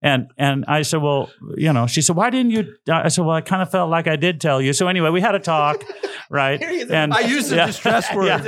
And 0.05 0.33
and 0.37 0.64
I 0.66 0.83
said, 0.83 1.01
well, 1.01 1.31
you 1.57 1.73
know, 1.73 1.87
she 1.87 2.03
said, 2.03 2.16
why 2.16 2.29
didn't 2.31 2.51
you? 2.51 2.75
I 2.90 3.07
said, 3.07 3.25
well, 3.25 3.37
I 3.37 3.40
kind 3.40 3.62
of 3.62 3.71
felt 3.71 3.88
like 3.88 4.09
I 4.09 4.16
did 4.16 4.40
tell 4.40 4.61
you. 4.61 4.73
So 4.73 4.88
anyway, 4.88 5.11
we 5.11 5.21
had 5.21 5.37
a 5.37 5.38
talk, 5.38 5.85
right? 6.31 6.59
Here 6.59 6.71
he 6.71 6.79
is. 6.81 6.90
And 6.90 7.14
I 7.14 7.21
used 7.21 7.51
the 7.51 7.57
distress 7.66 8.12
word. 8.14 8.42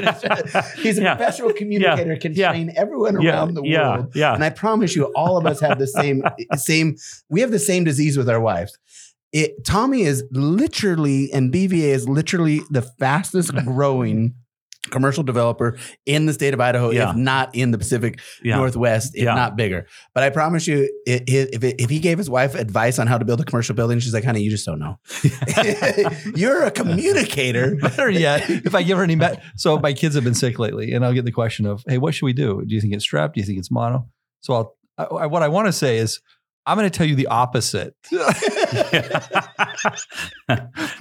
He's 0.79 0.99
a 0.99 1.03
Yeah. 1.03 1.15
professional 1.15 1.53
communicator, 1.53 2.17
can 2.17 2.33
Yeah. 2.35 2.51
train 2.51 2.73
everyone 2.77 3.21
Yeah. 3.23 3.31
around 3.37 3.55
the 3.55 3.63
Yeah. 3.63 3.97
world. 3.99 4.13
Yeah. 4.17 4.35
And 4.35 4.43
I 4.43 4.51
promise 4.51 4.97
you, 4.97 5.05
all 5.15 5.37
of 5.37 5.47
us 5.47 5.61
have 5.61 5.79
the 5.79 5.87
same 5.87 6.25
same. 6.57 6.97
We 7.29 7.41
have 7.41 7.53
the 7.53 7.61
same 7.61 7.85
disease 7.85 8.19
with 8.19 8.29
our 8.29 8.41
wives. 8.41 8.77
It, 9.35 9.65
Tommy 9.67 10.03
is 10.03 10.23
literally, 10.31 11.31
and 11.33 11.53
BVA 11.53 11.89
is 11.93 12.09
literally 12.09 12.61
the 12.71 12.83
fastest 12.83 13.53
growing 13.67 14.35
commercial 14.91 15.23
developer 15.25 15.79
in 16.05 16.27
the 16.27 16.33
state 16.35 16.53
of 16.55 16.61
Idaho, 16.61 16.91
Yeah. 16.91 17.11
if 17.11 17.17
not 17.17 17.55
in 17.55 17.71
the 17.71 17.79
Pacific 17.79 18.21
Yeah. 18.43 18.57
Northwest, 18.57 19.13
if 19.17 19.25
Yeah. 19.25 19.35
not 19.35 19.57
bigger. 19.57 19.87
But 20.15 20.25
I 20.25 20.31
promise 20.31 20.67
you, 20.67 20.83
i- 21.09 21.13
i- 21.13 21.23
if, 21.27 21.65
if 21.65 21.89
he 21.91 21.99
gave 21.99 22.19
his 22.19 22.29
wife 22.29 22.55
advice 22.55 22.99
on 22.99 23.07
how 23.07 23.17
to 23.19 23.25
build 23.25 23.41
a 23.41 23.45
commercial 23.45 23.75
building, 23.75 23.99
she's 23.99 24.13
like, 24.15 24.25
honey, 24.25 24.43
you 24.43 24.51
just 24.51 24.67
don't 24.67 24.79
know. 24.79 24.99
You're 26.37 26.63
a 26.65 26.71
communicator. 26.71 27.77
Better 27.77 28.11
yet, 28.11 28.49
if 28.51 28.75
I 28.75 28.83
give 28.83 28.99
her 28.99 29.05
any 29.05 29.17
med- 29.17 29.41
so 29.57 29.79
my 29.79 29.95
kids 29.95 30.15
have 30.15 30.25
been 30.25 30.35
sick 30.35 30.59
lately, 30.59 30.93
and 30.93 31.05
I'll 31.05 31.15
get 31.15 31.25
the 31.25 31.33
question 31.33 31.67
of, 31.67 31.83
"Hey, 31.89 31.99
what 31.99 32.15
should 32.15 32.27
we 32.27 32.33
do? 32.35 32.63
Do 32.67 32.75
you 32.75 32.81
think 32.81 32.93
it's 32.95 33.07
strep? 33.09 33.33
Do 33.35 33.41
you 33.41 33.47
think 33.47 33.59
it's 33.59 33.71
mono?" 33.71 34.09
So 34.41 34.55
I'll 34.55 34.77
I, 34.99 35.05
I- 35.05 35.27
what 35.27 35.43
I 35.43 35.49
want 35.49 35.67
to 35.67 35.73
say 35.73 35.99
is, 35.99 36.21
I'm 36.67 36.79
going 36.79 36.89
to 36.91 36.97
tell 36.97 37.07
you 37.07 37.15
the 37.15 37.27
opposite 37.27 37.95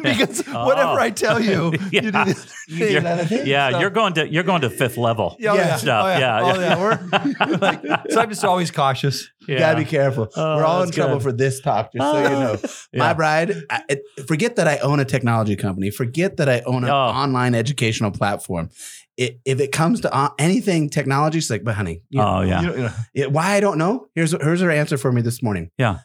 because 0.01 0.41
whatever 0.47 0.91
Oh. 0.93 0.97
I 0.99 1.09
tell 1.09 1.39
you, 1.39 1.71
oh. 1.73 1.89
you 1.91 2.01
do 2.01 2.09
Yeah. 2.11 2.11
the 2.11 2.17
other 2.19 2.33
thing. 2.33 2.91
You're- 2.91 3.25
thing? 3.25 3.47
yeah, 3.47 3.71
So- 3.71 3.79
you're 3.79 3.89
going 3.89 4.13
to 4.13 4.27
you're 4.27 4.43
going 4.43 4.61
to 4.61 4.69
fifth 4.69 4.97
level. 4.97 5.35
Yeah, 5.39 5.51
oh, 5.51 5.55
yeah. 5.55 5.75
Stuff. 5.77 6.05
Oh, 6.05 6.09
yeah. 6.09 6.19
Yeah, 6.19 6.41
Oh, 6.41 6.59
yeah. 6.59 6.69
yeah. 6.69 6.81
We're, 7.47 7.57
like, 7.57 7.81
so 8.11 8.21
I'm 8.21 8.29
just 8.29 8.43
always 8.43 8.71
cautious. 8.71 9.29
You 9.47 9.57
gotta 9.57 9.77
be 9.77 9.85
careful. 9.85 10.29
Oh, 10.35 10.55
We're 10.57 10.63
all 10.65 10.83
in 10.83 10.91
trouble 10.91 11.15
good. 11.15 11.23
for 11.23 11.31
this 11.33 11.59
talk, 11.59 11.91
just 11.93 12.11
so 12.11 12.17
you 12.23 12.29
know. 12.29 12.57
Yeah. 12.93 12.99
My 12.99 13.13
bride, 13.13 13.53
I, 13.69 13.83
it, 13.89 14.01
forget 14.27 14.55
that 14.55 14.67
I 14.69 14.77
own 14.77 14.99
a 15.01 15.05
technology 15.05 15.55
company. 15.57 15.89
Forget 15.91 16.37
that 16.37 16.47
I 16.47 16.61
own 16.65 16.83
an 16.85 16.89
Oh. 16.89 16.93
online 16.95 17.53
educational 17.55 18.11
platform. 18.11 18.69
It, 19.15 19.39
if 19.45 19.59
it 19.59 19.71
comes 19.71 20.01
to 20.01 20.13
uh, 20.13 20.29
anything 20.39 20.89
technology, 20.89 21.39
she's 21.39 21.51
like, 21.51 21.63
but 21.63 21.75
honey, 21.75 22.01
you 22.09 22.21
Oh, 22.21 22.41
yeah. 22.41 22.61
You 22.61 22.67
know, 22.67 22.75
you 22.75 22.81
know, 22.83 22.93
it- 23.13 23.31
why 23.31 23.51
I 23.51 23.59
don't 23.59 23.77
know? 23.77 24.07
Here's 24.15 24.31
here's 24.31 24.61
her 24.61 24.71
answer 24.71 24.97
for 24.97 25.11
me 25.11 25.21
this 25.21 25.43
morning. 25.43 25.69
Yeah. 25.77 25.99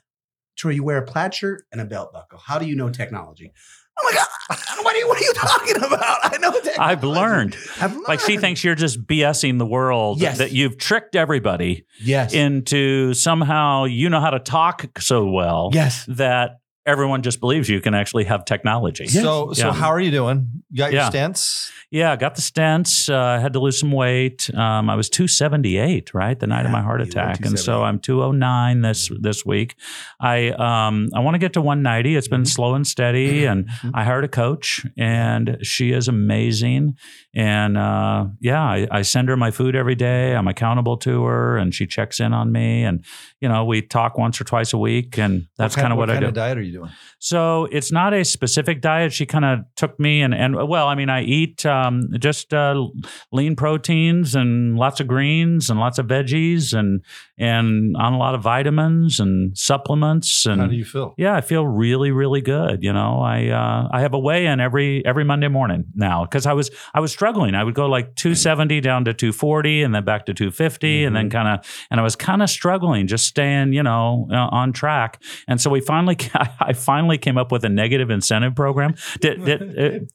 Troy, 0.56 0.72
you 0.72 0.84
wear 0.84 0.98
a 0.98 1.02
plaid 1.02 1.34
shirt 1.34 1.64
and 1.72 1.80
a 1.80 1.84
belt 1.84 2.12
buckle. 2.12 2.38
How 2.38 2.58
do 2.58 2.66
you 2.66 2.74
know 2.74 2.90
technology? 2.90 3.52
Oh 4.00 4.10
my 4.10 4.16
god, 4.16 4.58
what 4.84 4.94
are 4.94 4.98
you 4.98 5.08
what 5.08 5.18
are 5.18 5.24
you 5.24 5.32
talking 5.34 5.76
about? 5.76 6.18
I 6.22 6.38
know 6.38 6.52
technology. 6.62 6.78
I've 6.78 7.04
learned. 7.04 7.56
I've 7.80 7.92
learned. 7.92 8.08
Like 8.08 8.20
she 8.20 8.36
thinks 8.36 8.62
you're 8.62 8.74
just 8.74 9.04
BSing 9.06 9.58
the 9.58 9.66
world. 9.66 10.20
Yes. 10.20 10.38
That 10.38 10.52
you've 10.52 10.78
tricked 10.78 11.16
everybody 11.16 11.84
yes, 12.00 12.32
into 12.32 13.14
somehow 13.14 13.84
you 13.84 14.08
know 14.08 14.20
how 14.20 14.30
to 14.30 14.38
talk 14.38 14.86
so 15.00 15.28
well 15.30 15.70
yes. 15.72 16.04
that 16.08 16.57
everyone 16.88 17.22
just 17.22 17.38
believes 17.40 17.68
you 17.68 17.80
can 17.80 17.94
actually 17.94 18.24
have 18.24 18.44
technology. 18.44 19.04
Yes. 19.04 19.22
So, 19.22 19.52
so 19.52 19.66
Yeah. 19.68 19.72
how 19.74 19.88
are 19.88 20.00
you 20.00 20.10
doing? 20.10 20.48
You 20.70 20.78
got 20.78 20.92
your 20.92 21.02
Yeah. 21.02 21.10
stents? 21.10 21.70
Yeah, 21.90 22.16
got 22.16 22.34
the 22.34 22.42
stents. 22.42 23.08
Uh, 23.12 23.16
I 23.16 23.38
had 23.38 23.52
to 23.54 23.60
lose 23.60 23.78
some 23.80 23.92
weight. 23.92 24.50
Um, 24.54 24.90
I 24.90 24.94
was 24.94 25.08
278, 25.08 26.12
right, 26.12 26.38
the 26.38 26.46
night 26.46 26.66
of 26.66 26.70
my 26.72 26.82
heart 26.82 27.00
attack, 27.00 27.44
and 27.46 27.58
so 27.58 27.82
I'm 27.82 27.98
209 27.98 28.82
this 28.82 29.10
this 29.20 29.46
week. 29.46 29.74
I 30.20 30.48
um, 30.50 31.08
I 31.14 31.20
want 31.20 31.34
to 31.34 31.38
get 31.38 31.54
to 31.54 31.62
190. 31.62 32.14
It's 32.16 32.28
been 32.28 32.42
Mhm. 32.42 32.48
slow 32.48 32.74
and 32.74 32.86
steady, 32.86 33.46
and 33.46 33.68
Mhm. 33.68 33.92
I 33.94 34.04
hired 34.04 34.24
a 34.24 34.28
coach, 34.28 34.84
and 34.98 35.56
she 35.62 35.92
is 35.92 36.08
amazing. 36.08 36.96
And 37.38 37.78
uh, 37.78 38.26
yeah, 38.40 38.60
I, 38.60 38.88
I 38.90 39.02
send 39.02 39.28
her 39.28 39.36
my 39.36 39.52
food 39.52 39.76
every 39.76 39.94
day. 39.94 40.34
I'm 40.34 40.48
accountable 40.48 40.96
to 40.98 41.22
her, 41.22 41.56
and 41.56 41.72
she 41.72 41.86
checks 41.86 42.18
in 42.18 42.32
on 42.32 42.50
me. 42.50 42.82
And 42.82 43.04
you 43.40 43.48
know, 43.48 43.64
we 43.64 43.80
talk 43.80 44.18
once 44.18 44.40
or 44.40 44.44
twice 44.44 44.72
a 44.72 44.78
week, 44.78 45.16
and 45.18 45.46
that's 45.56 45.76
kind 45.76 45.84
kind 45.84 45.92
of 45.92 45.98
what, 45.98 46.10
I 46.10 46.18
do. 46.18 46.26
of 46.26 46.34
diet 46.34 46.58
are 46.58 46.62
you 46.62 46.72
doing? 46.72 46.90
So 47.20 47.68
it's 47.70 47.92
not 47.92 48.12
a 48.12 48.24
specific 48.24 48.80
diet. 48.80 49.12
She 49.12 49.24
kind 49.24 49.44
of 49.44 49.60
took 49.76 50.00
me 50.00 50.20
and 50.20 50.34
and 50.34 50.56
well, 50.68 50.88
I 50.88 50.96
mean, 50.96 51.10
I 51.10 51.22
eat 51.22 51.64
um, 51.64 52.08
just 52.18 52.52
uh, 52.52 52.88
lean 53.30 53.54
proteins 53.54 54.34
and 54.34 54.76
lots 54.76 54.98
of 54.98 55.06
greens 55.06 55.70
and 55.70 55.78
lots 55.78 56.00
of 56.00 56.08
veggies 56.08 56.76
and 56.76 57.04
and 57.38 57.96
on 57.96 58.12
a 58.12 58.18
lot 58.18 58.34
of 58.34 58.42
vitamins 58.42 59.20
and 59.20 59.56
supplements 59.56 60.44
and 60.46 60.60
How 60.60 60.66
do 60.66 60.74
you 60.76 60.84
feel? 60.84 61.14
yeah, 61.16 61.34
I 61.36 61.40
feel 61.40 61.66
really, 61.66 62.10
really 62.10 62.40
good. 62.40 62.82
You 62.82 62.92
know, 62.92 63.20
I 63.20 63.48
uh, 63.48 63.88
I 63.92 64.00
have 64.00 64.14
a 64.14 64.18
weigh 64.18 64.46
in 64.46 64.60
every 64.60 65.04
every 65.06 65.24
Monday 65.24 65.48
morning 65.48 65.84
now 65.94 66.24
because 66.24 66.46
I 66.46 66.52
was 66.52 66.70
I 66.94 67.00
was 67.00 67.12
struggling. 67.12 67.54
I 67.54 67.64
would 67.64 67.74
go 67.74 67.86
like 67.86 68.14
270 68.16 68.80
down 68.80 69.04
to 69.04 69.14
240 69.14 69.82
and 69.82 69.94
then 69.94 70.04
back 70.04 70.26
to 70.26 70.34
250 70.34 71.04
and 71.04 71.14
then 71.16 71.30
kind 71.30 71.48
of 71.48 71.86
and 71.90 72.00
I 72.00 72.02
was 72.02 72.16
kind 72.16 72.42
of 72.42 72.50
struggling, 72.50 73.06
just 73.06 73.26
staying 73.26 73.72
you 73.72 73.82
know 73.82 74.28
uh, 74.32 74.48
on 74.50 74.72
track. 74.72 75.22
And 75.46 75.60
so 75.60 75.70
we 75.70 75.80
finally 75.80 76.16
I 76.60 76.72
finally 76.72 77.18
came 77.18 77.38
up 77.38 77.52
with 77.52 77.64
a 77.64 77.68
negative 77.68 78.10
incentive 78.10 78.54
program. 78.54 78.94
Did, 79.20 79.44
did 79.44 80.10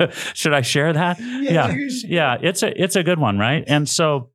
uh, 0.00 0.06
should 0.34 0.52
I 0.52 0.62
share 0.62 0.92
that? 0.92 1.18
yeah, 1.20 1.72
yeah, 2.04 2.36
it's 2.40 2.62
a 2.62 2.82
it's 2.82 2.96
a 2.96 3.02
good 3.02 3.18
one, 3.18 3.38
right? 3.38 3.64
And 3.66 3.88
so. 3.88 4.30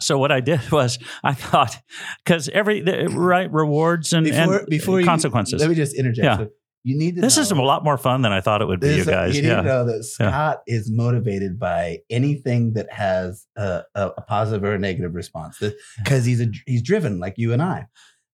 So 0.00 0.18
what 0.18 0.32
I 0.32 0.40
did 0.40 0.70
was 0.72 0.98
I 1.22 1.34
thought 1.34 1.78
because 2.24 2.48
every 2.48 2.80
the- 2.80 3.08
right 3.08 3.50
rewards 3.50 4.12
and, 4.12 4.24
Before 4.24 4.58
and 4.58 4.66
before 4.66 5.00
you, 5.00 5.06
consequences. 5.06 5.60
Let 5.60 5.70
me 5.70 5.76
just 5.76 5.94
interject. 5.94 6.24
Yeah. 6.24 6.36
So 6.38 6.50
you 6.82 6.96
need 6.96 7.16
to. 7.16 7.20
This 7.20 7.36
know, 7.36 7.42
is 7.42 7.50
a 7.50 7.54
lot 7.56 7.84
more 7.84 7.98
fun 7.98 8.22
than 8.22 8.32
I 8.32 8.40
thought 8.40 8.62
it 8.62 8.64
would 8.66 8.80
be, 8.80 8.96
you 8.96 9.04
guys. 9.04 9.36
You 9.36 9.42
need 9.42 9.48
to 9.48 9.62
know 9.62 9.84
that 9.84 10.04
Scott 10.04 10.62
is 10.66 10.90
motivated 10.90 11.58
by 11.58 11.98
anything 12.08 12.72
that 12.72 12.90
has 12.90 13.46
a, 13.56 13.82
a, 13.94 14.08
a 14.16 14.22
positive 14.22 14.64
or 14.64 14.74
a 14.74 14.78
negative 14.78 15.14
response 15.14 15.62
because 15.98 16.24
he's 16.24 16.40
a 16.40 16.46
he's 16.66 16.82
driven 16.82 17.20
like 17.20 17.34
you 17.36 17.52
and 17.52 17.62
I. 17.62 17.86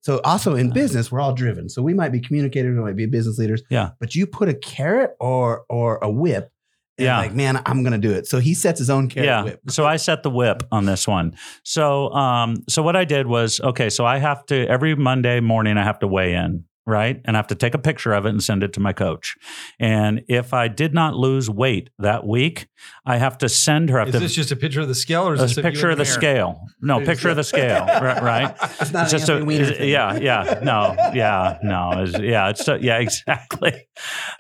So 0.02 0.20
also 0.22 0.54
in 0.54 0.70
business, 0.70 1.10
we're 1.10 1.20
all 1.20 1.34
driven. 1.34 1.68
So 1.68 1.82
we 1.82 1.92
might 1.92 2.12
be 2.12 2.20
communicators, 2.20 2.76
we 2.76 2.80
might 2.84 2.94
be 2.94 3.06
business 3.06 3.38
leaders. 3.38 3.64
Yeah. 3.70 3.90
But 3.98 4.14
you 4.14 4.28
put 4.28 4.48
a 4.48 4.54
carrot 4.54 5.16
or 5.18 5.64
or 5.68 5.98
a 6.00 6.08
whip 6.08 6.52
and 6.98 7.04
Yeah. 7.04 7.18
like, 7.18 7.34
man, 7.34 7.60
I'm 7.66 7.82
gonna 7.82 7.98
do 7.98 8.12
it. 8.12 8.26
So 8.26 8.38
he 8.38 8.54
sets 8.54 8.78
his 8.78 8.90
own 8.90 9.08
carrot 9.08 9.26
yeah. 9.26 9.42
whip. 9.44 9.60
So 9.68 9.84
I 9.86 9.96
set 9.96 10.22
the 10.22 10.30
whip 10.30 10.62
on 10.72 10.86
this 10.86 11.06
one. 11.06 11.36
So 11.62 12.10
um 12.12 12.56
so 12.68 12.82
what 12.82 12.96
I 12.96 13.04
did 13.04 13.26
was 13.26 13.60
okay, 13.60 13.90
so 13.90 14.04
I 14.06 14.18
have 14.18 14.44
to 14.46 14.66
every 14.68 14.94
Monday 14.94 15.40
morning 15.40 15.76
I 15.78 15.84
have 15.84 15.98
to 16.00 16.06
weigh 16.08 16.34
in, 16.34 16.64
right? 16.86 17.20
And 17.24 17.36
I 17.36 17.38
have 17.38 17.48
to 17.48 17.54
take 17.54 17.74
a 17.74 17.78
picture 17.78 18.12
of 18.12 18.24
it 18.26 18.30
and 18.30 18.42
send 18.42 18.62
it 18.62 18.72
to 18.74 18.80
my 18.80 18.92
coach. 18.92 19.36
And 19.80 20.22
if 20.28 20.54
I 20.54 20.68
did 20.68 20.94
not 20.94 21.14
lose 21.14 21.50
weight 21.50 21.90
that 21.98 22.26
week, 22.26 22.68
I 23.04 23.16
have 23.16 23.38
to 23.38 23.48
send 23.48 23.90
her 23.90 24.00
I 24.00 24.04
Is 24.04 24.12
to 24.12 24.18
this 24.20 24.34
just 24.34 24.52
a 24.52 24.56
picture 24.56 24.80
of 24.80 24.88
the 24.88 24.94
scale 24.94 25.28
or 25.28 25.34
is 25.34 25.40
a 25.40 25.46
this 25.46 25.58
a 25.58 25.62
picture 25.62 25.90
of 25.90 25.98
the 25.98 26.04
scale. 26.18 26.60
No, 26.80 27.00
picture 27.00 27.30
of 27.30 27.36
the 27.36 27.44
scale, 27.44 27.84
right? 27.86 28.22
right? 28.22 28.56
It's 28.80 28.92
not 28.92 29.02
It's 29.04 29.12
just 29.12 29.28
a, 29.28 29.34
Anthony 29.34 29.58
Weiner 29.58 29.84
yeah, 29.84 30.14
yeah, 30.16 30.60
no, 30.62 30.94
yeah, 31.14 31.58
no, 31.62 32.02
it's, 32.02 32.18
yeah, 32.18 32.50
it's 32.50 32.66
yeah, 32.82 32.98
exactly. 33.06 33.88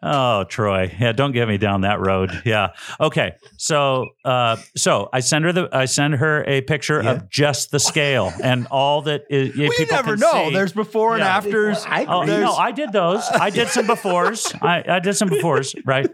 Oh, 0.02 0.44
Troy, 0.44 0.94
yeah, 1.00 1.12
don't 1.12 1.32
get 1.32 1.48
me 1.48 1.58
down 1.58 1.80
that 1.82 2.00
road. 2.00 2.30
Yeah, 2.44 2.68
okay. 3.00 3.32
So, 3.58 4.06
uh, 4.24 4.56
so 4.76 5.08
I 5.12 5.20
send 5.20 5.44
her 5.46 5.52
the, 5.52 5.68
I 5.72 5.86
send 5.86 6.14
her 6.14 6.44
a 6.46 6.60
picture 6.60 7.02
Yeah. 7.02 7.12
of 7.12 7.30
just 7.30 7.70
the 7.70 7.80
scale 7.80 8.32
and 8.42 8.66
all 8.70 9.02
that 9.02 9.22
is. 9.30 9.56
we 9.56 9.68
people 9.70 9.96
never 9.96 10.12
can 10.12 10.20
know. 10.20 10.48
see. 10.48 10.54
There's 10.54 10.72
before 10.72 11.14
and 11.14 11.20
Yeah. 11.20 11.36
afters. 11.36 11.84
I 11.86 12.04
Oh 12.04 12.24
agree. 12.36 12.44
no, 12.46 12.54
I 12.54 12.72
did 12.72 12.92
those. 12.92 13.22
I 13.30 13.50
did 13.50 13.68
some 13.68 13.86
befores. 13.86 14.54
I, 14.62 14.84
I 14.96 14.98
did 15.00 15.14
some 15.14 15.28
befores, 15.28 15.74
right? 15.84 16.08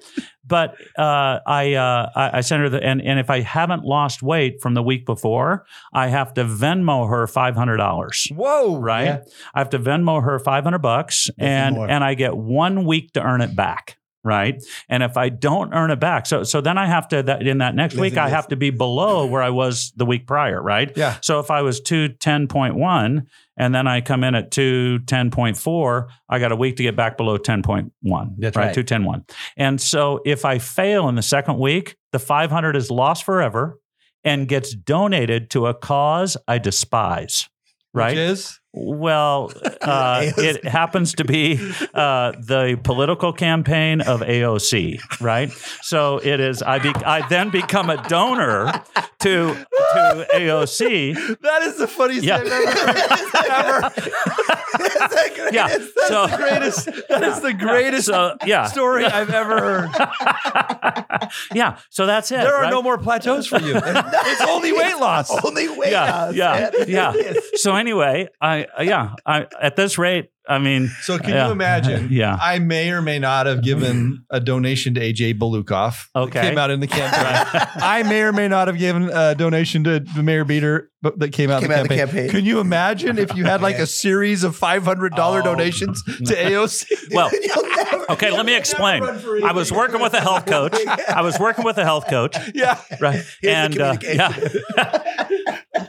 But 0.44 0.74
uh, 0.98 1.38
I, 1.46 1.74
uh, 1.74 2.10
I 2.14 2.38
I 2.38 2.40
sent 2.40 2.62
her 2.62 2.68
the 2.68 2.82
and 2.82 3.00
and 3.00 3.18
if 3.20 3.30
I 3.30 3.40
haven't 3.40 3.84
lost 3.84 4.22
weight 4.22 4.60
from 4.60 4.74
the 4.74 4.82
week 4.82 5.06
before, 5.06 5.64
I 5.92 6.08
have 6.08 6.34
to 6.34 6.44
Venmo 6.44 7.08
her 7.08 7.26
five 7.26 7.54
hundred 7.54 7.76
dollars. 7.78 8.26
Whoa. 8.34 8.78
Right? 8.78 9.04
Yeah. 9.04 9.20
I 9.54 9.60
have 9.60 9.70
to 9.70 9.78
Venmo 9.78 10.22
her 10.22 10.38
five 10.38 10.64
hundred 10.64 10.80
bucks, 10.82 11.30
and 11.38 11.76
more. 11.76 11.88
and 11.88 12.02
I 12.02 12.14
get 12.14 12.36
one 12.36 12.84
week 12.86 13.12
to 13.12 13.22
earn 13.22 13.40
it 13.40 13.54
back. 13.54 13.98
Right, 14.24 14.62
and 14.88 15.02
if 15.02 15.16
I 15.16 15.30
don't 15.30 15.74
earn 15.74 15.90
it 15.90 15.98
back, 15.98 16.26
so 16.26 16.44
so 16.44 16.60
then 16.60 16.78
I 16.78 16.86
have 16.86 17.08
to 17.08 17.24
that 17.24 17.44
in 17.44 17.58
that 17.58 17.74
next 17.74 17.96
week 17.96 18.16
I 18.16 18.28
have 18.28 18.46
to 18.48 18.56
be 18.56 18.70
below 18.70 19.26
where 19.26 19.42
I 19.42 19.50
was 19.50 19.92
the 19.96 20.06
week 20.06 20.28
prior. 20.28 20.62
Right, 20.62 20.92
Yeah. 20.96 21.16
so 21.22 21.40
if 21.40 21.50
I 21.50 21.62
was 21.62 21.80
210.1 21.80 23.26
and 23.56 23.74
then 23.74 23.86
I 23.86 24.00
come 24.00 24.24
in 24.24 24.34
at 24.34 24.50
210.4, 24.50 26.08
I 26.28 26.38
got 26.38 26.52
a 26.52 26.56
week 26.56 26.76
to 26.76 26.82
get 26.82 26.96
back 26.96 27.16
below 27.16 27.38
10.1. 27.38 27.90
That's 28.38 28.56
right. 28.56 28.76
right. 28.76 28.76
210.1. 28.76 29.28
And 29.56 29.80
so 29.80 30.20
if 30.24 30.44
I 30.44 30.58
fail 30.58 31.08
in 31.08 31.14
the 31.14 31.22
second 31.22 31.58
week, 31.58 31.96
the 32.12 32.18
500 32.18 32.76
is 32.76 32.90
lost 32.90 33.24
forever 33.24 33.78
and 34.24 34.48
gets 34.48 34.74
donated 34.74 35.50
to 35.50 35.66
a 35.66 35.74
cause 35.74 36.36
I 36.48 36.58
despise. 36.58 37.48
Right. 37.94 38.10
Which 38.10 38.18
is 38.18 38.60
Well, 38.74 39.52
uh, 39.82 40.30
it 40.36 40.64
happens 40.64 41.14
to 41.16 41.24
be 41.24 41.56
uh, 41.92 42.32
the 42.32 42.80
political 42.82 43.32
campaign 43.32 44.00
of 44.00 44.20
AOC, 44.20 44.98
right? 45.20 45.50
So 45.82 46.18
it 46.18 46.40
is. 46.40 46.62
I 46.62 46.78
be, 46.78 46.88
I 47.04 47.26
then 47.28 47.50
become 47.50 47.90
a 47.90 48.02
donor 48.08 48.72
to 49.20 49.54
to 49.54 50.26
AOC. 50.34 51.38
that 51.40 51.62
is 51.62 51.76
the 51.76 51.86
funniest 51.86 52.24
Yeah. 52.24 52.38
thing 52.38 52.50
I've 52.50 53.66
ever. 53.66 53.84
ever. 53.90 55.50
Yeah. 55.52 55.68
That's 55.68 56.08
So 56.08 56.26
the 56.26 56.36
greatest. 56.36 56.84
That 57.08 57.22
is 57.24 57.40
the 57.40 57.52
greatest 57.52 58.06
So 58.06 58.36
yeah, 58.46 58.66
story 58.66 59.04
I've 59.04 59.30
ever 59.30 59.60
heard. 59.60 59.90
yeah. 61.54 61.76
So 61.90 62.06
that's 62.06 62.30
it. 62.32 62.36
There 62.36 62.54
are 62.54 62.62
right? 62.62 62.70
no 62.70 62.82
more 62.82 62.96
plateaus 62.98 63.46
for 63.46 63.60
you. 63.60 63.74
it's 63.76 64.40
only 64.48 64.72
weight 64.72 64.96
loss. 64.98 65.30
Only 65.44 65.68
way 65.68 65.90
Yeah, 65.90 66.14
out, 66.26 66.34
yeah, 66.34 66.70
yeah. 66.86 67.12
So 67.56 67.76
anyway, 67.76 68.28
I 68.40 68.61
yeah, 68.80 69.14
I 69.26 69.46
at 69.60 69.76
this 69.76 69.98
rate, 69.98 70.30
I 70.48 70.58
mean, 70.58 70.88
So 71.02 71.18
can 71.18 71.30
Yeah. 71.30 71.46
you 71.46 71.52
imagine? 71.52 72.08
Yeah. 72.10 72.36
I 72.40 72.58
may 72.58 72.90
or 72.90 73.00
may 73.02 73.18
not 73.18 73.46
have 73.46 73.62
given 73.62 74.24
a 74.30 74.40
donation 74.40 74.94
to 74.94 75.00
AJ 75.00 75.38
Balukoff. 75.38 76.06
that 76.14 76.20
Okay. 76.20 76.40
Came 76.42 76.58
out 76.58 76.70
in 76.70 76.80
the 76.80 76.86
campaign. 76.88 77.60
I 77.76 78.02
may 78.02 78.22
or 78.22 78.32
may 78.32 78.48
not 78.48 78.66
have 78.68 78.76
given 78.78 79.08
a 79.12 79.34
donation 79.34 79.84
to 79.84 80.00
the 80.00 80.22
Mayor 80.22 80.44
Bieter, 80.44 80.86
but 81.00 81.18
that 81.20 81.32
came 81.32 81.50
out 81.50 81.62
in 81.62 81.68
Came 81.68 81.70
the 81.70 81.74
out 81.78 81.82
in 81.82 81.88
the 81.88 81.96
campaign. 81.96 82.16
campaign. 82.24 82.30
Can 82.30 82.44
you 82.44 82.58
imagine 82.60 83.18
if 83.18 83.34
you 83.36 83.44
had 83.44 83.62
like 83.62 83.76
a 83.76 83.86
series 83.86 84.42
of 84.44 84.56
five 84.56 84.82
hundred 84.84 85.14
dollar 85.14 85.40
Oh. 85.40 85.44
donations 85.44 86.02
to 86.02 86.34
AOC? 86.34 86.86
well, 87.14 87.30
never- 87.32 88.10
okay. 88.12 88.30
Let 88.32 88.44
me 88.44 88.56
explain. 88.56 89.04
I 89.04 89.52
was 89.52 89.70
working 89.72 90.00
with 90.00 90.14
a 90.14 90.20
health 90.20 90.46
coach. 90.46 90.74
I 91.08 91.22
was 91.22 91.38
working 91.38 91.64
with 91.64 91.78
a 91.78 91.84
health 91.84 92.08
coach, 92.08 92.36
yeah, 92.54 92.80
right? 93.00 93.22
the 93.42 93.50
and 93.50 93.80
uh, 93.80 93.96
yeah. 94.02 94.32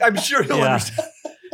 I'm 0.01 0.15
sure 0.17 0.43
he'll 0.43 0.57
Yeah. 0.59 0.73
understand. 0.73 1.09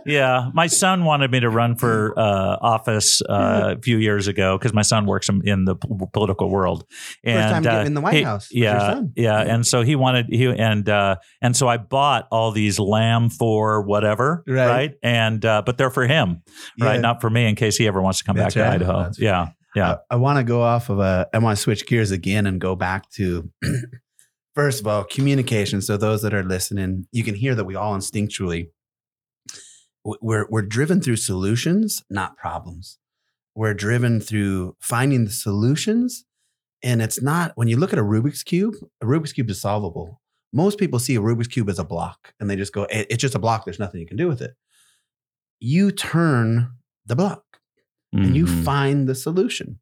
Yeah, 0.10 0.50
my 0.54 0.68
son 0.68 1.06
wanted 1.06 1.32
me 1.32 1.40
to 1.42 1.50
run 1.50 1.76
for 1.76 2.18
uh, 2.18 2.58
office 2.62 3.22
uh, 3.22 3.76
a 3.78 3.82
few 3.82 3.98
years 3.98 4.28
ago 4.28 4.58
because 4.58 4.74
my 4.74 4.82
son 4.82 5.06
works 5.06 5.30
in, 5.30 5.66
the 5.66 5.76
political 6.14 6.50
world. 6.50 6.86
And 7.24 7.66
time 7.66 7.74
uh, 7.82 7.84
in 7.86 7.94
the 7.94 8.02
White 8.02 8.14
he- 8.16 8.24
House 8.24 8.50
Yeah, 8.52 8.80
son. 8.80 9.14
yeah, 9.16 9.40
and 9.42 9.66
so 9.66 9.82
he 9.82 9.96
wanted 9.96 10.26
he 10.30 10.46
and 10.48 10.88
uh, 10.90 11.18
and 11.42 11.56
so 11.56 11.68
I 11.68 11.78
bought 11.78 12.28
all 12.32 12.52
these 12.52 12.80
lamb 12.80 13.30
for 13.30 13.82
whatever, 13.82 14.44
Right. 14.48 14.68
right? 14.68 14.92
And 15.04 15.44
uh, 15.46 15.62
but 15.66 15.78
they're 15.78 15.90
for 15.90 16.08
him, 16.08 16.42
right? 16.80 16.96
Yeah. 16.96 17.02
Not 17.02 17.22
for 17.22 17.30
me 17.30 17.46
in 17.48 17.56
case 17.56 17.78
he 17.78 17.88
ever 17.88 18.02
wants 18.02 18.20
to 18.20 18.26
come 18.26 18.36
That's 18.36 18.56
back 18.56 18.64
right. 18.72 18.78
to 18.80 18.86
Idaho. 18.86 19.04
That's 19.04 19.20
yeah, 19.20 19.48
yeah. 19.76 19.98
I, 20.10 20.16
want 20.16 20.38
to 20.40 20.44
go 20.44 20.62
off 20.62 20.90
of 20.90 21.00
a. 21.00 21.28
I 21.34 21.38
want 21.40 21.58
to 21.58 21.62
switch 21.62 21.86
gears 21.88 22.12
again 22.12 22.46
and 22.48 22.60
go 22.60 22.76
back 22.76 23.10
to. 23.12 23.50
First 24.56 24.82
of 24.82 24.88
all, 24.88 25.04
communication. 25.06 25.82
So 25.82 25.96
those 25.96 26.22
that 26.24 26.34
are 26.34 26.44
listening, 26.44 27.08
you 27.12 27.24
can 27.24 27.36
hear 27.36 27.56
that 27.56 27.64
we 27.66 27.76
all 27.76 27.96
instinctually 27.96 28.70
we're 30.04 30.48
we're 30.50 30.62
driven 30.62 31.02
through 31.02 31.18
solutions, 31.18 32.04
not 32.10 32.38
problems. 32.38 32.98
We're 33.56 33.74
driven 33.74 34.22
through 34.22 34.76
finding 34.80 35.26
the 35.26 35.32
solutions, 35.32 36.26
and 36.84 37.02
it's 37.02 37.22
not 37.22 37.52
when 37.56 37.68
you 37.68 37.78
look 37.78 37.92
at 37.94 38.00
a 38.00 38.04
Rubik's 38.04 38.44
cube. 38.44 38.76
A 39.02 39.06
Rubik's 39.06 39.34
cube 39.34 39.50
is 39.50 39.60
solvable. 39.62 40.22
Most 40.54 40.80
people 40.80 40.98
see 41.00 41.16
a 41.16 41.22
Rubik's 41.22 41.48
cube 41.48 41.70
as 41.70 41.80
a 41.80 41.84
block, 41.84 42.34
and 42.40 42.50
they 42.50 42.56
just 42.56 42.74
go, 42.74 42.88
"It's 42.90 43.22
just 43.22 43.36
a 43.36 43.40
block. 43.40 43.66
There's 43.66 43.80
nothing 43.80 44.00
you 44.00 44.08
can 44.08 44.18
do 44.18 44.28
with 44.28 44.42
it." 44.42 44.56
You 45.60 45.92
turn 45.92 46.72
the 47.06 47.16
block 47.16 47.44
and 48.14 48.36
you 48.36 48.46
Mhm. 48.46 48.64
find 48.64 49.08
the 49.10 49.16
solution. 49.16 49.80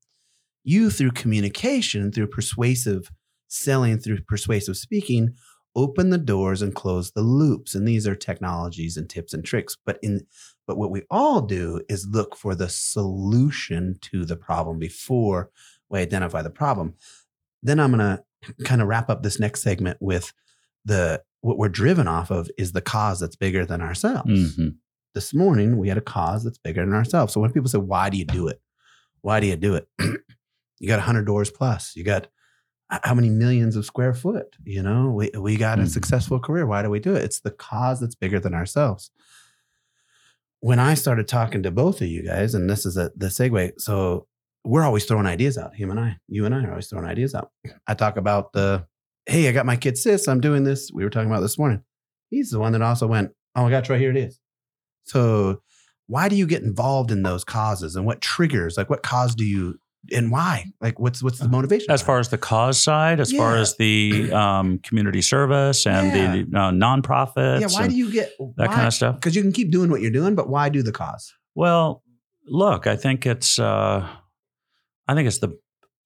You, 0.63 0.89
through 0.89 1.11
communication, 1.11 2.11
through 2.11 2.27
persuasive 2.27 3.09
selling, 3.47 3.99
through 3.99 4.21
persuasive 4.23 4.75
speaking, 4.75 5.35
open 5.77 6.09
the 6.09 6.17
doors 6.17 6.61
and 6.61 6.75
close 6.75 7.11
the 7.11 7.21
loops. 7.21 7.73
And 7.75 7.87
these 7.87 8.05
are 8.07 8.15
technologies 8.15 8.97
and 8.97 9.09
tips 9.09 9.33
and 9.33 9.45
tricks. 9.45 9.77
But 9.85 9.99
in 10.03 10.25
but 10.67 10.77
what 10.77 10.91
we 10.91 11.03
all 11.09 11.39
do 11.41 11.81
is 11.87 12.05
look 12.11 12.35
for 12.35 12.53
the 12.55 12.67
solution 12.67 13.97
to 14.01 14.25
the 14.25 14.35
problem 14.35 14.79
before 14.79 15.49
we 15.89 15.99
identify 15.99 16.41
the 16.41 16.49
problem. 16.49 16.95
Then 17.63 17.79
I'm 17.79 17.91
gonna 17.91 18.23
kind 18.65 18.81
of 18.81 18.87
wrap 18.89 19.09
up 19.09 19.23
this 19.23 19.39
next 19.39 19.61
segment 19.61 19.97
with 20.01 20.33
the 20.85 21.21
what 21.41 21.57
we're 21.57 21.69
driven 21.69 22.07
off 22.07 22.31
of 22.31 22.49
is 22.57 22.71
the 22.73 22.81
cause 22.81 23.19
that's 23.19 23.35
bigger 23.35 23.65
than 23.65 23.81
ourselves 23.81 24.57
Mhm. 24.57 24.75
this 25.13 25.33
morning 25.33 25.77
we 25.77 25.87
had 25.87 25.97
a 25.97 26.01
cause 26.01 26.43
that's 26.43 26.57
bigger 26.57 26.83
than 26.85 26.93
ourselves. 26.93 27.33
So 27.33 27.39
when 27.39 27.51
people 27.53 27.69
say, 27.69 27.77
"Why 27.77 28.09
do 28.09 28.17
you 28.17 28.25
do 28.25 28.47
it? 28.47 28.61
Why 29.21 29.39
do 29.39 29.47
you 29.47 29.55
do 29.55 29.75
it?" 29.75 29.87
you 30.79 30.87
got 30.87 30.99
hundred 31.01 31.25
doors 31.25 31.49
plus. 31.51 31.95
You 31.95 32.03
got 32.03 32.27
how 32.89 33.13
many 33.13 33.29
millions 33.29 33.75
of 33.75 33.85
square 33.85 34.13
foot? 34.13 34.55
You 34.63 34.81
know, 34.83 35.11
we 35.11 35.29
we 35.37 35.57
got 35.57 35.79
a 35.79 35.83
Mhm. 35.83 35.89
successful 35.89 36.39
career. 36.39 36.65
Why 36.65 36.81
do 36.81 36.89
we 36.89 36.99
do 36.99 37.15
it? 37.15 37.23
It's 37.23 37.39
the 37.41 37.51
cause 37.51 37.99
that's 37.99 38.15
bigger 38.15 38.39
than 38.39 38.53
ourselves. 38.53 39.11
When 40.59 40.79
I 40.79 40.95
started 40.95 41.27
talking 41.27 41.63
to 41.63 41.71
both 41.71 42.01
of 42.01 42.07
you 42.07 42.23
guys, 42.23 42.55
and 42.55 42.69
this 42.69 42.85
is 42.85 42.97
a 42.97 43.11
the 43.15 43.27
segue. 43.27 43.73
So 43.79 44.27
we're 44.63 44.83
always 44.83 45.05
throwing 45.05 45.27
ideas 45.27 45.57
out. 45.57 45.75
Him 45.75 45.91
and 45.91 45.99
I, 45.99 46.17
you 46.27 46.45
and 46.45 46.53
I 46.55 46.63
are 46.63 46.71
always 46.71 46.87
throwing 46.87 47.05
ideas 47.05 47.35
out. 47.35 47.51
I 47.87 47.93
talk 47.93 48.17
about 48.17 48.51
the, 48.53 48.85
hey, 49.25 49.47
I 49.47 49.51
got 49.53 49.65
my 49.65 49.77
kid 49.77 49.97
sis. 49.97 50.27
I'm 50.27 50.41
doing 50.41 50.63
this. 50.63 50.91
We 50.93 51.03
were 51.03 51.09
talking 51.09 51.29
about 51.29 51.39
this 51.41 51.57
morning. 51.57 51.83
He's 52.29 52.49
the 52.49 52.59
one 52.59 52.73
that 52.73 52.81
also 52.81 53.07
went, 53.07 53.31
oh 53.55 53.63
my 53.63 53.69
gosh, 53.69 53.89
right 53.89 53.99
here 53.99 54.09
it 54.11 54.17
is. 54.17 54.41
So 55.03 55.61
why 56.07 56.27
do 56.27 56.35
you 56.35 56.45
get 56.47 56.63
involved 56.63 57.11
in 57.11 57.23
those 57.23 57.43
causes 57.45 57.95
and 57.95 58.05
what 58.05 58.19
triggers? 58.19 58.75
Like 58.77 58.89
what 58.89 59.03
cause 59.03 59.35
do 59.35 59.45
you 59.45 59.79
and 60.13 60.31
why? 60.31 60.65
Like 60.81 60.99
what's 60.99 61.21
what's 61.23 61.39
the 61.39 61.47
motivation? 61.49 61.91
As 61.91 62.01
behind 62.01 62.07
far 62.07 62.19
as 62.19 62.29
the 62.29 62.37
cause 62.37 62.79
side, 62.79 63.19
as 63.19 63.31
far 63.31 63.55
as 63.57 63.75
the 63.77 64.31
um, 64.31 64.79
community 64.79 65.21
service 65.21 65.85
and 65.85 66.11
the 66.13 66.57
uh, 66.59 66.71
nonprofits, 66.71 67.61
yeah, 67.61 67.67
why 67.67 67.83
and 67.83 67.91
do 67.91 67.97
you 67.97 68.11
get 68.11 68.31
that 68.57 68.69
kind 68.71 68.87
of 68.87 68.93
stuff. 68.93 69.15
Because 69.15 69.35
you 69.35 69.41
can 69.41 69.51
keep 69.51 69.71
doing 69.71 69.89
what 69.89 70.01
you're 70.01 70.11
doing, 70.11 70.35
but 70.35 70.49
why 70.49 70.69
do 70.69 70.81
the 70.83 70.91
cause? 70.91 71.33
Well, 71.55 72.03
look, 72.45 72.87
I 72.87 72.95
think 72.95 73.25
it's 73.25 73.59
uh 73.59 74.07
I 75.07 75.13
think 75.15 75.27
it's 75.27 75.39
the 75.39 75.57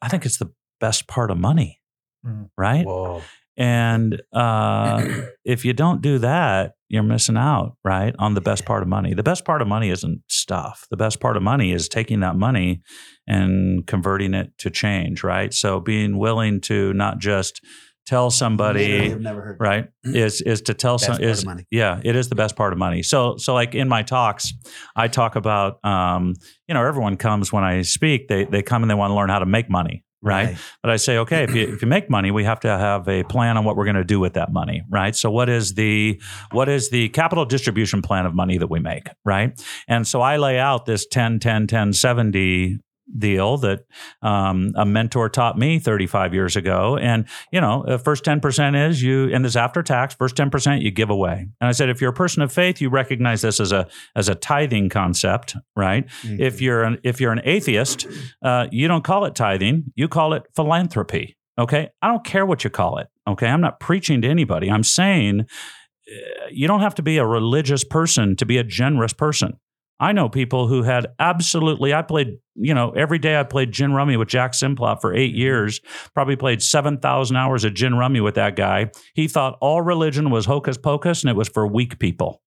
I 0.02 0.08
think 0.08 0.26
it's 0.26 0.38
the 0.38 0.52
best 0.80 1.08
part 1.08 1.32
of 1.32 1.38
money. 1.38 1.80
Mhm. 2.26 2.50
Right? 2.58 2.86
Whoa. 2.86 3.22
And 3.58 4.22
uh 4.34 5.06
if 5.46 5.66
you 5.66 5.74
don't 5.74 6.02
do 6.02 6.20
that, 6.20 6.74
you're 6.90 7.04
missing 7.04 7.38
out, 7.38 7.78
right? 7.84 8.14
On 8.20 8.34
the 8.34 8.42
best 8.42 8.66
part 8.66 8.82
of 8.82 8.88
money. 8.90 9.14
The 9.14 9.24
best 9.24 9.46
part 9.46 9.62
of 9.62 9.68
money 9.68 9.90
isn't 9.90 10.22
stuff. 10.28 10.88
The 10.90 10.98
best 10.98 11.20
part 11.20 11.38
of 11.38 11.44
money 11.44 11.72
is 11.72 11.88
taking 11.88 12.20
that 12.22 12.36
money 12.36 12.82
and 13.28 13.86
converting 13.88 14.34
it 14.34 14.58
to 14.60 14.70
change, 14.70 15.24
right? 15.24 15.54
So 15.54 15.80
being 15.80 16.18
willing 16.18 16.60
to 16.62 16.94
not 16.94 17.20
just 17.20 17.62
tell 18.06 18.32
somebody 18.32 19.12
I've 19.12 19.22
never 19.22 19.42
heard. 19.42 19.58
right 19.60 19.88
is 20.04 20.42
is 20.42 20.62
to 20.64 20.74
tell 20.74 20.98
some 20.98 21.22
is 21.22 21.46
money. 21.46 21.66
yeah 21.70 22.02
it 22.04 22.16
is 22.16 22.30
the 22.30 22.36
best 22.36 22.56
part 22.56 22.74
of 22.74 22.80
money 22.80 23.04
so 23.04 23.38
so 23.38 23.54
like 23.54 23.76
in 23.76 23.88
my 23.88 24.02
talks 24.02 24.54
i 24.96 25.08
talk 25.08 25.36
about 25.36 25.84
um 25.86 26.34
you 26.68 26.74
know 26.74 26.84
everyone 26.84 27.16
comes 27.16 27.54
when 27.54 27.64
i 27.64 27.84
speak 27.84 28.28
they 28.28 28.44
they 28.46 28.64
come 28.64 28.82
and 28.84 28.90
they 28.90 28.96
want 28.96 29.12
to 29.12 29.16
learn 29.16 29.30
how 29.30 29.38
to 29.38 29.46
make 29.46 29.70
money 29.70 30.04
right? 30.22 30.58
But 30.82 30.92
I 30.92 30.98
say, 30.98 31.18
okay, 31.20 31.44
if 31.44 31.56
you 31.56 31.74
if 31.74 31.82
you 31.82 31.88
make 31.88 32.10
money, 32.10 32.32
we 32.32 32.44
have 32.44 32.60
to 32.62 32.70
have 32.70 33.08
a 33.08 33.24
plan 33.24 33.58
on 33.58 33.66
what 33.66 33.76
we're 33.76 33.86
going 33.86 33.96
to 33.96 34.04
do 34.04 34.20
with 34.20 34.34
that 34.34 34.52
money, 34.52 34.84
right? 34.90 35.16
So 35.16 35.32
what 35.32 35.50
is 35.50 35.74
the 35.74 36.22
what 36.52 36.70
is 36.70 36.90
the 36.90 37.10
capital 37.10 37.46
distribution 37.46 38.02
plan 38.02 38.26
of 38.26 38.34
money 38.34 38.58
that 38.58 38.68
we 38.68 38.80
make, 38.80 39.08
right? 39.26 39.60
And 39.88 40.08
so 40.08 40.22
I 40.22 40.38
lay 40.38 40.60
out 40.60 40.86
this 40.86 41.06
10 41.06 41.40
10 41.40 41.68
10 41.68 41.94
70 41.94 42.80
deal 43.18 43.58
that 43.58 43.86
um, 44.22 44.72
a 44.76 44.86
mentor 44.86 45.30
taught 45.30 45.58
me 45.58 45.80
35 45.80 46.34
years 46.34 46.56
ago. 46.56 46.98
And, 46.98 47.28
you 47.52 47.62
know, 47.62 47.84
the 47.88 48.00
first 48.00 48.24
10% 48.24 48.90
is 48.90 49.02
you, 49.02 49.34
and 49.34 49.44
this 49.44 49.56
after 49.56 49.84
tax, 49.84 50.16
first 50.16 50.36
10% 50.36 50.82
you 50.82 50.92
give 50.92 51.10
away. 51.10 51.48
And 51.60 51.68
I 51.68 51.72
said, 51.72 51.90
if 51.90 52.02
you're 52.02 52.12
a 52.12 52.14
person 52.14 52.42
of 52.42 52.52
faith, 52.52 52.82
you 52.82 52.90
recognize 52.90 53.42
this 53.42 53.60
as 53.60 53.72
a, 53.72 53.88
as 54.16 54.30
a 54.30 54.36
tithing 54.36 54.90
concept, 54.90 55.56
right? 55.76 56.08
Mm-hmm. 56.24 56.42
If 56.42 56.62
you're 56.62 56.84
an, 56.84 57.00
if 57.04 57.20
you're 57.20 57.32
an 57.32 57.42
atheist, 57.44 58.08
uh, 58.44 58.68
you 58.72 58.88
don't 58.88 59.04
call 59.04 59.26
it 59.26 59.36
tithing, 59.36 59.92
you 59.96 60.08
call 60.08 60.34
it 60.34 60.44
philanthropy. 60.56 61.38
Okay. 61.58 61.90
I 62.02 62.08
don't 62.08 62.24
care 62.24 62.46
what 62.46 62.64
you 62.64 62.70
call 62.70 62.98
it. 62.98 63.08
Okay. 63.28 63.48
I'm 63.48 63.62
not 63.62 63.80
preaching 63.80 64.22
to 64.22 64.28
anybody. 64.28 64.72
I'm 64.72 64.84
saying 64.84 65.42
uh, 65.42 66.48
you 66.50 66.68
don't 66.68 66.82
have 66.82 66.96
to 66.96 67.02
be 67.02 67.18
a 67.18 67.26
religious 67.26 67.84
person 67.84 68.36
to 68.38 68.46
be 68.46 68.58
a 68.58 68.64
generous 68.64 69.14
person. 69.14 69.60
I 70.02 70.14
know 70.14 70.30
people 70.30 70.68
who 70.68 70.82
had 70.82 71.06
absolutely, 71.20 71.94
I 71.94 72.02
played, 72.02 72.40
you 72.56 72.74
know, 72.74 72.90
every 72.92 73.20
day 73.20 73.40
I 73.40 73.44
played 73.44 73.72
gin 73.72 73.94
rummy 73.94 74.18
with 74.18 74.30
Jack 74.30 74.54
Simplot 74.54 75.00
for 75.00 75.14
eight 75.14 75.30
mm-hmm. 75.30 75.42
years, 75.42 75.80
probably 76.16 76.36
played 76.36 76.64
7,000 76.64 77.36
hours 77.36 77.64
of 77.64 77.76
gin 77.76 77.94
rummy 77.96 78.20
with 78.20 78.34
that 78.34 78.56
guy. 78.56 78.90
He 79.14 79.28
thought 79.28 79.60
all 79.62 79.84
religion 79.84 80.32
was 80.32 80.48
hocus 80.48 80.78
pocus 80.78 81.22
and 81.22 81.30
it 81.30 81.36
was 81.36 81.48
for 81.48 81.68
weak 81.68 82.00
people. 82.00 82.42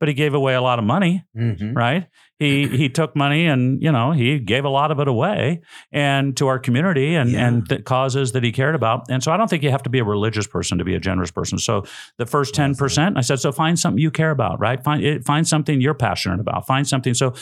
But 0.00 0.08
he 0.08 0.14
gave 0.14 0.32
away 0.32 0.54
a 0.54 0.62
lot 0.62 0.78
of 0.78 0.84
money 0.86 1.24
Mhm. 1.36 1.76
right? 1.76 2.08
He 2.38 2.66
he 2.82 2.88
took 2.88 3.14
money 3.14 3.46
and 3.46 3.80
you 3.82 3.92
know 3.92 4.12
he 4.12 4.38
gave 4.38 4.64
a 4.64 4.70
lot 4.70 4.90
of 4.90 4.98
it 4.98 5.06
away 5.08 5.60
and 5.92 6.34
to 6.38 6.46
our 6.48 6.58
community 6.58 7.14
and 7.14 7.30
Yeah. 7.30 7.46
and 7.46 7.66
the 7.66 7.82
causes 7.82 8.32
that 8.32 8.42
he 8.42 8.50
cared 8.50 8.74
about. 8.74 9.02
And 9.10 9.22
so 9.22 9.30
I 9.30 9.36
don't 9.36 9.48
think 9.50 9.62
you 9.62 9.70
have 9.70 9.82
to 9.82 9.90
be 9.90 9.98
a 9.98 10.04
religious 10.04 10.46
person 10.46 10.78
to 10.78 10.84
be 10.84 10.94
a 10.94 11.00
generous 11.00 11.30
person. 11.30 11.58
So 11.58 11.84
the 12.16 12.24
first 12.26 12.54
ten 12.54 12.74
percent, 12.74 13.18
I 13.18 13.20
said, 13.20 13.40
so 13.40 13.52
find 13.52 13.78
something 13.78 14.00
you 14.02 14.10
care 14.10 14.30
about, 14.30 14.58
right? 14.58 14.82
Find 14.82 15.04
it, 15.04 15.24
find 15.24 15.46
something 15.46 15.80
you're 15.82 15.92
passionate 15.94 16.40
about. 16.40 16.66
Find 16.66 16.88
something. 16.88 17.12
So 17.14 17.34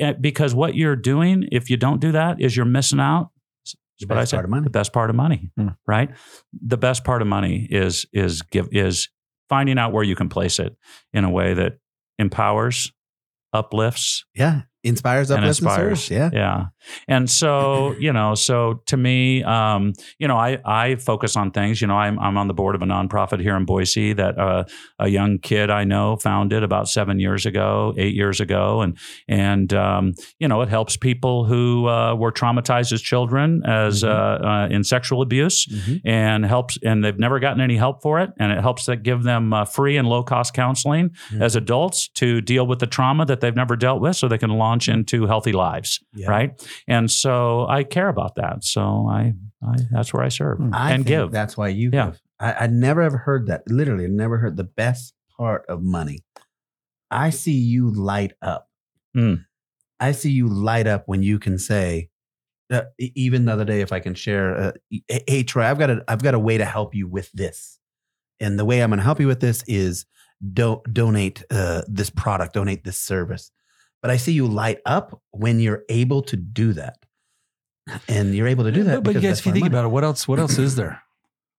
eh, 0.00 0.12
because 0.20 0.54
what 0.54 0.76
you're 0.76 0.96
doing, 0.96 1.48
if 1.50 1.68
you 1.68 1.76
don't 1.76 2.00
do 2.00 2.12
that, 2.12 2.40
is 2.40 2.56
you're 2.56 2.64
missing 2.78 3.00
out. 3.00 3.30
The 4.00 4.06
But 4.06 4.18
I 4.18 4.20
best 4.20 4.30
said 4.30 4.36
part 4.36 4.44
of 4.44 4.50
money. 4.50 4.62
the 4.64 4.70
best 4.70 4.92
part 4.92 5.10
of 5.10 5.16
money, 5.16 5.50
Hmm. 5.56 5.68
right? 5.84 6.10
The 6.52 6.76
best 6.78 7.02
part 7.02 7.20
of 7.22 7.26
money 7.26 7.66
is 7.68 8.06
is 8.12 8.42
give 8.42 8.68
is 8.70 9.08
finding 9.48 9.78
out 9.78 9.92
where 9.92 10.04
you 10.04 10.14
can 10.14 10.28
place 10.28 10.60
it 10.60 10.76
in 11.12 11.24
a 11.24 11.30
way 11.30 11.54
that 11.54 11.78
empowers, 12.18 12.92
uplifts, 13.52 14.24
Yeah. 14.34 14.62
Inspires, 14.88 15.30
and 15.30 15.44
inspires. 15.44 16.10
Yeah. 16.10 16.30
yeah. 16.32 16.64
And 17.06 17.28
so, 17.30 17.94
you 17.98 18.12
know, 18.12 18.34
so 18.34 18.82
to 18.86 18.96
me, 18.96 19.42
um, 19.44 19.92
you 20.18 20.26
know, 20.28 20.36
I 20.36 20.58
I 20.64 20.96
focus 20.96 21.36
on 21.36 21.50
things. 21.50 21.80
You 21.80 21.86
know, 21.86 21.96
I'm 21.96 22.18
I'm 22.18 22.36
on 22.36 22.48
the 22.48 22.54
board 22.54 22.74
of 22.74 22.82
a 22.82 22.86
nonprofit 22.86 23.40
here 23.40 23.56
in 23.56 23.64
Boise 23.64 24.12
that 24.14 24.38
uh, 24.38 24.64
a 24.98 25.08
young 25.08 25.38
kid 25.38 25.70
I 25.70 25.84
know 25.84 26.16
founded 26.16 26.62
about 26.62 26.88
seven 26.88 27.20
years 27.20 27.46
ago, 27.46 27.94
eight 27.96 28.14
years 28.14 28.40
ago, 28.40 28.80
and 28.80 28.96
and 29.28 29.72
um, 29.74 30.14
you 30.38 30.48
know, 30.48 30.62
it 30.62 30.68
helps 30.68 30.96
people 30.96 31.44
who 31.44 31.86
uh, 31.88 32.14
were 32.14 32.32
traumatized 32.32 32.92
as 32.92 33.02
children 33.02 33.62
as 33.64 34.02
Mhm. 34.02 34.08
uh, 34.08 34.46
uh, 34.48 34.68
in 34.70 34.84
sexual 34.84 35.20
abuse 35.22 35.66
Mhm. 35.66 36.00
and 36.04 36.46
helps 36.46 36.78
and 36.82 37.04
they've 37.04 37.18
never 37.18 37.38
gotten 37.40 37.60
any 37.60 37.76
help 37.76 38.00
for 38.02 38.20
it 38.20 38.30
and 38.38 38.52
it 38.52 38.60
helps 38.60 38.84
to 38.86 38.96
give 38.96 39.22
them 39.24 39.52
uh, 39.52 39.64
free 39.64 39.96
and 39.96 40.08
low 40.08 40.22
cost 40.22 40.54
counseling 40.54 41.10
Mhm. 41.32 41.42
as 41.42 41.56
adults 41.56 42.08
to 42.14 42.40
deal 42.40 42.66
with 42.66 42.78
the 42.78 42.86
trauma 42.86 43.24
that 43.26 43.40
they've 43.40 43.56
never 43.56 43.74
dealt 43.76 44.00
with 44.00 44.14
so 44.16 44.28
they 44.28 44.38
can 44.38 44.50
launch 44.50 44.77
into 44.86 45.26
healthy 45.26 45.52
lives 45.52 45.98
Yeah. 46.14 46.30
right 46.30 46.66
and 46.86 47.10
so 47.10 47.66
i 47.68 47.82
care 47.82 48.08
about 48.08 48.36
that 48.36 48.62
so 48.62 49.08
i, 49.10 49.32
I 49.66 49.76
that's 49.90 50.12
where 50.14 50.22
i 50.22 50.28
serve 50.28 50.60
I 50.72 50.92
and 50.92 51.04
give 51.04 51.32
That's 51.32 51.56
why 51.56 51.68
you 51.68 51.90
Yeah. 51.92 52.10
give. 52.10 52.20
I, 52.38 52.52
I 52.52 52.66
never 52.68 53.02
ever 53.02 53.16
heard 53.18 53.48
that. 53.48 53.62
Literally, 53.68 54.04
I 54.04 54.08
never 54.08 54.38
heard 54.38 54.56
the 54.56 54.62
best 54.82 55.12
part 55.36 55.64
of 55.68 55.82
money. 55.82 56.20
I 57.10 57.30
see 57.30 57.58
you 57.74 57.90
light 57.90 58.34
up. 58.40 58.68
Mm. 59.16 59.44
I 59.98 60.12
see 60.12 60.30
you 60.30 60.46
light 60.46 60.86
up 60.86 61.02
when 61.06 61.22
you 61.24 61.40
can 61.40 61.58
say, 61.58 62.10
uh, 62.70 62.82
even 62.98 63.46
the 63.46 63.52
other 63.52 63.64
day, 63.64 63.80
if 63.80 63.92
I 63.92 63.98
can 63.98 64.14
share, 64.14 64.56
uh, 64.56 64.72
hey, 65.26 65.42
Troy, 65.42 65.64
I've 65.64 65.78
got 65.80 65.90
a, 65.90 66.04
I've 66.06 66.22
got 66.22 66.34
a 66.34 66.38
way 66.38 66.58
to 66.58 66.64
help 66.64 66.94
you 66.94 67.08
with 67.08 67.32
this, 67.32 67.80
and 68.38 68.56
the 68.58 68.64
way 68.64 68.80
I'm 68.82 68.90
going 68.90 68.98
to 68.98 69.04
help 69.04 69.18
you 69.18 69.26
with 69.26 69.40
this 69.40 69.64
is 69.66 70.06
don't 70.52 70.80
donate 70.94 71.42
uh, 71.50 71.82
this 71.88 72.10
product, 72.10 72.54
donate 72.54 72.84
this 72.84 72.98
service. 72.98 73.50
But 74.02 74.10
I 74.12 74.16
see 74.16 74.32
you 74.32 74.46
light 74.46 74.78
up 74.86 75.20
when 75.32 75.58
you're 75.60 75.82
able 75.88 76.22
to 76.22 76.36
do 76.36 76.72
that, 76.74 76.96
and 78.08 78.34
you're 78.34 78.46
able 78.48 78.64
to 78.64 78.72
do 78.72 78.84
that. 78.84 78.96
But, 78.96 79.04
but 79.04 79.10
because 79.10 79.22
guys, 79.22 79.30
that's 79.30 79.40
if 79.40 79.46
you 79.46 79.52
think 79.52 79.64
money- 79.64 79.74
about 79.74 79.84
it, 79.86 79.88
what 79.88 80.04
else? 80.04 80.28
What 80.28 80.38
else 80.38 80.58
is 80.58 80.76
there? 80.76 81.02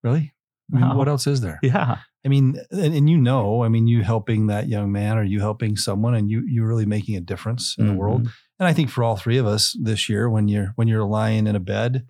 Really? 0.02 0.32
I 0.72 0.76
mean, 0.78 0.88
Wow. 0.88 0.96
what 0.96 1.08
else 1.08 1.26
is 1.26 1.40
there? 1.40 1.58
yeah 1.62 1.98
I 2.24 2.28
mean, 2.28 2.60
and, 2.70 2.94
and 2.94 3.08
you 3.10 3.16
know, 3.16 3.64
I 3.64 3.68
mean, 3.68 3.86
you 3.86 4.02
helping 4.02 4.48
that 4.48 4.68
young 4.68 4.92
man, 4.92 5.16
or 5.18 5.22
you 5.24 5.40
helping 5.40 5.76
someone, 5.76 6.14
and 6.14 6.30
you 6.30 6.44
you're 6.46 6.66
really 6.68 6.86
making 6.86 7.16
a 7.16 7.20
difference 7.20 7.74
in 7.78 7.86
the 7.86 7.94
world. 7.94 8.24
Mhm. 8.24 8.32
And 8.58 8.68
I 8.68 8.72
think 8.74 8.90
for 8.90 9.02
all 9.02 9.16
three 9.16 9.38
of 9.38 9.46
us 9.46 9.74
this 9.82 10.08
year, 10.08 10.28
when 10.30 10.46
you're 10.48 10.72
when 10.76 10.86
you're 10.86 11.04
lying 11.04 11.46
in 11.46 11.56
a 11.56 11.60
bed, 11.60 12.06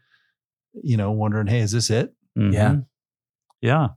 you 0.74 0.96
know, 0.96 1.10
wondering, 1.12 1.46
hey, 1.46 1.60
is 1.60 1.70
this 1.72 1.90
it? 1.90 2.12
Mhm. 2.38 2.52
Yeah. 2.52 2.76
yeah 3.62 3.88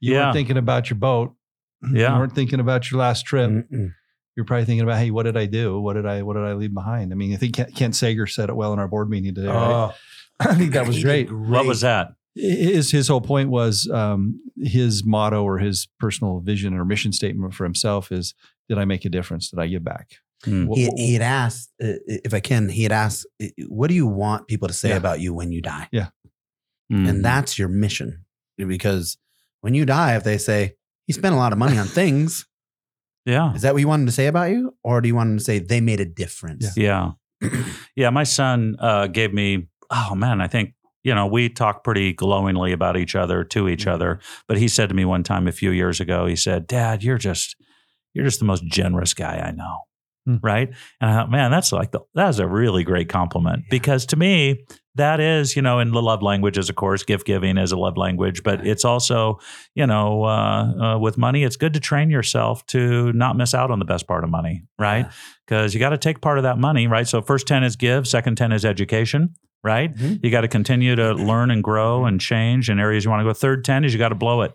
You 0.00 0.14
Yeah. 0.14 0.22
weren't 0.26 0.34
thinking 0.34 0.56
about 0.58 0.90
your 0.90 0.98
boat. 0.98 1.34
Yeah. 1.92 2.12
You 2.14 2.18
weren't 2.20 2.34
thinking 2.36 2.60
about 2.60 2.88
your 2.90 3.00
last 3.00 3.26
trip. 3.26 3.50
Mm-mm. 3.50 3.92
You're 4.36 4.46
probably 4.46 4.64
thinking 4.64 4.82
about, 4.82 4.98
hey, 4.98 5.10
what 5.10 5.24
did 5.24 5.36
I 5.36 5.46
do? 5.46 5.78
What 5.80 5.94
did 5.94 6.06
I 6.06 6.22
what 6.22 6.34
did 6.34 6.44
I 6.44 6.54
leave 6.54 6.72
behind? 6.74 7.12
I 7.12 7.16
mean, 7.16 7.32
I 7.34 7.36
think 7.36 7.54
Kent, 7.54 7.74
Kent 7.74 7.96
Sager 7.96 8.26
said 8.26 8.48
it 8.48 8.56
well 8.56 8.72
in 8.72 8.78
our 8.78 8.88
board 8.88 9.10
meeting 9.10 9.34
today. 9.34 9.48
right? 9.48 9.56
Oh, 9.90 9.94
I 10.40 10.54
think 10.54 10.72
that 10.72 10.86
was 10.86 10.96
he 10.96 11.02
great. 11.02 11.30
what 11.32 11.66
was 11.66 11.82
that 11.82 12.14
his 12.34 12.90
his 12.90 13.08
whole 13.08 13.20
point 13.20 13.50
was 13.50 13.88
um, 13.92 14.40
his 14.56 15.04
motto 15.04 15.44
or 15.44 15.58
his 15.58 15.86
personal 16.00 16.40
vision 16.40 16.72
or 16.72 16.84
mission 16.84 17.12
statement 17.12 17.52
for 17.52 17.64
himself 17.64 18.10
is 18.10 18.34
did 18.70 18.78
I 18.78 18.86
make 18.86 19.04
a 19.04 19.10
difference? 19.10 19.50
Did 19.50 19.58
I 19.60 19.66
give 19.66 19.84
back? 19.84 20.12
Mm. 20.46 20.66
What- 20.66 20.78
He, 20.78 20.86
what- 20.86 20.98
he 20.98 21.12
had 21.12 21.22
asked, 21.22 21.70
uh, 21.82 22.00
if 22.06 22.32
I 22.32 22.40
can, 22.40 22.70
he 22.70 22.84
had 22.84 22.92
asked, 22.92 23.26
what 23.68 23.88
do 23.88 23.94
you 23.94 24.06
want 24.06 24.46
people 24.48 24.66
to 24.68 24.72
say 24.74 24.88
Yeah. 24.90 24.96
about 24.96 25.20
you 25.20 25.34
when 25.34 25.52
you 25.52 25.60
die? 25.60 25.88
Mhm. 25.92 27.08
And 27.08 27.24
that's 27.24 27.58
your 27.58 27.68
mission. 27.68 28.24
Because 28.56 29.18
when 29.60 29.74
you 29.74 29.84
die, 29.84 30.16
if 30.16 30.24
they 30.24 30.38
say, 30.38 30.74
he 31.06 31.12
spent 31.12 31.34
a 31.34 31.38
lot 31.38 31.52
of 31.52 31.58
money 31.58 31.76
on 31.78 31.86
things, 31.86 32.46
yeah 33.24 33.54
is 33.54 33.62
that 33.62 33.72
what 33.74 33.80
you 33.80 33.88
wanted 33.88 34.06
to 34.06 34.12
say 34.12 34.26
about 34.26 34.50
you? 34.50 34.74
Or 34.82 35.00
do 35.00 35.08
you 35.08 35.14
want 35.14 35.38
to 35.38 35.44
say 35.44 35.58
they 35.58 35.80
made 35.80 36.00
a 36.00 36.04
difference? 36.04 36.76
Yeah. 36.76 37.12
yeah. 37.96 38.10
My 38.10 38.24
son 38.24 38.76
uh, 38.78 39.06
gave 39.08 39.32
me, 39.32 39.68
oh 39.90 40.14
man, 40.14 40.40
I 40.40 40.48
think, 40.48 40.74
you 41.04 41.14
know, 41.14 41.26
we 41.26 41.48
talk 41.48 41.82
pretty 41.84 42.12
glowingly 42.12 42.72
about 42.72 42.96
each 42.96 43.14
other 43.16 43.44
to 43.44 43.68
each 43.68 43.86
Mhm. 43.86 43.92
other. 43.92 44.20
But 44.48 44.58
he 44.58 44.68
said 44.68 44.88
to 44.88 44.94
me 44.94 45.04
one 45.04 45.22
time 45.24 45.48
a 45.48 45.52
few 45.52 45.70
years 45.70 46.00
ago, 46.00 46.26
he 46.26 46.36
said, 46.36 46.66
Dad, 46.66 47.02
you're 47.02 47.18
just, 47.18 47.56
you're 48.14 48.24
just 48.24 48.38
the 48.38 48.44
most 48.44 48.64
generous 48.66 49.12
guy 49.14 49.38
I 49.44 49.50
know. 49.50 49.78
Hmm. 50.26 50.36
Right. 50.42 50.68
And 51.00 51.10
I 51.10 51.14
thought, 51.14 51.30
man, 51.32 51.50
that's 51.50 51.72
like 51.72 51.90
the, 51.90 52.00
that 52.14 52.28
is 52.28 52.38
a 52.38 52.46
really 52.46 52.84
great 52.84 53.08
compliment 53.08 53.60
Yeah. 53.64 53.70
because 53.70 54.06
to 54.06 54.16
me, 54.16 54.64
that 54.94 55.20
is, 55.20 55.56
you 55.56 55.62
know, 55.62 55.78
in 55.78 55.90
the 55.92 56.02
love 56.02 56.22
languages, 56.22 56.68
of 56.68 56.76
course, 56.76 57.02
gift 57.02 57.26
giving 57.26 57.56
is 57.58 57.72
a 57.72 57.76
love 57.76 57.96
language, 57.96 58.42
but 58.42 58.66
it's 58.66 58.84
also, 58.84 59.38
you 59.74 59.86
know, 59.86 60.24
uh, 60.24 60.94
uh, 60.94 60.98
with 60.98 61.16
money, 61.16 61.44
it's 61.44 61.56
good 61.56 61.72
to 61.74 61.80
train 61.80 62.10
yourself 62.10 62.64
to 62.66 63.12
not 63.14 63.36
miss 63.36 63.54
out 63.54 63.70
on 63.70 63.78
the 63.78 63.84
best 63.84 64.06
part 64.06 64.24
of 64.24 64.30
money. 64.30 64.62
Right 64.78 65.06
Yeah. 65.06 65.10
because 65.46 65.74
you 65.74 65.80
got 65.80 65.90
to 65.90 65.98
take 65.98 66.20
part 66.20 66.38
of 66.38 66.44
that 66.44 66.58
money, 66.58 66.86
right? 66.86 67.06
So 67.08 67.22
first 67.22 67.46
10 67.46 67.64
is 67.64 67.76
give, 67.76 68.06
second 68.06 68.36
10 68.36 68.52
is 68.52 68.64
education, 68.64 69.34
right? 69.64 69.94
Mhm. 69.94 70.20
You 70.22 70.30
got 70.30 70.42
to 70.42 70.48
continue 70.48 70.94
to 70.96 71.12
learn 71.14 71.50
and 71.50 71.62
grow 71.62 72.04
and 72.04 72.20
change 72.20 72.68
in 72.70 72.78
areas 72.80 73.04
you 73.04 73.10
want 73.10 73.20
to 73.20 73.24
go. 73.24 73.32
Third 73.32 73.64
10 73.64 73.84
is 73.84 73.92
you 73.92 73.98
got 73.98 74.10
to 74.10 74.14
blow 74.14 74.42
it. 74.42 74.52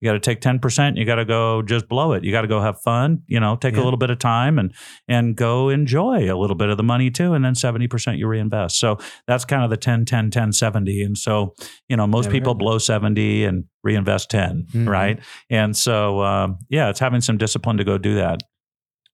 You 0.00 0.08
got 0.08 0.12
to 0.14 0.20
take 0.20 0.40
10%, 0.40 0.96
you 0.96 1.04
got 1.04 1.16
to 1.16 1.24
go 1.24 1.62
just 1.62 1.88
blow 1.88 2.12
it. 2.12 2.24
You 2.24 2.32
got 2.32 2.42
to 2.42 2.48
go 2.48 2.60
have 2.60 2.80
fun, 2.82 3.22
you 3.26 3.40
know, 3.40 3.56
take 3.56 3.74
Yeah. 3.74 3.82
a 3.82 3.84
little 3.84 3.96
bit 3.98 4.10
of 4.10 4.18
time 4.18 4.58
and 4.58 4.72
and 5.08 5.36
go 5.36 5.68
enjoy 5.68 6.32
a 6.32 6.36
little 6.36 6.56
bit 6.56 6.68
of 6.68 6.76
the 6.76 6.82
money 6.82 7.10
too 7.10 7.32
and 7.34 7.44
then 7.44 7.54
70% 7.54 8.18
you 8.18 8.26
reinvest. 8.26 8.78
So 8.78 8.98
that's 9.26 9.44
kind 9.44 9.64
of 9.64 9.70
the 9.70 9.76
10 9.76 10.04
10 10.04 10.30
10 10.30 10.52
70 10.52 11.02
and 11.02 11.16
so, 11.18 11.54
you 11.88 11.96
know, 11.96 12.06
most 12.06 12.26
Never 12.26 12.32
people 12.34 12.54
blow 12.54 12.78
70 12.78 13.44
and 13.44 13.64
reinvest 13.82 14.30
10, 14.30 14.66
Mhm. 14.72 14.88
right? 14.88 15.20
And 15.50 15.76
so 15.76 16.20
um, 16.22 16.58
yeah, 16.68 16.88
it's 16.90 17.00
having 17.00 17.20
some 17.20 17.36
discipline 17.38 17.76
to 17.78 17.84
go 17.84 17.98
do 17.98 18.14
that. 18.16 18.40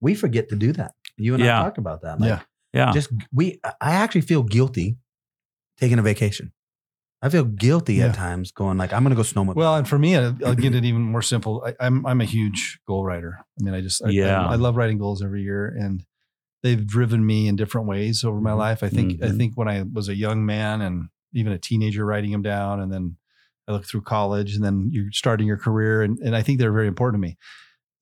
We 0.01 0.15
forget 0.15 0.49
to 0.51 0.57
do 0.57 0.73
that. 0.73 0.93
You 1.17 1.35
and 1.35 1.43
Yeah. 1.43 1.61
I 1.61 1.65
talked 1.65 1.79
about 1.79 2.03
that. 2.03 2.21
Like, 2.21 2.29
Yeah. 2.29 2.41
Yeah. 2.73 2.93
Just 2.93 3.11
we, 3.33 3.61
I 3.81 3.93
actually 3.95 4.21
feel 4.23 4.43
guilty 4.43 4.97
taking 5.79 5.99
a 5.99 6.03
vacation. 6.03 6.53
I 7.23 7.29
feel 7.29 7.45
guilty 7.45 7.95
Yeah. 7.97 8.07
at 8.07 8.15
times 8.15 8.51
going 8.51 8.79
like, 8.79 8.93
I'm 8.93 9.03
going 9.05 9.15
to 9.15 9.17
go 9.17 9.23
snowmobile. 9.23 9.55
Well, 9.55 9.77
and 9.77 9.87
for 9.87 9.99
me, 9.99 10.17
I'll 10.17 10.37
I'll 10.45 10.55
get 10.55 10.75
it 10.75 10.85
even 10.91 11.03
more 11.03 11.23
simple. 11.23 11.63
I, 11.67 11.75
I'm 11.79 12.07
I'm 12.07 12.21
a 12.21 12.25
huge 12.25 12.79
goal 12.87 13.05
writer. 13.05 13.39
I 13.61 13.65
mean, 13.65 13.75
I 13.75 13.81
just 13.83 14.03
I, 14.05 14.09
Yeah. 14.11 14.47
I, 14.47 14.53
I 14.53 14.57
love 14.57 14.77
writing 14.77 14.99
goals 14.99 15.23
every 15.23 15.43
year, 15.43 15.67
and 15.67 16.05
they've 16.63 16.87
driven 16.87 17.25
me 17.25 17.47
in 17.49 17.57
different 17.57 17.87
ways 17.89 18.25
over 18.25 18.41
my 18.41 18.53
Mhm. 18.53 18.59
life. 18.59 18.83
I 18.83 18.89
think 18.89 19.23
I 19.23 19.27
Mhm. 19.27 19.37
think 19.37 19.57
when 19.57 19.69
I 19.69 19.83
was 19.83 20.09
a 20.09 20.15
young 20.15 20.45
man 20.47 20.81
and 20.81 21.09
even 21.35 21.53
a 21.53 21.59
teenager, 21.59 22.05
writing 22.07 22.33
them 22.33 22.43
down, 22.43 22.81
and 22.81 22.91
then 22.93 23.17
I 23.69 23.73
look 23.73 23.85
through 23.87 24.03
college, 24.03 24.55
and 24.57 24.65
then 24.65 24.89
you're 24.91 25.13
starting 25.13 25.47
your 25.47 25.59
career, 25.59 26.03
and 26.03 26.19
and 26.21 26.35
I 26.35 26.43
think 26.43 26.59
they're 26.59 26.73
very 26.73 26.89
important 26.89 27.23
to 27.23 27.29
me. 27.29 27.37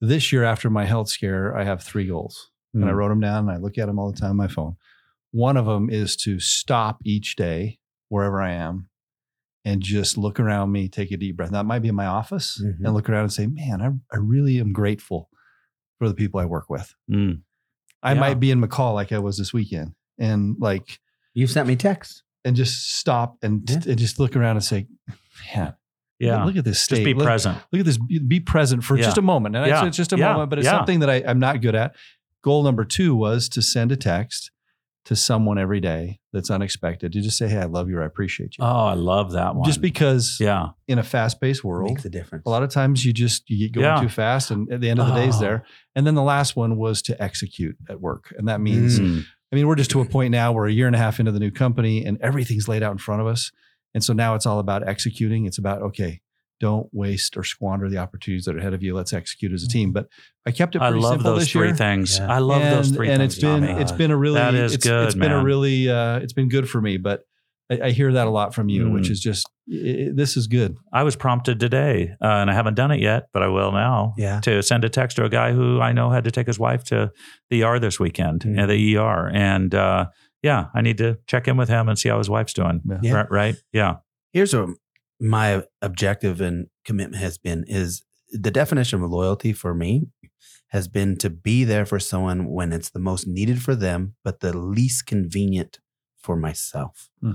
This 0.01 0.31
year, 0.31 0.43
after 0.45 0.69
my 0.69 0.85
health 0.85 1.09
scare, 1.09 1.55
I 1.57 1.65
have 1.65 1.83
three 1.83 2.07
goals, 2.07 2.51
and 2.73 2.85
I 2.85 2.91
Mm. 2.91 2.95
wrote 2.95 3.09
them 3.09 3.19
down. 3.19 3.49
And 3.49 3.51
I 3.51 3.57
look 3.57 3.77
at 3.77 3.87
them 3.87 3.99
all 3.99 4.11
the 4.11 4.17
time 4.17 4.31
on 4.31 4.37
my 4.37 4.47
phone. 4.47 4.77
One 5.31 5.57
of 5.57 5.65
them 5.65 5.89
is 5.89 6.15
to 6.17 6.39
stop 6.39 6.99
each 7.03 7.35
day 7.35 7.79
wherever 8.07 8.41
I 8.41 8.51
am 8.53 8.88
and 9.65 9.81
just 9.81 10.17
look 10.17 10.39
around 10.39 10.71
me, 10.71 10.87
take 10.87 11.11
a 11.11 11.17
deep 11.17 11.35
breath. 11.37 11.51
That 11.51 11.65
might 11.65 11.79
be 11.79 11.89
in 11.89 11.95
my 11.95 12.05
office 12.05 12.61
Mhm. 12.63 12.85
and 12.85 12.93
look 12.93 13.09
around 13.09 13.23
and 13.23 13.33
say, 13.33 13.47
man, 13.47 13.81
I, 13.81 13.87
I 14.15 14.17
really 14.19 14.59
am 14.59 14.71
grateful 14.73 15.29
for 15.97 16.07
the 16.07 16.13
people 16.15 16.39
I 16.39 16.45
work 16.45 16.69
with. 16.69 16.95
Mm. 17.11 17.41
I 18.01 18.13
Yeah. 18.13 18.19
might 18.19 18.39
be 18.39 18.51
in 18.51 18.61
McCall 18.61 18.93
like 18.93 19.11
I 19.11 19.19
was 19.19 19.37
this 19.37 19.51
weekend 19.53 19.93
and 20.17 20.55
like, 20.59 20.99
You 21.33 21.45
sent 21.47 21.67
me 21.67 21.75
texts. 21.75 22.23
and 22.45 22.55
just 22.55 22.95
stop 22.97 23.37
and, 23.41 23.69
Yeah. 23.69 23.81
and 23.85 23.97
just 23.99 24.17
look 24.19 24.35
around 24.37 24.55
and 24.55 24.63
say, 24.63 24.87
man, 25.53 25.73
Yeah. 26.19 26.43
look 26.45 26.55
at 26.55 26.63
this 26.63 26.79
state. 26.79 26.97
Just 26.97 27.05
be 27.05 27.13
Look- 27.13 27.25
present. 27.25 27.57
look 27.73 27.81
at 27.81 27.85
this 27.85 27.97
be 27.97 28.39
present 28.39 28.83
for 28.85 28.95
Yeah. 28.97 29.03
just 29.03 29.17
a 29.17 29.21
moment 29.21 29.57
and 29.57 29.65
Yeah. 29.67 29.79
it's, 29.79 29.87
it's 29.89 29.97
just 29.97 30.13
a 30.13 30.17
moment 30.17 30.49
but 30.49 30.59
it's 30.59 30.67
something 30.69 30.99
that 31.01 31.09
I, 31.09 31.15
i'm 31.27 31.39
not 31.39 31.61
good 31.61 31.75
at 31.75 31.95
goal 32.43 32.63
number 32.63 32.85
two 32.85 33.13
was 33.15 33.49
to 33.49 33.61
send 33.61 33.91
a 33.91 33.97
text 33.97 34.51
to 35.09 35.15
someone 35.15 35.57
every 35.57 35.79
day 35.79 36.19
that's 36.33 36.49
unexpected 36.49 37.11
to 37.11 37.19
just 37.21 37.37
say 37.37 37.47
hey 37.47 37.57
i 37.57 37.65
love 37.65 37.89
you 37.89 37.97
or 37.97 38.03
i 38.03 38.05
appreciate 38.05 38.55
you 38.57 38.63
Oh, 38.63 38.85
I 38.85 38.93
love 38.93 39.31
that 39.33 39.55
one. 39.55 39.65
just 39.65 39.81
because 39.81 40.37
Yeah. 40.39 40.69
in 40.87 40.97
a 40.99 41.03
fast-paced 41.03 41.63
world 41.63 41.89
Makes 41.89 42.05
a 42.05 42.09
difference. 42.09 42.43
a 42.45 42.49
lot 42.49 42.63
of 42.63 42.69
times 42.69 43.03
you 43.03 43.11
just 43.11 43.49
you 43.49 43.57
get 43.67 43.73
going 43.73 43.85
Yeah. 43.85 44.01
too 44.01 44.09
fast 44.09 44.51
and 44.51 44.71
at 44.71 44.81
the 44.81 44.89
end 44.89 44.99
of 44.99 45.07
the 45.07 45.13
day 45.15 45.27
is 45.27 45.35
Oh. 45.37 45.41
there 45.41 45.65
and 45.95 46.05
then 46.07 46.15
the 46.15 46.21
last 46.23 46.55
one 46.55 46.77
was 46.77 47.01
to 47.03 47.21
execute 47.21 47.75
at 47.89 47.99
work 47.99 48.33
and 48.37 48.47
that 48.47 48.61
means 48.61 48.99
Mm. 48.99 49.25
I 49.51 49.55
mean, 49.55 49.67
we're 49.67 49.75
just 49.77 49.89
to 49.91 50.01
a 50.01 50.05
point 50.05 50.29
now 50.31 50.51
where 50.51 50.67
a 50.67 50.71
year 50.71 50.85
and 50.85 50.95
a 50.95 50.99
half 50.99 51.19
into 51.19 51.31
the 51.31 51.39
new 51.39 51.49
company 51.49 52.05
and 52.05 52.19
everything's 52.21 52.67
laid 52.67 52.83
out 52.83 52.91
in 52.91 52.99
front 52.99 53.19
of 53.21 53.25
us. 53.25 53.51
And 53.95 54.03
so 54.03 54.13
now 54.13 54.35
it's 54.35 54.45
all 54.45 54.59
about 54.59 54.87
executing. 54.87 55.47
It's 55.47 55.57
about, 55.57 55.81
okay, 55.81 56.21
don't 56.59 56.87
waste 56.91 57.37
or 57.37 57.43
squander 57.43 57.89
the 57.89 57.97
opportunities 57.97 58.45
that 58.45 58.55
are 58.55 58.59
ahead 58.59 58.73
of 58.73 58.83
you. 58.83 58.93
Let's 58.95 59.13
execute 59.13 59.51
as 59.53 59.63
a 59.63 59.67
team. 59.67 59.91
But 59.91 60.07
I 60.45 60.51
kept 60.51 60.75
it 60.75 60.81
I 60.81 60.89
love 60.89 61.13
simple 61.15 61.35
those 61.35 61.49
three 61.51 61.67
year. 61.67 61.75
things. 61.75 62.17
Yeah. 62.17 62.31
I 62.33 62.39
love 62.39 62.61
and, 62.61 62.75
those 62.77 62.89
three 62.91 63.09
and 63.09 63.19
things. 63.21 63.33
it's 63.35 63.41
been 63.41 63.61
Tommy. 63.65 63.81
it's 63.81 63.91
been 63.91 64.11
a 64.11 64.17
really 64.17 64.39
That 64.39 64.53
is 64.55 64.73
it's, 64.75 64.85
good, 64.85 65.05
it's 65.05 65.15
been 65.15 65.31
a 65.31 65.43
really 65.43 65.89
uh, 65.89 66.19
it's 66.19 66.33
been 66.33 66.49
good 66.49 66.69
for 66.69 66.81
me. 66.81 66.97
But 66.97 67.21
I, 67.71 67.81
I 67.85 67.91
hear 67.91 68.11
that 68.13 68.27
a 68.27 68.29
lot 68.31 68.53
from 68.55 68.67
you, 68.69 68.85
Mm. 68.85 68.93
which 68.93 69.09
is 69.09 69.19
just 69.19 69.47
i 69.71 69.75
i- 69.75 70.09
this 70.13 70.35
is 70.35 70.47
good. 70.47 70.75
I 70.91 71.03
was 71.03 71.15
prompted 71.15 71.59
today, 71.59 72.15
uh, 72.21 72.25
and 72.27 72.49
I 72.49 72.53
haven't 72.53 72.73
done 72.73 72.89
it 72.91 72.99
yet, 72.99 73.27
but 73.31 73.43
I 73.43 73.47
will 73.47 73.71
now. 73.71 74.15
Yeah. 74.17 74.39
To 74.41 74.63
send 74.63 74.83
a 74.83 74.89
text 74.89 75.17
to 75.17 75.23
a 75.25 75.29
guy 75.29 75.53
who 75.53 75.79
I 75.79 75.91
know 75.93 76.09
had 76.09 76.23
to 76.23 76.31
take 76.31 76.47
his 76.47 76.57
wife 76.57 76.83
to 76.85 77.11
the 77.51 77.63
ER 77.63 77.77
this 77.79 77.99
weekend, 77.99 78.41
Mm. 78.41 78.59
uh, 78.61 78.65
the 78.65 78.97
ER, 78.97 79.29
and 79.31 79.73
uh, 79.75 80.07
yeah, 80.41 80.65
I 80.73 80.81
need 80.81 80.97
to 80.97 81.19
check 81.27 81.47
in 81.47 81.57
with 81.57 81.69
him 81.69 81.87
and 81.89 81.99
see 81.99 82.09
how 82.09 82.17
his 82.17 82.29
wife's 82.29 82.53
doing. 82.53 82.81
Yeah. 82.89 82.97
Yeah. 83.03 83.13
Right, 83.13 83.31
right? 83.31 83.55
Yeah. 83.71 83.95
Here's 84.33 84.53
what 84.55 84.69
my 85.19 85.63
objective 85.81 86.41
and 86.41 86.67
commitment 86.85 87.21
has 87.21 87.37
been 87.37 87.63
is 87.67 88.03
the 88.31 88.51
definition 88.51 89.03
of 89.03 89.09
loyalty 89.09 89.53
for 89.53 89.73
me 89.73 90.07
has 90.69 90.87
been 90.87 91.17
to 91.17 91.29
be 91.31 91.63
there 91.63 91.85
for 91.85 91.99
someone 91.99 92.47
when 92.47 92.71
it's 92.71 92.91
the 92.91 92.99
most 92.99 93.25
needed 93.27 93.61
for 93.61 93.75
them, 93.75 94.15
but 94.23 94.39
the 94.39 94.55
least 94.55 95.07
convenient 95.07 95.79
for 96.21 96.35
myself. 96.35 97.09
Hmm. 97.21 97.31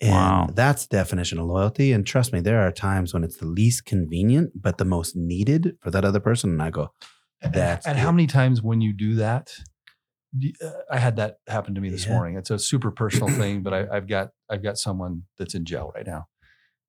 And 0.00 0.10
Wow. 0.12 0.48
that's 0.52 0.86
the 0.86 0.96
definition 0.96 1.38
of 1.38 1.46
loyalty. 1.46 1.92
And 1.92 2.04
trust 2.04 2.32
me, 2.32 2.40
there 2.40 2.60
are 2.60 2.72
times 2.72 3.14
when 3.14 3.22
it's 3.24 3.36
the 3.36 3.46
least 3.46 3.84
convenient, 3.86 4.50
but 4.60 4.78
the 4.78 4.84
most 4.84 5.14
needed 5.16 5.76
for 5.80 5.90
that 5.92 6.04
other 6.04 6.20
person. 6.20 6.50
And 6.50 6.62
I 6.62 6.70
go, 6.70 6.92
That's 7.40 7.86
and 7.86 7.96
it. 7.96 8.00
how 8.00 8.10
many 8.10 8.26
times 8.26 8.60
when 8.62 8.80
you 8.80 8.92
do 8.92 9.14
that, 9.14 9.52
uh, 10.62 10.70
I 10.90 10.98
had 10.98 11.16
that 11.16 11.36
happen 11.46 11.74
to 11.76 11.80
me 11.80 11.90
this 11.90 12.06
Yeah. 12.06 12.14
morning. 12.14 12.36
It's 12.36 12.50
a 12.50 12.58
super 12.58 12.90
personal 12.90 13.28
thing, 13.28 13.62
but 13.62 13.72
I, 13.72 13.96
I've 13.96 14.08
got 14.08 14.30
I've 14.50 14.62
got 14.62 14.76
someone 14.78 15.22
that's 15.38 15.54
in 15.54 15.64
jail 15.64 15.92
right 15.94 16.06
now, 16.06 16.26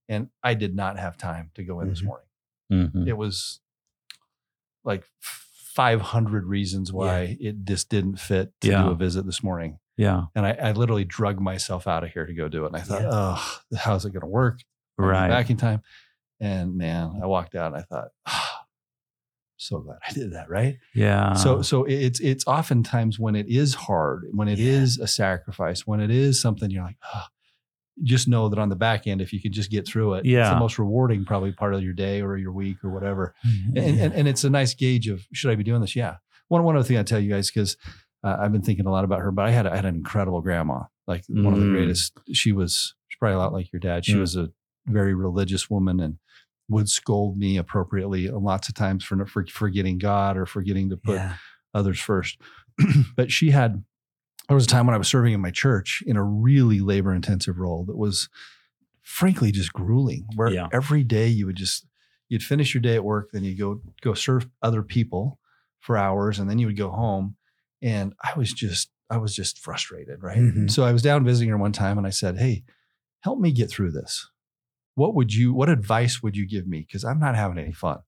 and 0.09 0.29
I 0.43 0.53
did 0.53 0.75
not 0.75 0.97
have 0.99 1.17
time 1.17 1.51
to 1.55 1.63
go 1.63 1.79
in 1.81 1.89
this 1.89 2.01
Mhm. 2.01 2.05
morning. 2.05 2.27
Mhm. 2.71 3.07
It 3.07 3.13
was 3.17 3.59
like 4.83 5.03
500 5.19 6.45
reasons 6.45 6.93
why 6.93 7.37
it 7.39 7.65
just 7.65 7.89
didn't 7.89 8.17
fit 8.19 8.53
to 8.61 8.67
Yeah. 8.69 8.83
do 8.83 8.89
a 8.91 8.95
visit 8.95 9.25
this 9.25 9.43
morning. 9.43 9.79
Yeah. 9.97 10.25
And 10.35 10.45
I, 10.45 10.51
I 10.51 10.71
literally 10.73 11.05
drug 11.05 11.39
myself 11.39 11.87
out 11.87 12.03
of 12.03 12.11
here 12.11 12.25
to 12.25 12.33
go 12.33 12.47
do 12.47 12.63
it. 12.65 12.67
And 12.67 12.77
I 12.77 12.81
thought, 12.81 13.01
Yeah. 13.01 13.09
oh, 13.11 13.59
how's 13.77 14.05
it 14.05 14.11
going 14.11 14.21
to 14.21 14.27
work? 14.27 14.59
I'll 14.99 15.05
Right. 15.05 15.27
Back 15.27 15.49
in 15.49 15.57
time. 15.57 15.81
And 16.39 16.75
man, 16.77 17.19
I 17.21 17.25
walked 17.27 17.55
out 17.55 17.73
and 17.73 17.77
I 17.77 17.81
thought, 17.85 18.09
oh, 18.27 18.49
so 19.57 19.79
glad 19.79 19.99
I 20.07 20.11
did 20.13 20.33
that. 20.33 20.49
Right. 20.49 20.77
Yeah. 20.93 21.33
so, 21.33 21.61
so 21.61 21.83
it's, 21.85 22.19
it's 22.19 22.45
oftentimes 22.45 23.19
when 23.19 23.35
it 23.35 23.47
is 23.47 23.73
hard, 23.73 24.25
when 24.31 24.47
it 24.47 24.59
is 24.59 24.97
Yeah. 24.97 25.05
a 25.05 25.07
sacrifice, 25.07 25.87
when 25.87 25.99
it 26.01 26.11
is 26.11 26.41
something 26.41 26.69
you're 26.71 26.83
like, 26.83 26.97
oh, 27.13 27.25
just 28.03 28.27
know 28.27 28.49
that 28.49 28.59
on 28.59 28.69
the 28.69 28.75
back 28.75 29.07
end, 29.07 29.21
if 29.21 29.31
you 29.31 29.41
could 29.41 29.51
just 29.53 29.71
get 29.71 29.87
through 29.87 30.15
it, 30.15 30.19
it's 30.19 30.27
Yeah. 30.27 30.53
the 30.53 30.59
most 30.59 30.77
rewarding 30.77 31.23
probably 31.25 31.51
part 31.53 31.73
of 31.73 31.81
your 31.81 31.93
day 31.93 32.21
or 32.21 32.35
your 32.37 32.51
week 32.51 32.83
or 32.83 32.89
whatever 32.89 33.33
Mm-hmm. 33.47 33.77
and, 33.77 33.99
and, 33.99 34.13
and 34.13 34.27
it's 34.27 34.43
a 34.43 34.49
nice 34.49 34.73
gauge 34.73 35.07
of 35.07 35.25
should 35.33 35.51
I 35.51 35.55
be 35.55 35.63
doing 35.63 35.81
this? 35.81 35.95
Yeah. 35.95 36.15
One 36.49 36.63
one 36.63 36.75
other 36.75 36.83
thing 36.87 36.97
I 36.97 37.03
tell 37.03 37.19
you 37.19 37.29
guys 37.31 37.49
because 37.49 37.77
uh, 38.23 38.37
I've 38.39 38.51
been 38.51 38.61
thinking 38.63 38.85
a 38.85 38.91
lot 38.91 39.03
about 39.05 39.19
her, 39.21 39.31
but 39.31 39.45
I 39.45 39.51
had 39.51 39.65
I 39.67 39.75
had 39.75 39.85
an 39.85 39.95
incredible 39.95 40.41
grandma, 40.41 40.83
like 41.07 41.23
one 41.29 41.53
of 41.53 41.59
the 41.59 41.65
Mm. 41.65 41.73
greatest. 41.73 42.17
She 42.33 42.51
was 42.51 42.95
she's 43.07 43.17
probably 43.17 43.35
a 43.35 43.39
lot 43.39 43.53
like 43.53 43.71
your 43.71 43.79
dad. 43.79 44.03
She 44.05 44.15
Mm. 44.15 44.19
was 44.21 44.35
a 44.35 44.49
very 44.87 45.13
religious 45.15 45.69
woman 45.69 45.99
and 45.99 46.17
would 46.69 46.89
scold 46.89 47.37
me 47.37 47.57
appropriately 47.57 48.27
lots 48.29 48.67
of 48.67 48.75
times 48.75 49.03
for 49.05 49.25
for 49.25 49.45
forgetting 49.47 49.97
God 49.99 50.37
or 50.37 50.45
forgetting 50.45 50.89
to 50.89 50.97
put 50.97 51.15
yeah. 51.15 51.35
others 51.73 51.99
first. 51.99 52.39
but 53.15 53.31
she 53.31 53.51
had 53.51 53.83
there 54.47 54.55
was 54.55 54.65
a 54.65 54.69
time 54.69 54.85
when 54.85 54.93
I 54.93 54.97
was 54.97 55.07
serving 55.07 55.33
in 55.33 55.41
my 55.41 55.51
church 55.51 56.03
in 56.05 56.17
a 56.17 56.23
really 56.23 56.79
labor 56.79 57.13
intensive 57.13 57.57
role 57.57 57.83
that 57.85 57.97
was 57.97 58.29
frankly 59.01 59.51
just 59.51 59.73
grueling 59.73 60.25
where 60.35 60.49
Yeah. 60.51 60.67
every 60.71 61.03
day 61.03 61.27
you 61.27 61.45
would 61.45 61.55
just 61.55 61.85
you'd 62.29 62.43
finish 62.43 62.73
your 62.73 62.81
day 62.81 62.95
at 62.95 63.03
work 63.03 63.29
then 63.31 63.43
you 63.43 63.55
go 63.57 63.81
go 64.01 64.13
serve 64.13 64.47
other 64.61 64.81
people 64.81 65.39
for 65.79 65.95
hours 65.97 66.39
and 66.39 66.49
then 66.49 66.57
you 66.59 66.65
would 66.67 66.77
go 66.77 66.89
home 66.89 67.35
and 67.81 68.13
I 68.23 68.31
was 68.37 68.51
just 68.51 68.89
I 69.09 69.17
was 69.17 69.35
just 69.35 69.59
frustrated 69.59 70.23
right 70.23 70.37
Mhm. 70.39 70.71
so 70.71 70.83
I 70.83 70.91
was 70.91 71.03
down 71.03 71.23
visiting 71.23 71.49
her 71.49 71.57
one 71.57 71.71
time 71.71 71.97
and 71.99 72.07
I 72.07 72.09
said 72.09 72.37
hey 72.39 72.63
help 73.21 73.39
me 73.39 73.51
get 73.51 73.69
through 73.69 73.91
this 73.91 74.29
what 74.95 75.13
would 75.13 75.33
you 75.33 75.53
what 75.53 75.69
advice 75.69 76.23
would 76.23 76.35
you 76.35 76.47
give 76.47 76.65
me 76.67 76.79
because 76.81 77.03
I'm 77.05 77.19
not 77.19 77.35
having 77.35 77.59
any 77.59 77.73
fun 77.73 77.99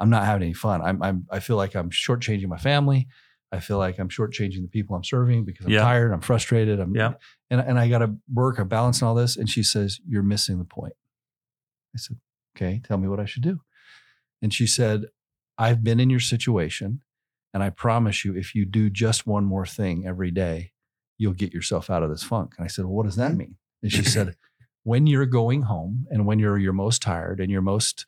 I'm 0.00 0.10
not 0.10 0.24
having 0.26 0.42
any 0.44 0.52
fun. 0.52 0.80
I'm, 0.80 1.02
I'm 1.02 1.26
I 1.30 1.40
feel 1.40 1.56
like 1.56 1.74
I'm 1.74 1.90
shortchanging 1.90 2.46
my 2.46 2.56
family. 2.56 3.08
I 3.50 3.60
feel 3.60 3.78
like 3.78 3.98
I'm 3.98 4.08
shortchanging 4.08 4.62
the 4.62 4.68
people 4.68 4.94
I'm 4.94 5.04
serving 5.04 5.44
because 5.44 5.66
I'm 5.66 5.72
Yeah. 5.72 5.80
tired. 5.80 6.12
I'm 6.12 6.20
frustrated. 6.20 6.80
I'm 6.80 6.94
Yeah. 6.94 7.14
and 7.50 7.60
and 7.60 7.78
I 7.78 7.88
got 7.88 7.98
to 7.98 8.16
work. 8.32 8.58
I'm 8.58 8.68
balancing 8.68 9.06
all 9.08 9.14
this. 9.14 9.36
And 9.36 9.48
she 9.48 9.62
says, 9.62 10.00
"You're 10.06 10.22
missing 10.22 10.58
the 10.58 10.64
point." 10.64 10.94
I 11.94 11.98
said, 11.98 12.18
"Okay, 12.56 12.80
tell 12.84 12.98
me 12.98 13.08
what 13.08 13.20
I 13.20 13.24
should 13.24 13.42
do." 13.42 13.60
And 14.42 14.52
she 14.52 14.66
said, 14.66 15.06
"I've 15.56 15.82
been 15.82 16.00
in 16.00 16.10
your 16.10 16.20
situation, 16.20 17.00
and 17.54 17.62
I 17.62 17.70
promise 17.70 18.24
you, 18.24 18.36
if 18.36 18.54
you 18.54 18.66
do 18.66 18.90
just 18.90 19.26
one 19.26 19.44
more 19.44 19.66
thing 19.66 20.06
every 20.06 20.30
day, 20.30 20.72
you'll 21.16 21.32
get 21.32 21.54
yourself 21.54 21.88
out 21.88 22.02
of 22.02 22.10
this 22.10 22.22
funk." 22.22 22.54
And 22.58 22.64
I 22.64 22.68
said, 22.68 22.84
"Well, 22.84 22.94
what 22.94 23.06
does 23.06 23.16
that 23.16 23.30
mm-hmm. 23.30 23.38
mean?" 23.38 23.56
And 23.82 23.90
she 23.92 24.04
said, 24.04 24.36
"When 24.82 25.06
you're 25.06 25.26
going 25.26 25.62
home 25.62 26.06
and 26.10 26.26
when 26.26 26.38
you're 26.38 26.58
your 26.58 26.74
most 26.74 27.00
tired 27.00 27.40
and 27.40 27.50
you're 27.50 27.62
most 27.62 28.04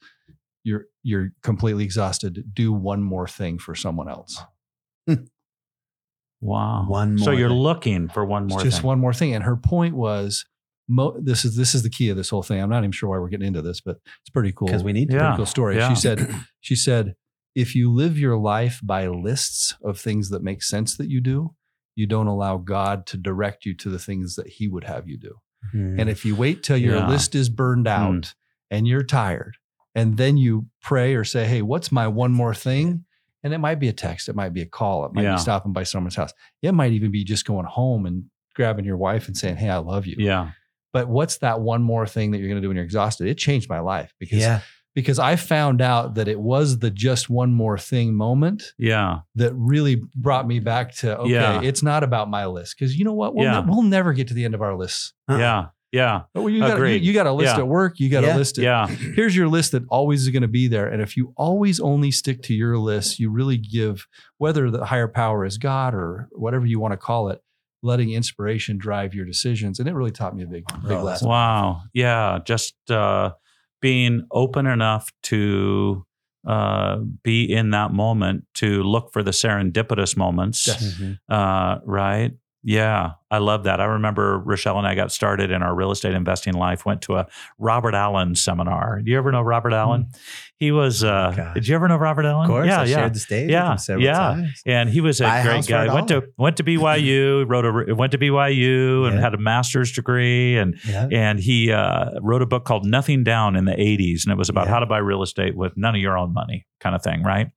you're 0.62 0.86
you're 1.02 1.32
completely 1.42 1.84
exhausted, 1.84 2.52
do 2.52 2.72
one 2.72 3.02
more 3.02 3.26
thing 3.26 3.58
for 3.58 3.74
someone 3.74 4.08
else. 4.08 4.42
Wow. 6.40 6.84
One 6.88 7.18
So 7.18 7.30
you're 7.32 7.48
thing. 7.48 7.58
looking 7.58 8.08
for 8.08 8.24
one 8.24 8.46
more 8.46 8.58
It's 8.58 8.64
just 8.64 8.78
thing. 8.78 8.86
one 8.86 8.98
more 8.98 9.12
thing. 9.12 9.34
And 9.34 9.44
her 9.44 9.56
point 9.56 9.94
was, 9.94 10.44
mo- 10.88 11.16
this 11.20 11.44
is 11.44 11.56
this 11.56 11.74
is 11.74 11.82
the 11.82 11.90
key 11.90 12.08
of 12.08 12.16
this 12.16 12.30
whole 12.30 12.42
thing. 12.42 12.60
I'm 12.62 12.70
not 12.70 12.78
even 12.78 12.92
sure 12.92 13.10
why 13.10 13.18
we're 13.18 13.28
getting 13.28 13.46
into 13.48 13.62
this, 13.62 13.80
but 13.80 13.96
it's 14.22 14.30
pretty 14.32 14.52
cool. 14.52 14.66
Because 14.66 14.84
we 14.84 14.92
need 14.92 15.08
to. 15.10 15.16
Yeah. 15.16 15.20
pretty 15.22 15.36
cool 15.38 15.46
story. 15.46 15.76
yeah. 15.76 15.88
She 15.90 15.96
said, 16.00 16.34
she 16.60 16.76
said, 16.76 17.14
if 17.54 17.74
you 17.74 17.92
live 17.92 18.18
your 18.18 18.36
life 18.38 18.80
by 18.82 19.08
lists 19.08 19.74
of 19.82 19.98
things 19.98 20.30
that 20.30 20.42
make 20.42 20.62
sense 20.62 20.96
that 20.96 21.10
you 21.10 21.20
do, 21.20 21.54
you 21.96 22.06
don't 22.06 22.28
allow 22.28 22.56
God 22.56 23.06
to 23.06 23.16
direct 23.16 23.66
you 23.66 23.74
to 23.76 23.90
the 23.90 23.98
things 23.98 24.36
that 24.36 24.46
He 24.48 24.68
would 24.68 24.84
have 24.84 25.08
you 25.08 25.18
do. 25.18 25.34
Mhm. 25.74 26.00
And 26.00 26.08
if 26.08 26.24
you 26.24 26.34
wait 26.36 26.62
till 26.62 26.76
your 26.78 26.96
Yeah. 26.96 27.08
list 27.08 27.34
is 27.34 27.48
burned 27.50 27.86
out 27.88 28.14
Mm. 28.22 28.34
and 28.70 28.88
you're 28.88 29.02
tired, 29.02 29.56
and 29.94 30.16
then 30.16 30.36
you 30.36 30.66
pray 30.80 31.14
or 31.14 31.24
say, 31.24 31.46
Hey, 31.46 31.60
what's 31.60 31.90
my 31.92 32.06
one 32.06 32.32
more 32.32 32.54
thing? 32.54 33.04
And 33.42 33.54
it 33.54 33.58
might 33.58 33.76
be 33.80 33.88
a 33.88 33.92
text, 33.92 34.28
it 34.28 34.36
might 34.36 34.52
be 34.52 34.60
a 34.62 34.66
call, 34.66 35.06
it 35.06 35.12
might 35.14 35.22
Yeah. 35.22 35.34
be 35.36 35.40
stopping 35.40 35.72
by 35.72 35.82
someone's 35.84 36.14
house. 36.16 36.32
It 36.62 36.72
might 36.72 36.92
even 36.92 37.10
be 37.10 37.24
just 37.24 37.44
going 37.46 37.66
home 37.66 38.06
and 38.06 38.24
grabbing 38.54 38.84
your 38.84 38.96
wife 38.96 39.26
and 39.28 39.36
saying, 39.36 39.56
Hey, 39.56 39.70
I 39.70 39.78
love 39.78 40.06
you. 40.06 40.16
yeah. 40.18 40.50
But 40.92 41.08
what's 41.08 41.38
that 41.38 41.60
one 41.60 41.82
more 41.82 42.06
thing 42.06 42.32
that 42.32 42.38
you're 42.38 42.48
going 42.48 42.56
to 42.60 42.62
do 42.62 42.68
when 42.68 42.76
you're 42.76 42.84
exhausted? 42.84 43.28
It 43.28 43.38
changed 43.38 43.68
my 43.68 43.78
life 43.78 44.12
because 44.18 44.40
yeah. 44.40 44.60
because 44.94 45.20
I 45.20 45.36
found 45.36 45.80
out 45.80 46.16
that 46.16 46.26
it 46.26 46.40
was 46.40 46.80
the 46.80 46.90
just 46.90 47.30
one 47.30 47.52
more 47.54 47.78
thing 47.78 48.12
moment 48.14 48.72
Yeah. 48.76 49.20
that 49.36 49.54
really 49.54 50.02
brought 50.16 50.48
me 50.48 50.58
back 50.58 50.92
to 50.96 51.16
okay, 51.20 51.30
Yeah. 51.32 51.62
it's 51.62 51.82
not 51.82 52.02
about 52.02 52.28
my 52.28 52.44
list 52.46 52.74
because 52.76 52.96
you 52.98 53.04
know 53.04 53.14
what 53.14 53.36
we'll, 53.36 53.44
Yeah. 53.44 53.60
ne- 53.60 53.66
we'll 53.70 53.82
never 53.82 54.12
get 54.12 54.26
to 54.28 54.34
the 54.34 54.44
end 54.44 54.54
of 54.54 54.62
our 54.62 54.76
lists. 54.76 55.12
Uh-uh. 55.28 55.38
Yeah. 55.38 55.66
Yeah. 55.92 56.22
But 56.34 56.42
when 56.42 56.54
you 56.54 56.60
got 56.60 56.78
you, 56.78 56.86
you 56.86 57.12
got 57.12 57.26
a 57.26 57.32
list 57.32 57.54
Yeah. 57.56 57.60
at 57.62 57.66
work, 57.66 57.98
you 57.98 58.08
got 58.08 58.22
Yeah. 58.22 58.36
a 58.36 58.38
list. 58.38 58.58
At, 58.58 58.64
Yeah. 58.64 58.86
Here's 58.86 59.34
your 59.34 59.48
list 59.48 59.72
that 59.72 59.82
always 59.88 60.22
is 60.22 60.28
going 60.28 60.42
to 60.42 60.48
be 60.48 60.68
there, 60.68 60.86
and 60.86 61.02
if 61.02 61.16
you 61.16 61.32
always 61.36 61.80
only 61.80 62.10
stick 62.10 62.42
to 62.44 62.54
your 62.54 62.78
list, 62.78 63.18
you 63.18 63.30
really 63.30 63.56
give 63.56 64.06
whether 64.38 64.70
the 64.70 64.84
higher 64.84 65.08
power 65.08 65.44
is 65.44 65.58
God 65.58 65.94
or 65.94 66.28
whatever 66.32 66.64
you 66.66 66.78
want 66.78 66.92
to 66.92 66.96
call 66.96 67.28
it, 67.28 67.40
letting 67.82 68.10
inspiration 68.12 68.78
drive 68.78 69.14
your 69.14 69.24
decisions, 69.24 69.78
and 69.80 69.88
it 69.88 69.94
really 69.94 70.10
taught 70.12 70.36
me 70.36 70.42
a 70.44 70.46
big 70.46 70.64
big 70.82 70.92
Oh, 70.92 71.02
lesson. 71.02 71.28
Wow. 71.28 71.82
Yeah. 71.92 72.38
Just 72.44 72.74
uh, 72.90 73.32
being 73.80 74.26
open 74.30 74.66
enough 74.66 75.10
to 75.24 76.04
uh, 76.46 76.98
be 77.22 77.44
in 77.52 77.70
that 77.70 77.92
moment 77.92 78.44
to 78.54 78.82
look 78.82 79.12
for 79.12 79.22
the 79.22 79.30
serendipitous 79.30 80.16
moments. 80.16 80.66
Yes. 80.66 80.94
Mhm. 80.98 81.18
Uh, 81.28 81.80
right. 81.84 82.32
Yeah, 82.62 83.12
I 83.30 83.38
love 83.38 83.64
that. 83.64 83.80
I 83.80 83.84
remember 83.84 84.38
Rochelle 84.38 84.76
and 84.76 84.86
I 84.86 84.94
got 84.94 85.12
started 85.12 85.50
in 85.50 85.62
our 85.62 85.74
real 85.74 85.90
estate 85.90 86.12
investing 86.12 86.52
life, 86.52 86.84
went 86.84 87.00
to 87.02 87.16
a 87.16 87.26
Robert 87.58 87.94
Allen 87.94 88.34
seminar. 88.34 89.00
Do 89.00 89.10
you 89.10 89.16
ever 89.16 89.32
know 89.32 89.40
Robert 89.40 89.72
Allen? 89.72 90.04
Mm. 90.04 90.18
He 90.60 90.72
was, 90.72 91.02
uh, 91.02 91.32
gosh. 91.34 91.54
did 91.54 91.66
you 91.66 91.74
ever 91.74 91.88
know 91.88 91.96
Robert 91.96 92.26
Allen? 92.26 92.44
Of 92.44 92.48
course, 92.50 92.66
yeah, 92.66 92.80
I 92.82 92.84
yeah. 92.84 92.96
shared 92.96 93.14
the 93.14 93.18
stage 93.18 93.42
with 93.46 93.50
Yeah, 93.50 93.72
him 93.72 93.78
several 93.78 94.04
yeah. 94.04 94.12
times. 94.18 94.62
And 94.66 94.90
he 94.90 95.00
was 95.00 95.20
a 95.20 95.24
Buy 95.24 95.42
great 95.42 95.64
a 95.66 95.68
guy. 95.68 95.94
Went 95.94 96.08
to 96.08 96.22
went 96.36 96.58
to 96.58 96.64
BYU, 96.64 97.44
wrote 97.48 97.64
a 97.88 97.94
went 97.94 98.12
to 98.12 98.18
BYU 98.18 99.06
and 99.06 99.14
Yeah. 99.16 99.20
had 99.22 99.32
a 99.34 99.38
master's 99.38 99.90
degree 99.90 100.58
and 100.58 100.76
Yeah. 100.86 101.08
and 101.10 101.40
he 101.40 101.72
uh, 101.72 102.10
wrote 102.20 102.42
a 102.42 102.46
book 102.46 102.64
called 102.66 102.84
Nothing 102.84 103.24
Down 103.24 103.56
in 103.56 103.64
the 103.64 103.72
80s. 103.72 104.24
And 104.24 104.32
it 104.32 104.36
was 104.36 104.50
about 104.50 104.66
Yeah. 104.66 104.72
how 104.74 104.78
to 104.80 104.86
buy 104.86 104.98
real 104.98 105.22
estate 105.22 105.56
with 105.56 105.72
none 105.78 105.94
of 105.94 106.00
your 106.02 106.18
own 106.18 106.34
money, 106.34 106.66
kind 106.78 106.94
of 106.94 107.02
thing, 107.02 107.22
right? 107.22 107.48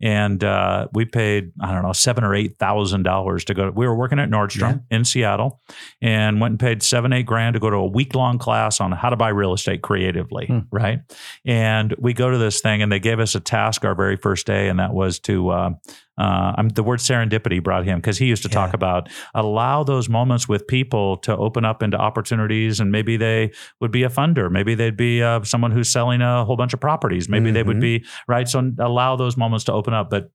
And 0.00 0.44
uh, 0.44 0.86
we 0.92 1.06
paid, 1.06 1.50
I 1.60 1.72
don't 1.72 1.82
know, 1.82 1.92
seven 1.92 2.22
or 2.22 2.32
eight 2.32 2.56
thousand 2.60 3.02
dollars 3.02 3.44
to 3.46 3.54
go. 3.54 3.72
We 3.74 3.84
were 3.84 3.96
working 3.96 4.20
at 4.20 4.30
Nordstrom 4.30 4.84
in 4.92 5.04
Seattle 5.04 5.60
and 6.00 6.40
went 6.40 6.52
and 6.52 6.60
paid 6.60 6.84
seven, 6.84 7.12
eight 7.12 7.26
grand 7.26 7.54
to 7.54 7.60
go 7.60 7.68
to 7.68 7.76
a 7.76 7.86
week 7.86 8.14
long 8.14 8.38
class 8.38 8.80
on 8.80 8.92
how 8.92 9.10
to 9.10 9.16
buy 9.16 9.30
real 9.30 9.52
estate 9.52 9.82
creatively, 9.82 10.46
Hmm. 10.46 10.58
right? 10.70 11.00
And 11.44 11.96
we 11.98 12.12
go 12.12 12.30
to 12.30 12.38
this 12.48 12.60
thing 12.60 12.82
and 12.82 12.90
they 12.90 13.00
gave 13.00 13.20
us 13.20 13.34
a 13.34 13.40
task 13.40 13.84
our 13.84 13.94
very 13.94 14.16
first 14.16 14.46
day, 14.46 14.68
and 14.70 14.78
that 14.78 14.92
was 14.94 15.18
to 15.20 15.34
uh, 15.50 15.70
uh, 16.18 16.52
I'm, 16.58 16.68
the 16.70 16.82
word 16.82 16.98
serendipity 17.00 17.62
brought 17.62 17.84
him 17.84 17.98
because 17.98 18.18
he 18.18 18.26
used 18.26 18.42
to 18.42 18.48
talk 18.48 18.74
about 18.74 19.08
allow 19.34 19.84
those 19.84 20.08
moments 20.08 20.48
with 20.48 20.66
people 20.66 21.16
to 21.18 21.36
open 21.36 21.64
up 21.64 21.82
into 21.82 21.96
opportunities, 21.96 22.80
and 22.80 22.90
maybe 22.90 23.16
they 23.16 23.50
would 23.80 23.92
be 23.92 24.02
a 24.04 24.08
funder, 24.08 24.50
maybe 24.50 24.74
they'd 24.74 24.96
be 24.96 25.22
uh, 25.22 25.42
someone 25.44 25.70
who's 25.76 25.90
selling 25.92 26.20
a 26.22 26.44
whole 26.44 26.56
bunch 26.56 26.74
of 26.74 26.80
properties, 26.80 27.28
maybe 27.28 27.50
they 27.52 27.62
would 27.62 27.76
Mhm. 27.76 27.80
be 27.80 28.04
right. 28.26 28.48
So 28.48 28.58
allow 28.80 29.16
those 29.16 29.36
moments 29.36 29.64
to 29.66 29.72
open 29.72 29.94
up, 29.94 30.10
but. 30.10 30.30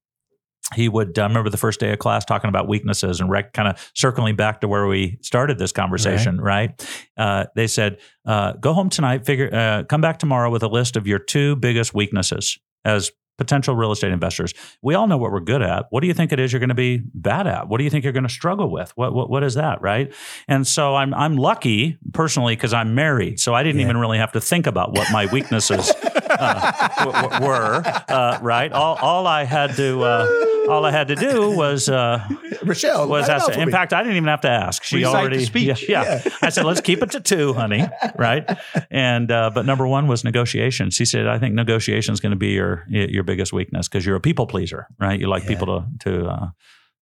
He 0.74 0.88
would. 0.88 1.18
I 1.18 1.24
remember 1.24 1.50
the 1.50 1.58
first 1.58 1.78
day 1.78 1.92
of 1.92 1.98
class 1.98 2.24
talking 2.24 2.48
about 2.48 2.66
weaknesses 2.68 3.20
and 3.20 3.28
rec, 3.28 3.52
kind 3.52 3.68
of 3.68 3.90
circling 3.94 4.34
back 4.34 4.62
to 4.62 4.68
where 4.68 4.86
we 4.86 5.18
started 5.20 5.58
this 5.58 5.72
conversation. 5.72 6.40
Right? 6.40 6.70
Uh, 7.18 7.44
they 7.54 7.66
said, 7.66 7.98
uh, 8.24 8.52
"Go 8.54 8.72
home 8.72 8.88
tonight. 8.88 9.26
Figure. 9.26 9.50
Uh, 9.52 9.84
come 9.84 10.00
back 10.00 10.18
tomorrow 10.18 10.50
with 10.50 10.62
a 10.62 10.68
list 10.68 10.96
of 10.96 11.06
your 11.06 11.18
two 11.18 11.56
biggest 11.56 11.92
weaknesses 11.92 12.58
as 12.84 13.12
potential 13.36 13.74
real 13.74 13.92
estate 13.92 14.12
investors. 14.12 14.54
We 14.82 14.94
all 14.94 15.06
know 15.06 15.16
what 15.16 15.32
we're 15.32 15.40
good 15.40 15.62
at. 15.62 15.86
What 15.90 16.00
do 16.00 16.06
you 16.06 16.14
think 16.14 16.32
it 16.32 16.38
is 16.40 16.52
you're 16.52 16.60
going 16.60 16.68
to 16.68 16.74
be 16.74 17.02
bad 17.14 17.46
at? 17.46 17.68
What 17.68 17.78
do 17.78 17.84
you 17.84 17.90
think 17.90 18.04
you're 18.04 18.12
going 18.12 18.22
to 18.24 18.28
struggle 18.28 18.70
with? 18.70 18.92
What 18.96 19.12
what 19.14 19.30
what 19.30 19.42
is 19.42 19.54
that, 19.54 19.80
right? 19.82 20.12
And 20.48 20.66
so 20.66 20.94
I'm 20.94 21.12
I'm 21.14 21.36
lucky 21.36 21.98
personally 22.12 22.54
because 22.56 22.72
I'm 22.72 22.94
married, 22.94 23.40
so 23.40 23.54
I 23.54 23.62
didn't 23.62 23.80
Yeah. 23.80 23.86
even 23.86 23.96
really 23.98 24.18
have 24.18 24.32
to 24.32 24.40
think 24.40 24.66
about 24.66 24.92
what 24.92 25.10
my 25.12 25.26
weaknesses 25.26 25.90
uh, 26.30 26.88
w- 26.98 27.22
w- 27.28 27.46
were, 27.46 27.82
uh, 28.08 28.38
right? 28.42 28.72
All 28.72 28.96
all 29.00 29.26
I 29.26 29.44
had 29.44 29.74
to 29.76 30.02
uh, 30.02 30.26
all 30.68 30.84
I 30.86 30.90
had 30.90 31.08
to 31.08 31.14
do 31.16 31.50
was 31.50 31.88
uh, 31.88 32.26
Rochelle 32.64 33.08
was 33.08 33.28
write 33.28 33.36
ask. 33.42 33.52
In 33.58 33.66
me. 33.66 33.72
fact, 33.72 33.92
I 33.92 34.02
didn't 34.02 34.16
even 34.16 34.28
have 34.28 34.40
to 34.42 34.48
ask. 34.50 34.82
She 34.82 34.96
Recite 34.96 35.12
the 35.12 35.18
already 35.18 35.44
speech. 35.44 35.88
Yeah, 35.88 36.20
yeah. 36.24 36.30
I 36.40 36.48
said, 36.48 36.64
let's 36.64 36.80
keep 36.80 37.02
it 37.02 37.10
to 37.12 37.20
two, 37.20 37.52
honey. 37.52 37.86
Right. 38.16 38.48
And 38.90 39.30
uh, 39.30 39.50
but 39.54 39.66
number 39.66 39.86
one 39.86 40.06
was 40.06 40.24
negotiations. 40.24 40.94
She 40.94 41.04
said, 41.04 41.26
I 41.26 41.38
think 41.38 41.54
negotiation 41.54 42.14
is 42.14 42.20
going 42.20 42.30
to 42.30 42.36
be 42.38 42.48
your 42.48 42.84
your 42.88 43.23
biggest 43.24 43.52
weakness 43.52 43.88
because 43.88 44.04
you're 44.06 44.16
a 44.16 44.20
people 44.20 44.46
pleaser, 44.46 44.86
right? 45.00 45.18
You 45.18 45.26
like 45.28 45.42
Yeah. 45.44 45.48
people 45.50 45.66
to 45.66 45.86
to 46.10 46.26
uh, 46.28 46.46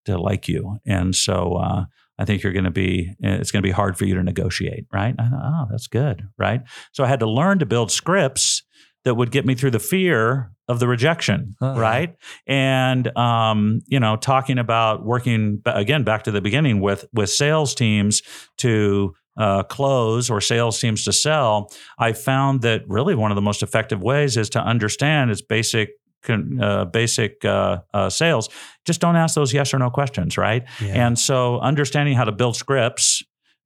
to 0.06 0.18
like 0.18 0.48
you, 0.48 0.78
and 0.86 1.14
so. 1.14 1.56
Uh, 1.56 1.84
I 2.18 2.24
think 2.26 2.42
you're 2.42 2.52
going 2.52 2.66
to 2.66 2.70
be, 2.70 3.10
it's 3.20 3.50
going 3.50 3.62
to 3.62 3.66
be 3.66 3.72
hard 3.72 3.96
for 3.96 4.04
you 4.04 4.14
to 4.14 4.22
negotiate, 4.22 4.84
right? 4.92 5.14
I 5.18 5.28
thought, 5.28 5.42
oh, 5.42 5.66
that's 5.70 5.86
good, 5.88 6.22
right? 6.38 6.60
So 6.92 7.02
I 7.02 7.08
had 7.08 7.18
to 7.20 7.26
learn 7.28 7.58
to 7.60 7.66
build 7.66 7.90
scripts 7.90 8.62
that 9.04 9.14
would 9.14 9.32
get 9.32 9.46
me 9.46 9.54
through 9.54 9.70
the 9.72 9.80
fear 9.80 10.52
of 10.68 10.78
the 10.78 10.86
rejection, 10.86 11.56
Uh-huh. 11.60 11.80
right? 11.80 12.14
And 12.46 13.16
um, 13.16 13.80
you 13.86 13.98
know, 13.98 14.16
talking 14.16 14.58
about 14.58 15.04
working 15.04 15.62
again 15.64 16.04
back 16.04 16.22
to 16.24 16.30
the 16.30 16.42
beginning 16.42 16.80
with 16.80 17.06
with 17.14 17.30
sales 17.30 17.74
teams 17.74 18.22
to 18.58 19.14
uh, 19.38 19.62
close 19.64 20.28
or 20.30 20.40
sales 20.40 20.78
teams 20.78 21.04
to 21.06 21.12
sell, 21.12 21.72
I 21.98 22.12
found 22.12 22.60
that 22.62 22.82
really 22.86 23.14
one 23.14 23.32
of 23.32 23.36
the 23.36 23.42
most 23.42 23.62
effective 23.62 24.00
ways 24.02 24.36
is 24.36 24.50
to 24.50 24.60
understand 24.60 25.30
its 25.30 25.40
basic 25.42 25.88
uh, 26.30 26.84
basic 26.86 27.44
uh, 27.44 27.78
uh, 27.94 28.08
sales. 28.10 28.48
Just 28.84 29.00
don't 29.00 29.16
ask 29.16 29.34
those 29.34 29.52
yes 29.52 29.72
or 29.74 29.78
no 29.78 29.90
questions, 29.90 30.36
right? 30.38 30.64
Yeah. 30.80 31.06
And 31.06 31.18
so 31.18 31.58
understanding 31.60 32.14
how 32.16 32.24
to 32.24 32.32
build 32.32 32.56
scripts 32.56 33.22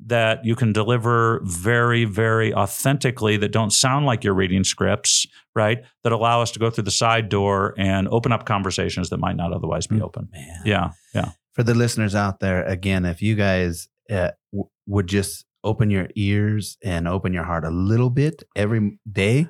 that 0.07 0.45
you 0.45 0.55
can 0.55 0.73
deliver 0.75 1.41
very, 1.45 2.05
very 2.05 2.53
authentically 2.53 3.39
that 3.39 3.51
don't 3.51 3.73
sound 3.73 4.05
like 4.05 4.23
you're 4.25 4.35
reading 4.35 4.63
scripts, 4.63 5.27
right? 5.55 5.79
That 6.05 6.13
allow 6.13 6.43
us 6.43 6.51
to 6.53 6.59
go 6.59 6.69
through 6.69 6.85
the 6.85 6.91
side 6.91 7.29
door 7.31 7.73
and 7.79 8.07
open 8.09 8.31
up 8.31 8.45
conversations 8.45 9.09
that 9.09 9.17
might 9.19 9.37
not 9.37 9.53
otherwise 9.55 9.87
be 9.87 9.97
Mm. 9.97 10.03
open. 10.03 10.29
Man. 10.33 10.61
Yeah. 10.67 10.91
Yeah. 11.15 11.31
For 11.55 11.63
the 11.63 11.75
listeners 11.75 12.15
out 12.15 12.41
there, 12.41 12.63
again, 12.67 13.07
if 13.07 13.23
you 13.23 13.35
guys 13.37 13.89
uh, 14.11 14.33
w- 14.53 14.69
would 14.87 15.07
just 15.07 15.47
open 15.65 15.89
your 15.91 16.09
ears 16.15 16.77
and 16.85 17.09
open 17.09 17.33
your 17.33 17.45
heart 17.45 17.65
a 17.65 17.71
little 17.71 18.11
bit 18.11 18.43
every 18.55 18.99
day, 19.11 19.49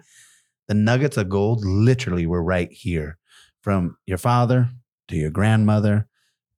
the 0.69 0.75
nuggets 0.75 1.17
of 1.17 1.29
gold 1.29 1.65
literally 1.65 2.27
were 2.27 2.43
right 2.43 2.71
here 2.73 3.19
from 3.63 3.97
your 4.07 4.19
father 4.19 4.71
to 5.09 5.17
your 5.17 5.31
grandmother 5.31 6.07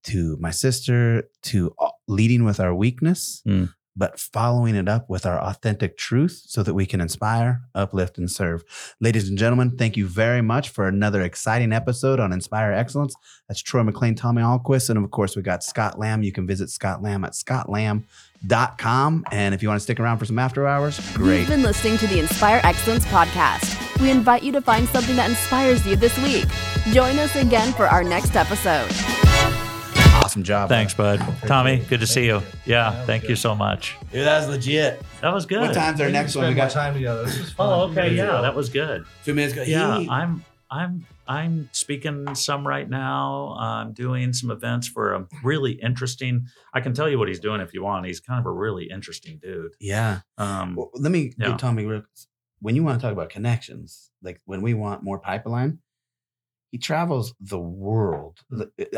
to 0.05 0.37
my 0.41 0.51
sister 0.51 1.25
to 1.43 1.75
uh, 1.79 1.89
leading 2.07 2.45
with 2.45 2.61
our 2.61 2.75
weakness, 2.75 3.43
Mm. 3.47 3.73
but 3.97 4.19
following 4.19 4.75
it 4.77 4.89
up 4.89 5.11
with 5.11 5.27
our 5.27 5.39
authentic 5.41 5.99
truth 5.99 6.43
so 6.47 6.63
that 6.63 6.73
we 6.73 6.87
can 6.87 7.01
inspire, 7.01 7.63
uplift, 7.75 8.17
and 8.17 8.31
serve. 8.31 8.63
Ladies 9.01 9.29
and 9.29 9.37
gentlemen, 9.37 9.77
thank 9.77 9.97
you 9.97 10.07
very 10.07 10.41
much 10.41 10.69
for 10.71 10.87
another 10.87 11.21
exciting 11.23 11.73
episode 11.73 12.21
on 12.21 12.33
Inspire 12.33 12.73
Excellence. 12.73 13.15
That's 13.49 13.61
Troy 13.61 13.83
McClain, 13.83 14.17
Tommy 14.17 14.41
Ahlquist. 14.41 14.89
And 14.89 15.03
of 15.05 15.11
course, 15.11 15.35
we 15.37 15.43
got 15.43 15.63
Scott 15.65 15.99
Lamb. 15.99 16.23
You 16.23 16.33
can 16.33 16.47
visit 16.47 16.71
Scott 16.71 17.03
Lamb 17.03 17.25
at 17.25 17.33
scottlamb.com. 17.33 19.25
And 19.33 19.55
if 19.55 19.63
you 19.63 19.69
want 19.69 19.81
to 19.81 19.83
stick 19.85 19.99
around 20.01 20.19
for 20.19 20.25
some 20.27 20.39
after 20.39 20.67
hours, 20.67 20.99
great. 21.15 21.41
You've 21.41 21.49
been 21.49 21.63
listening 21.63 21.99
to 21.99 22.07
the 22.07 22.19
Inspire 22.21 22.61
Excellence 22.63 23.05
podcast. 23.07 23.88
We 24.01 24.11
invite 24.11 24.43
you 24.45 24.53
to 24.53 24.61
find 24.61 24.87
something 24.89 25.17
that 25.17 25.29
inspires 25.29 25.85
you 25.87 25.97
this 25.97 26.17
week. 26.23 26.47
Join 26.95 27.19
us 27.19 27.35
again 27.37 27.73
for 27.73 27.87
our 27.87 28.05
next 28.05 28.37
episode. 28.37 28.89
Awesome 30.23 30.43
job. 30.43 30.69
Thanks, 30.69 30.95
bud. 30.95 31.21
Tommy, 31.47 31.79
good 31.89 32.01
to 32.01 32.07
see 32.07 32.27
you. 32.27 32.37
You. 32.37 32.43
Yeah. 32.67 32.91
That 32.91 32.99
was 32.99 33.07
Thank 33.07 33.29
you 33.29 33.37
so 33.37 33.55
much. 33.55 33.97
Dude, 34.13 34.25
that 34.27 34.39
was 34.41 34.49
legit. 34.49 35.03
That 35.21 35.33
was 35.35 35.47
good. 35.47 35.61
What 35.63 35.75
time's 35.75 36.01
our 36.01 36.11
next 36.11 36.37
one? 36.37 36.47
We 36.49 36.55
got 36.55 36.71
time 36.71 36.95
together. 36.95 37.25
This 37.25 37.39
was 37.39 37.53
fun. 37.53 37.67
Oh, 37.69 37.83
okay. 37.93 38.15
Yeah. 38.15 38.35
Yeah. 38.35 38.41
That 38.43 38.55
was 38.55 38.69
good. 38.69 39.05
two 39.25 39.35
minutes 39.35 39.55
ago. 39.55 39.63
Yeah. 39.63 39.99
He- 40.01 40.09
I'm, 40.09 40.45
I'm, 40.71 41.07
I'm 41.27 41.69
speaking 41.73 42.35
some 42.35 42.67
right 42.67 42.89
now. 42.89 43.57
I'm 43.59 43.93
doing 43.95 44.33
some 44.33 44.51
events 44.51 44.87
for 44.87 45.15
a 45.15 45.27
really 45.43 45.73
interesting. 45.73 46.47
I 46.75 46.81
can 46.81 46.95
tell 46.95 47.09
you 47.09 47.19
what 47.19 47.29
he's 47.29 47.41
doing 47.41 47.61
if 47.61 47.73
you 47.75 47.83
want. 47.83 48.07
He's 48.07 48.21
kind 48.21 48.39
of 48.39 48.47
a 48.47 48.53
really 48.53 48.91
interesting 48.91 49.39
dude. 49.43 49.73
yeah. 49.81 50.21
Um, 50.37 50.75
Well, 50.77 50.91
let 50.95 51.11
me 51.11 51.33
Yeah. 51.39 51.49
give 51.49 51.57
Tommy 51.59 51.85
real- 51.87 52.03
when 52.61 52.75
you 52.77 52.83
want 52.85 53.01
to 53.01 53.03
talk 53.07 53.13
about 53.13 53.31
connections, 53.31 54.11
like 54.23 54.41
when 54.45 54.63
we 54.63 54.75
want 54.75 55.03
more 55.03 55.19
pipeline, 55.19 55.79
he 56.71 56.79
travels 56.79 57.35
the 57.41 57.59
world. 57.59 58.41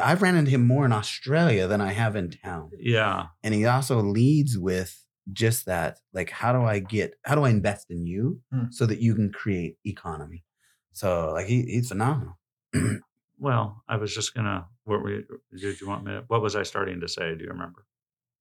I've 0.02 0.22
ran 0.22 0.34
into 0.36 0.50
him 0.50 0.66
more 0.66 0.84
in 0.84 0.92
Australia 0.92 1.66
than 1.68 1.80
I 1.80 1.92
have 1.92 2.16
in 2.16 2.30
town. 2.30 2.70
yeah. 2.78 3.26
And 3.42 3.54
he 3.54 3.64
also 3.66 4.00
leads 4.00 4.58
with 4.58 5.04
just 5.32 5.66
that, 5.66 5.98
like, 6.12 6.30
how 6.30 6.52
do 6.52 6.62
I 6.62 6.80
get, 6.80 7.14
how 7.24 7.36
do 7.36 7.44
I 7.44 7.50
invest 7.50 7.90
in 7.90 8.04
you 8.06 8.40
Hmm. 8.52 8.64
so 8.70 8.86
that 8.86 9.00
you 9.00 9.14
can 9.14 9.30
create 9.32 9.76
economy? 9.84 10.44
So, 10.92 11.30
like, 11.32 11.46
he, 11.46 11.62
he's 11.62 11.88
phenomenal. 11.88 12.38
Well, 13.42 13.82
I 13.88 13.96
was 13.96 14.14
just 14.14 14.34
gonna. 14.34 14.66
What 14.84 15.00
were 15.02 15.12
you, 15.12 15.24
did 15.58 15.80
you 15.80 15.88
want 15.88 16.04
me? 16.04 16.12
To, 16.12 16.24
what 16.28 16.42
was 16.42 16.54
I 16.56 16.62
starting 16.62 17.00
to 17.00 17.08
say? 17.08 17.34
Do 17.34 17.42
you 17.44 17.48
remember? 17.50 17.86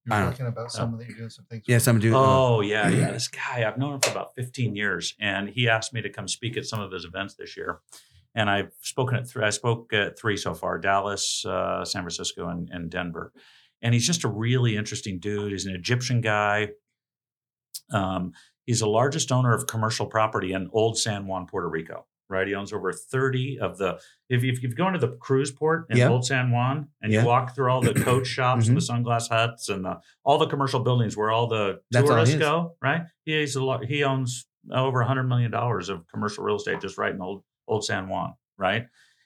You're 0.06 0.16
I 0.16 0.20
don't- 0.22 0.32
talking 0.32 0.47
about 0.47 0.72
someone 0.72 1.00
that 1.00 1.08
you're 1.08 1.18
doing 1.18 1.30
some 1.30 1.45
things. 1.45 1.64
yeah, 1.68 1.76
with. 1.76 1.84
some 1.84 2.00
do. 2.00 2.14
Oh 2.16 2.62
yeah, 2.62 2.88
yeah. 2.89 3.12
This 3.12 3.28
guy, 3.28 3.66
I've 3.68 3.78
known 3.78 3.95
him 3.95 4.00
for 4.02 4.12
about 4.12 4.34
15 4.36 4.76
years, 4.76 5.16
and 5.20 5.50
he 5.50 5.68
asked 5.70 5.93
me 5.93 6.02
to 6.02 6.10
come 6.10 6.28
speak 6.28 6.58
at 6.58 6.66
some 6.66 6.80
of 6.80 6.91
his 6.91 7.06
events 7.06 7.36
this 7.36 7.56
year. 7.58 7.80
And 8.36 8.50
I've 8.50 8.72
spoken 8.82 9.18
at 9.18 9.28
three. 9.28 9.43
I 9.43 9.50
spoke 9.50 9.91
at 9.93 10.18
three 10.18 10.38
so 10.38 10.54
far: 10.54 10.78
Dallas, 10.80 11.43
uh, 11.45 11.84
San 11.84 12.04
Francisco, 12.04 12.47
and, 12.47 12.70
and 12.72 12.89
Denver. 12.89 13.34
And 13.82 13.93
he's 13.93 14.06
just 14.06 14.24
a 14.24 14.28
really 14.28 14.76
interesting 14.78 15.20
dude. 15.20 15.52
He's 15.52 15.66
an 15.66 15.74
Egyptian 15.76 16.22
guy. 16.22 16.70
Um, 17.91 18.34
he's 18.66 18.80
the 18.82 18.88
largest 18.88 19.32
owner 19.32 19.54
of 19.54 19.68
commercial 19.68 20.06
property 20.06 20.54
in 20.54 20.70
Old 20.74 20.97
San 20.97 21.28
Juan, 21.28 21.47
Puerto 21.47 21.68
Rico. 21.70 22.06
Right, 22.30 22.47
he 22.47 22.53
owns 22.53 22.71
over 22.71 22.93
30 22.93 23.57
of 23.59 23.80
the. 23.80 23.99
If, 24.30 24.43
if 24.43 24.61
you 24.61 24.69
go 24.75 24.86
into 24.88 24.99
the 24.99 25.17
cruise 25.17 25.51
port 25.51 25.88
in 25.89 25.97
Yeah. 25.97 26.09
Old 26.09 26.25
San 26.25 26.51
Juan 26.51 26.89
and 27.01 27.11
Yeah. 27.11 27.21
you 27.21 27.27
walk 27.27 27.55
through 27.55 27.71
all 27.71 27.82
the 27.82 27.93
coach 28.09 28.27
shops 28.27 28.67
and 28.67 28.77
the 28.77 28.82
sunglass 28.82 29.30
huts 29.30 29.67
and 29.69 29.84
the 29.84 29.99
all 30.23 30.38
the 30.38 30.45
commercial 30.47 30.80
buildings 30.82 31.17
where 31.17 31.32
all 31.32 31.47
the 31.47 31.80
That's 31.89 32.07
tourists 32.07 32.34
his. 32.34 32.39
go, 32.39 32.75
right? 32.84 33.01
He's 33.25 33.55
a 33.55 33.63
lot, 33.63 33.84
he 33.86 34.03
owns 34.03 34.45
over 34.71 35.01
a 35.01 35.07
hundred 35.07 35.23
million 35.23 35.49
dollars 35.49 35.89
of 35.89 36.07
commercial 36.07 36.43
real 36.43 36.57
estate 36.57 36.82
just 36.82 36.97
right 36.99 37.13
in 37.13 37.19
old 37.21 37.43
old 37.67 37.84
San 37.84 38.07
Juan, 38.09 38.34
right? 38.57 38.86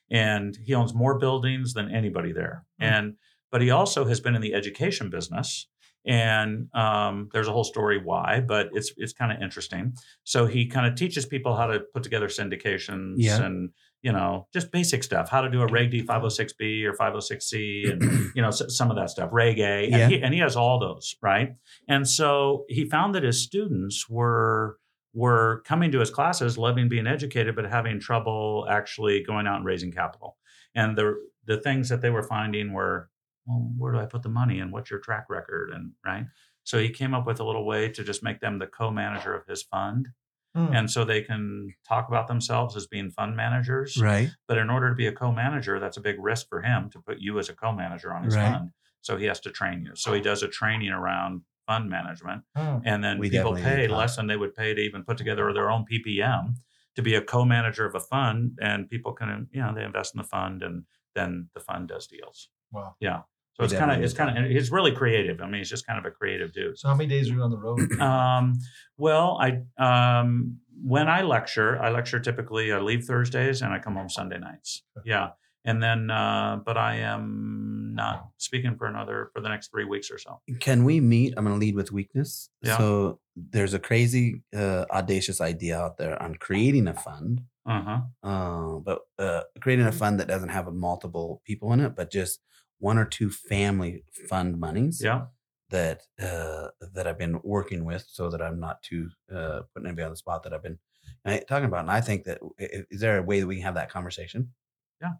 And 0.10 0.56
he 0.64 0.74
owns 0.74 0.94
more 0.94 1.18
buildings 1.20 1.74
than 1.74 1.90
anybody 1.94 2.32
there. 2.32 2.64
Hmm. 2.80 2.84
And 2.86 3.14
but 3.52 3.62
he 3.62 3.70
also 3.70 4.06
has 4.06 4.20
been 4.20 4.34
in 4.36 4.42
the 4.42 4.54
education 4.54 5.10
business. 5.10 5.68
And 6.06 6.68
um, 6.74 7.30
there's 7.32 7.48
a 7.48 7.52
whole 7.54 7.64
story 7.64 8.02
why, 8.04 8.42
but 8.46 8.70
it's 8.74 8.92
it's 8.98 9.14
kind 9.14 9.32
of 9.32 9.42
interesting. 9.42 9.94
So 10.24 10.46
he 10.46 10.68
kind 10.68 10.86
of 10.86 10.96
teaches 10.96 11.26
people 11.26 11.56
how 11.56 11.68
to 11.68 11.80
put 11.94 12.04
together 12.04 12.28
syndications 12.28 13.16
Yeah. 13.18 13.44
and 13.44 13.70
you 14.02 14.12
know, 14.12 14.48
just 14.52 14.70
basic 14.70 15.02
stuff, 15.02 15.30
how 15.30 15.40
to 15.40 15.50
do 15.50 15.62
a 15.62 15.68
Reg 15.68 15.90
D 15.90 16.04
506B 16.04 16.84
or 16.84 16.92
506C 16.94 17.90
and, 17.90 18.32
you 18.36 18.42
know, 18.42 18.52
some 18.52 18.90
of 18.92 18.98
that 18.98 19.10
stuff, 19.10 19.30
Reg 19.32 19.60
A. 19.60 19.88
Yeah. 19.90 19.98
And, 19.98 20.12
he, 20.12 20.22
and 20.22 20.34
he 20.34 20.42
has 20.42 20.58
all 20.58 20.78
those, 20.78 21.16
right? 21.22 21.56
And 21.88 22.06
so 22.06 22.66
he 22.68 22.84
found 22.90 23.16
that 23.16 23.24
his 23.24 23.42
students 23.42 24.10
were 24.10 24.78
were 25.14 25.62
coming 25.66 25.92
to 25.92 26.00
his 26.00 26.10
classes, 26.10 26.58
loving 26.58 26.90
being 26.90 27.08
educated, 27.08 27.56
but 27.56 27.66
having 27.66 28.00
trouble 28.00 28.66
actually 28.70 29.24
going 29.24 29.46
out 29.48 29.58
and 29.58 29.66
raising 29.66 29.92
capital. 29.92 30.38
And 30.76 30.98
the 30.98 31.16
the 31.46 31.62
things 31.62 31.88
that 31.90 32.02
they 32.02 32.10
were 32.10 32.24
finding 32.24 32.74
were, 32.74 33.10
well, 33.46 33.72
where 33.78 33.92
do 33.92 34.00
I 34.00 34.06
put 34.06 34.24
the 34.24 34.30
money 34.30 34.60
and 34.60 34.72
what's 34.72 34.90
your 34.90 35.00
track 35.00 35.26
record? 35.30 35.70
And 35.72 35.92
right. 36.06 36.26
So 36.64 36.80
he 36.80 36.90
came 36.90 37.14
up 37.14 37.26
with 37.28 37.40
a 37.40 37.44
little 37.44 37.66
way 37.66 37.90
to 37.90 38.04
just 38.04 38.24
make 38.24 38.40
them 38.40 38.58
the 38.60 38.68
co-manager 38.68 39.34
of 39.36 39.46
his 39.48 39.64
fund. 39.64 40.10
Hmm. 40.56 40.72
And 40.74 40.92
so 40.92 41.04
they 41.04 41.22
can 41.22 41.74
talk 41.88 42.08
about 42.08 42.28
themselves 42.28 42.76
as 42.78 42.86
being 42.88 43.10
fund 43.10 43.36
managers. 43.36 43.98
Right. 44.02 44.30
But 44.48 44.60
in 44.60 44.70
order 44.70 44.90
to 44.90 44.96
be 44.96 45.08
a 45.08 45.12
co-manager, 45.12 45.80
that's 45.80 45.98
a 45.98 46.02
big 46.02 46.16
risk 46.20 46.48
for 46.48 46.62
him 46.62 46.90
to 46.92 47.00
put 47.00 47.20
you 47.20 47.40
as 47.40 47.50
a 47.50 47.54
co-manager 47.54 48.14
on 48.14 48.24
his 48.24 48.36
Right. 48.36 48.54
fund. 48.54 48.70
So 49.02 49.18
he 49.18 49.26
has 49.26 49.40
to 49.42 49.50
train 49.52 49.84
you. 49.84 49.96
So 49.96 50.14
he 50.14 50.22
does 50.22 50.44
a 50.44 50.48
training 50.48 50.90
around 50.92 51.42
fund 51.68 51.90
management, 51.90 52.44
Hmm. 52.56 52.78
and 52.86 53.04
then 53.04 53.20
people 53.22 53.56
pay 53.56 53.88
less 53.88 54.16
than 54.18 54.28
they 54.28 54.38
would 54.38 54.54
pay 54.54 54.74
to 54.74 54.82
even 54.82 55.04
put 55.04 55.18
together 55.18 55.52
their 55.54 55.70
own 55.72 55.86
PPM 55.86 56.56
to 56.96 57.02
be 57.02 57.16
a 57.16 57.22
co-manager 57.22 57.86
of 57.86 57.96
a 57.96 58.00
fund, 58.00 58.58
and 58.62 58.90
people 58.90 59.12
can, 59.14 59.48
you 59.52 59.62
know, 59.62 59.74
they 59.74 59.84
invest 59.84 60.14
in 60.14 60.20
the 60.22 60.28
fund, 60.28 60.62
and 60.62 60.86
then 61.16 61.50
the 61.54 61.60
fund 61.60 61.88
does 61.88 62.06
deals. 62.08 62.50
Wow. 62.72 62.96
Yeah. 63.00 63.22
So 63.56 63.64
it's 63.64 63.74
kind 63.74 63.92
of 63.92 64.02
it's 64.04 64.14
kind 64.16 64.36
of 64.46 64.50
he's 64.50 64.72
really 64.72 64.92
creative. 64.92 65.40
I 65.42 65.46
mean, 65.46 65.56
he's 65.60 65.70
just 65.70 65.86
kind 65.86 66.00
of 66.00 66.06
a 66.06 66.12
creative 66.12 66.52
dude. 66.54 66.78
So 66.80 66.88
how 66.88 66.96
many 66.96 67.08
days 67.08 67.30
are 67.30 67.34
you 67.34 67.42
on 67.42 67.52
the 67.52 67.58
road? 67.58 67.80
Um, 68.02 68.54
well, 68.98 69.40
I 69.40 69.62
um, 69.78 70.58
when 70.84 71.08
I 71.08 71.22
lecture, 71.22 71.80
I 71.82 71.92
lecture 71.92 72.20
typically. 72.20 72.72
I 72.74 72.80
leave 72.80 73.04
Thursdays 73.06 73.62
and 73.62 73.72
I 73.74 73.80
come 73.80 73.96
home 73.96 74.10
Sunday 74.10 74.40
nights. 74.40 74.84
Yeah, 75.06 75.30
and 75.66 75.82
then 75.84 76.10
uh, 76.10 76.62
but 76.66 76.78
I 76.78 76.96
am 76.98 77.92
not 77.96 78.30
speaking 78.38 78.76
for 78.76 78.88
another 78.88 79.30
for 79.34 79.42
the 79.42 79.50
next 79.50 79.70
three 79.72 79.86
weeks 79.86 80.10
or 80.10 80.18
so. 80.18 80.42
Can 80.60 80.84
we 80.84 81.00
meet? 81.00 81.34
I'm 81.38 81.46
going 81.46 81.56
to 81.60 81.64
lead 81.64 81.76
with 81.76 81.92
weakness. 81.92 82.50
Yeah. 82.64 82.78
So 82.80 83.20
there's 83.36 83.74
a 83.76 83.80
crazy, 83.80 84.42
uh, 84.56 84.86
audacious 84.92 85.42
idea 85.42 85.78
out 85.80 85.98
there 85.98 86.22
on 86.22 86.36
creating 86.36 86.88
a 86.88 86.94
fund, 86.94 87.42
Uh 87.66 87.82
huh. 87.82 88.00
uh, 88.28 88.80
but 88.80 89.00
uh, 89.20 89.42
creating 89.62 89.86
a 89.86 89.92
fund 89.92 90.20
that 90.20 90.28
doesn't 90.28 90.50
have 90.50 90.72
multiple 90.74 91.42
people 91.46 91.72
in 91.74 91.80
it, 91.80 91.96
but 91.96 92.12
just 92.12 92.40
one 92.80 92.98
or 92.98 93.06
two 93.06 93.30
family 93.30 94.04
fund 94.30 94.60
monies 94.60 95.02
Yeah. 95.04 95.26
that 95.70 96.04
uh, 96.22 96.68
that 96.94 97.08
I've 97.08 97.18
been 97.18 97.40
working 97.44 97.86
with, 97.86 98.06
so 98.10 98.30
that 98.30 98.42
I'm 98.42 98.60
not 98.60 98.82
too 98.84 99.10
uh, 99.34 99.62
putting 99.74 99.88
anybody 99.88 100.04
on 100.06 100.12
the 100.12 100.18
spot 100.18 100.44
that 100.44 100.54
I've 100.54 100.64
been 100.64 100.80
uh, 101.26 101.40
talking 101.48 101.66
about. 101.66 101.82
And 101.82 101.92
I 101.92 102.02
think 102.02 102.26
that 102.26 102.40
is 102.60 103.00
there 103.02 103.18
a 103.18 103.24
way 103.24 103.40
that 103.40 103.48
we 103.48 103.56
can 103.56 103.64
have 103.66 103.76
that 103.76 103.90
conversation? 103.90 104.54
Yeah. 105.02 105.14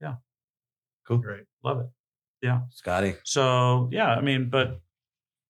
Yeah. 0.00 0.14
Cool. 1.06 1.18
Great. 1.18 1.44
Love 1.64 1.80
it. 1.80 1.86
Yeah. 2.42 2.62
Scotty. 2.70 3.14
So 3.24 3.88
yeah, 3.92 4.08
I 4.08 4.20
mean, 4.20 4.48
but 4.50 4.80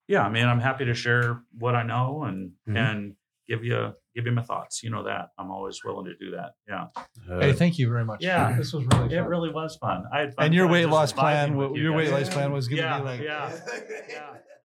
yeah, 0.09 0.23
I 0.23 0.29
mean, 0.31 0.47
I'm 0.47 0.61
happy 0.61 0.85
to 0.85 0.95
share 0.95 1.43
what 1.59 1.75
I 1.75 1.83
know 1.85 2.25
and 2.25 2.53
Mhm. 2.69 2.77
and 2.77 3.17
give 3.49 3.65
you 3.65 3.95
give 4.15 4.27
you 4.27 4.33
my 4.33 4.43
thoughts. 4.43 4.83
You 4.83 4.91
know 4.91 5.05
that 5.05 5.29
I'm 5.39 5.51
always 5.51 5.81
willing 5.85 6.07
to 6.07 6.15
do 6.17 6.33
that. 6.33 6.53
Yeah. 6.69 6.87
Uh, 7.31 7.41
Hey, 7.41 7.53
thank 7.53 7.79
you 7.79 7.89
very 7.89 8.05
much. 8.05 8.23
Yeah. 8.23 8.53
this 8.57 8.73
was 8.73 8.85
really 8.87 9.15
It 9.15 9.21
really 9.21 9.51
was 9.51 9.77
fun. 9.77 10.05
I 10.13 10.21
had 10.21 10.35
fun 10.35 10.47
And 10.47 10.55
your 10.55 10.69
weight 10.69 10.87
loss 10.87 11.13
plan, 11.13 11.57
with 11.57 11.71
wa- 11.71 11.77
you 11.77 11.83
your 11.83 11.93
weight 11.95 12.11
loss 12.11 12.29
plan 12.29 12.53
was 12.53 12.69
going 12.69 12.79
to 12.79 12.83
Yeah, 12.85 12.99
be 12.99 13.05
like 13.05 13.21
yeah, 13.21 13.51
yeah. 14.09 14.35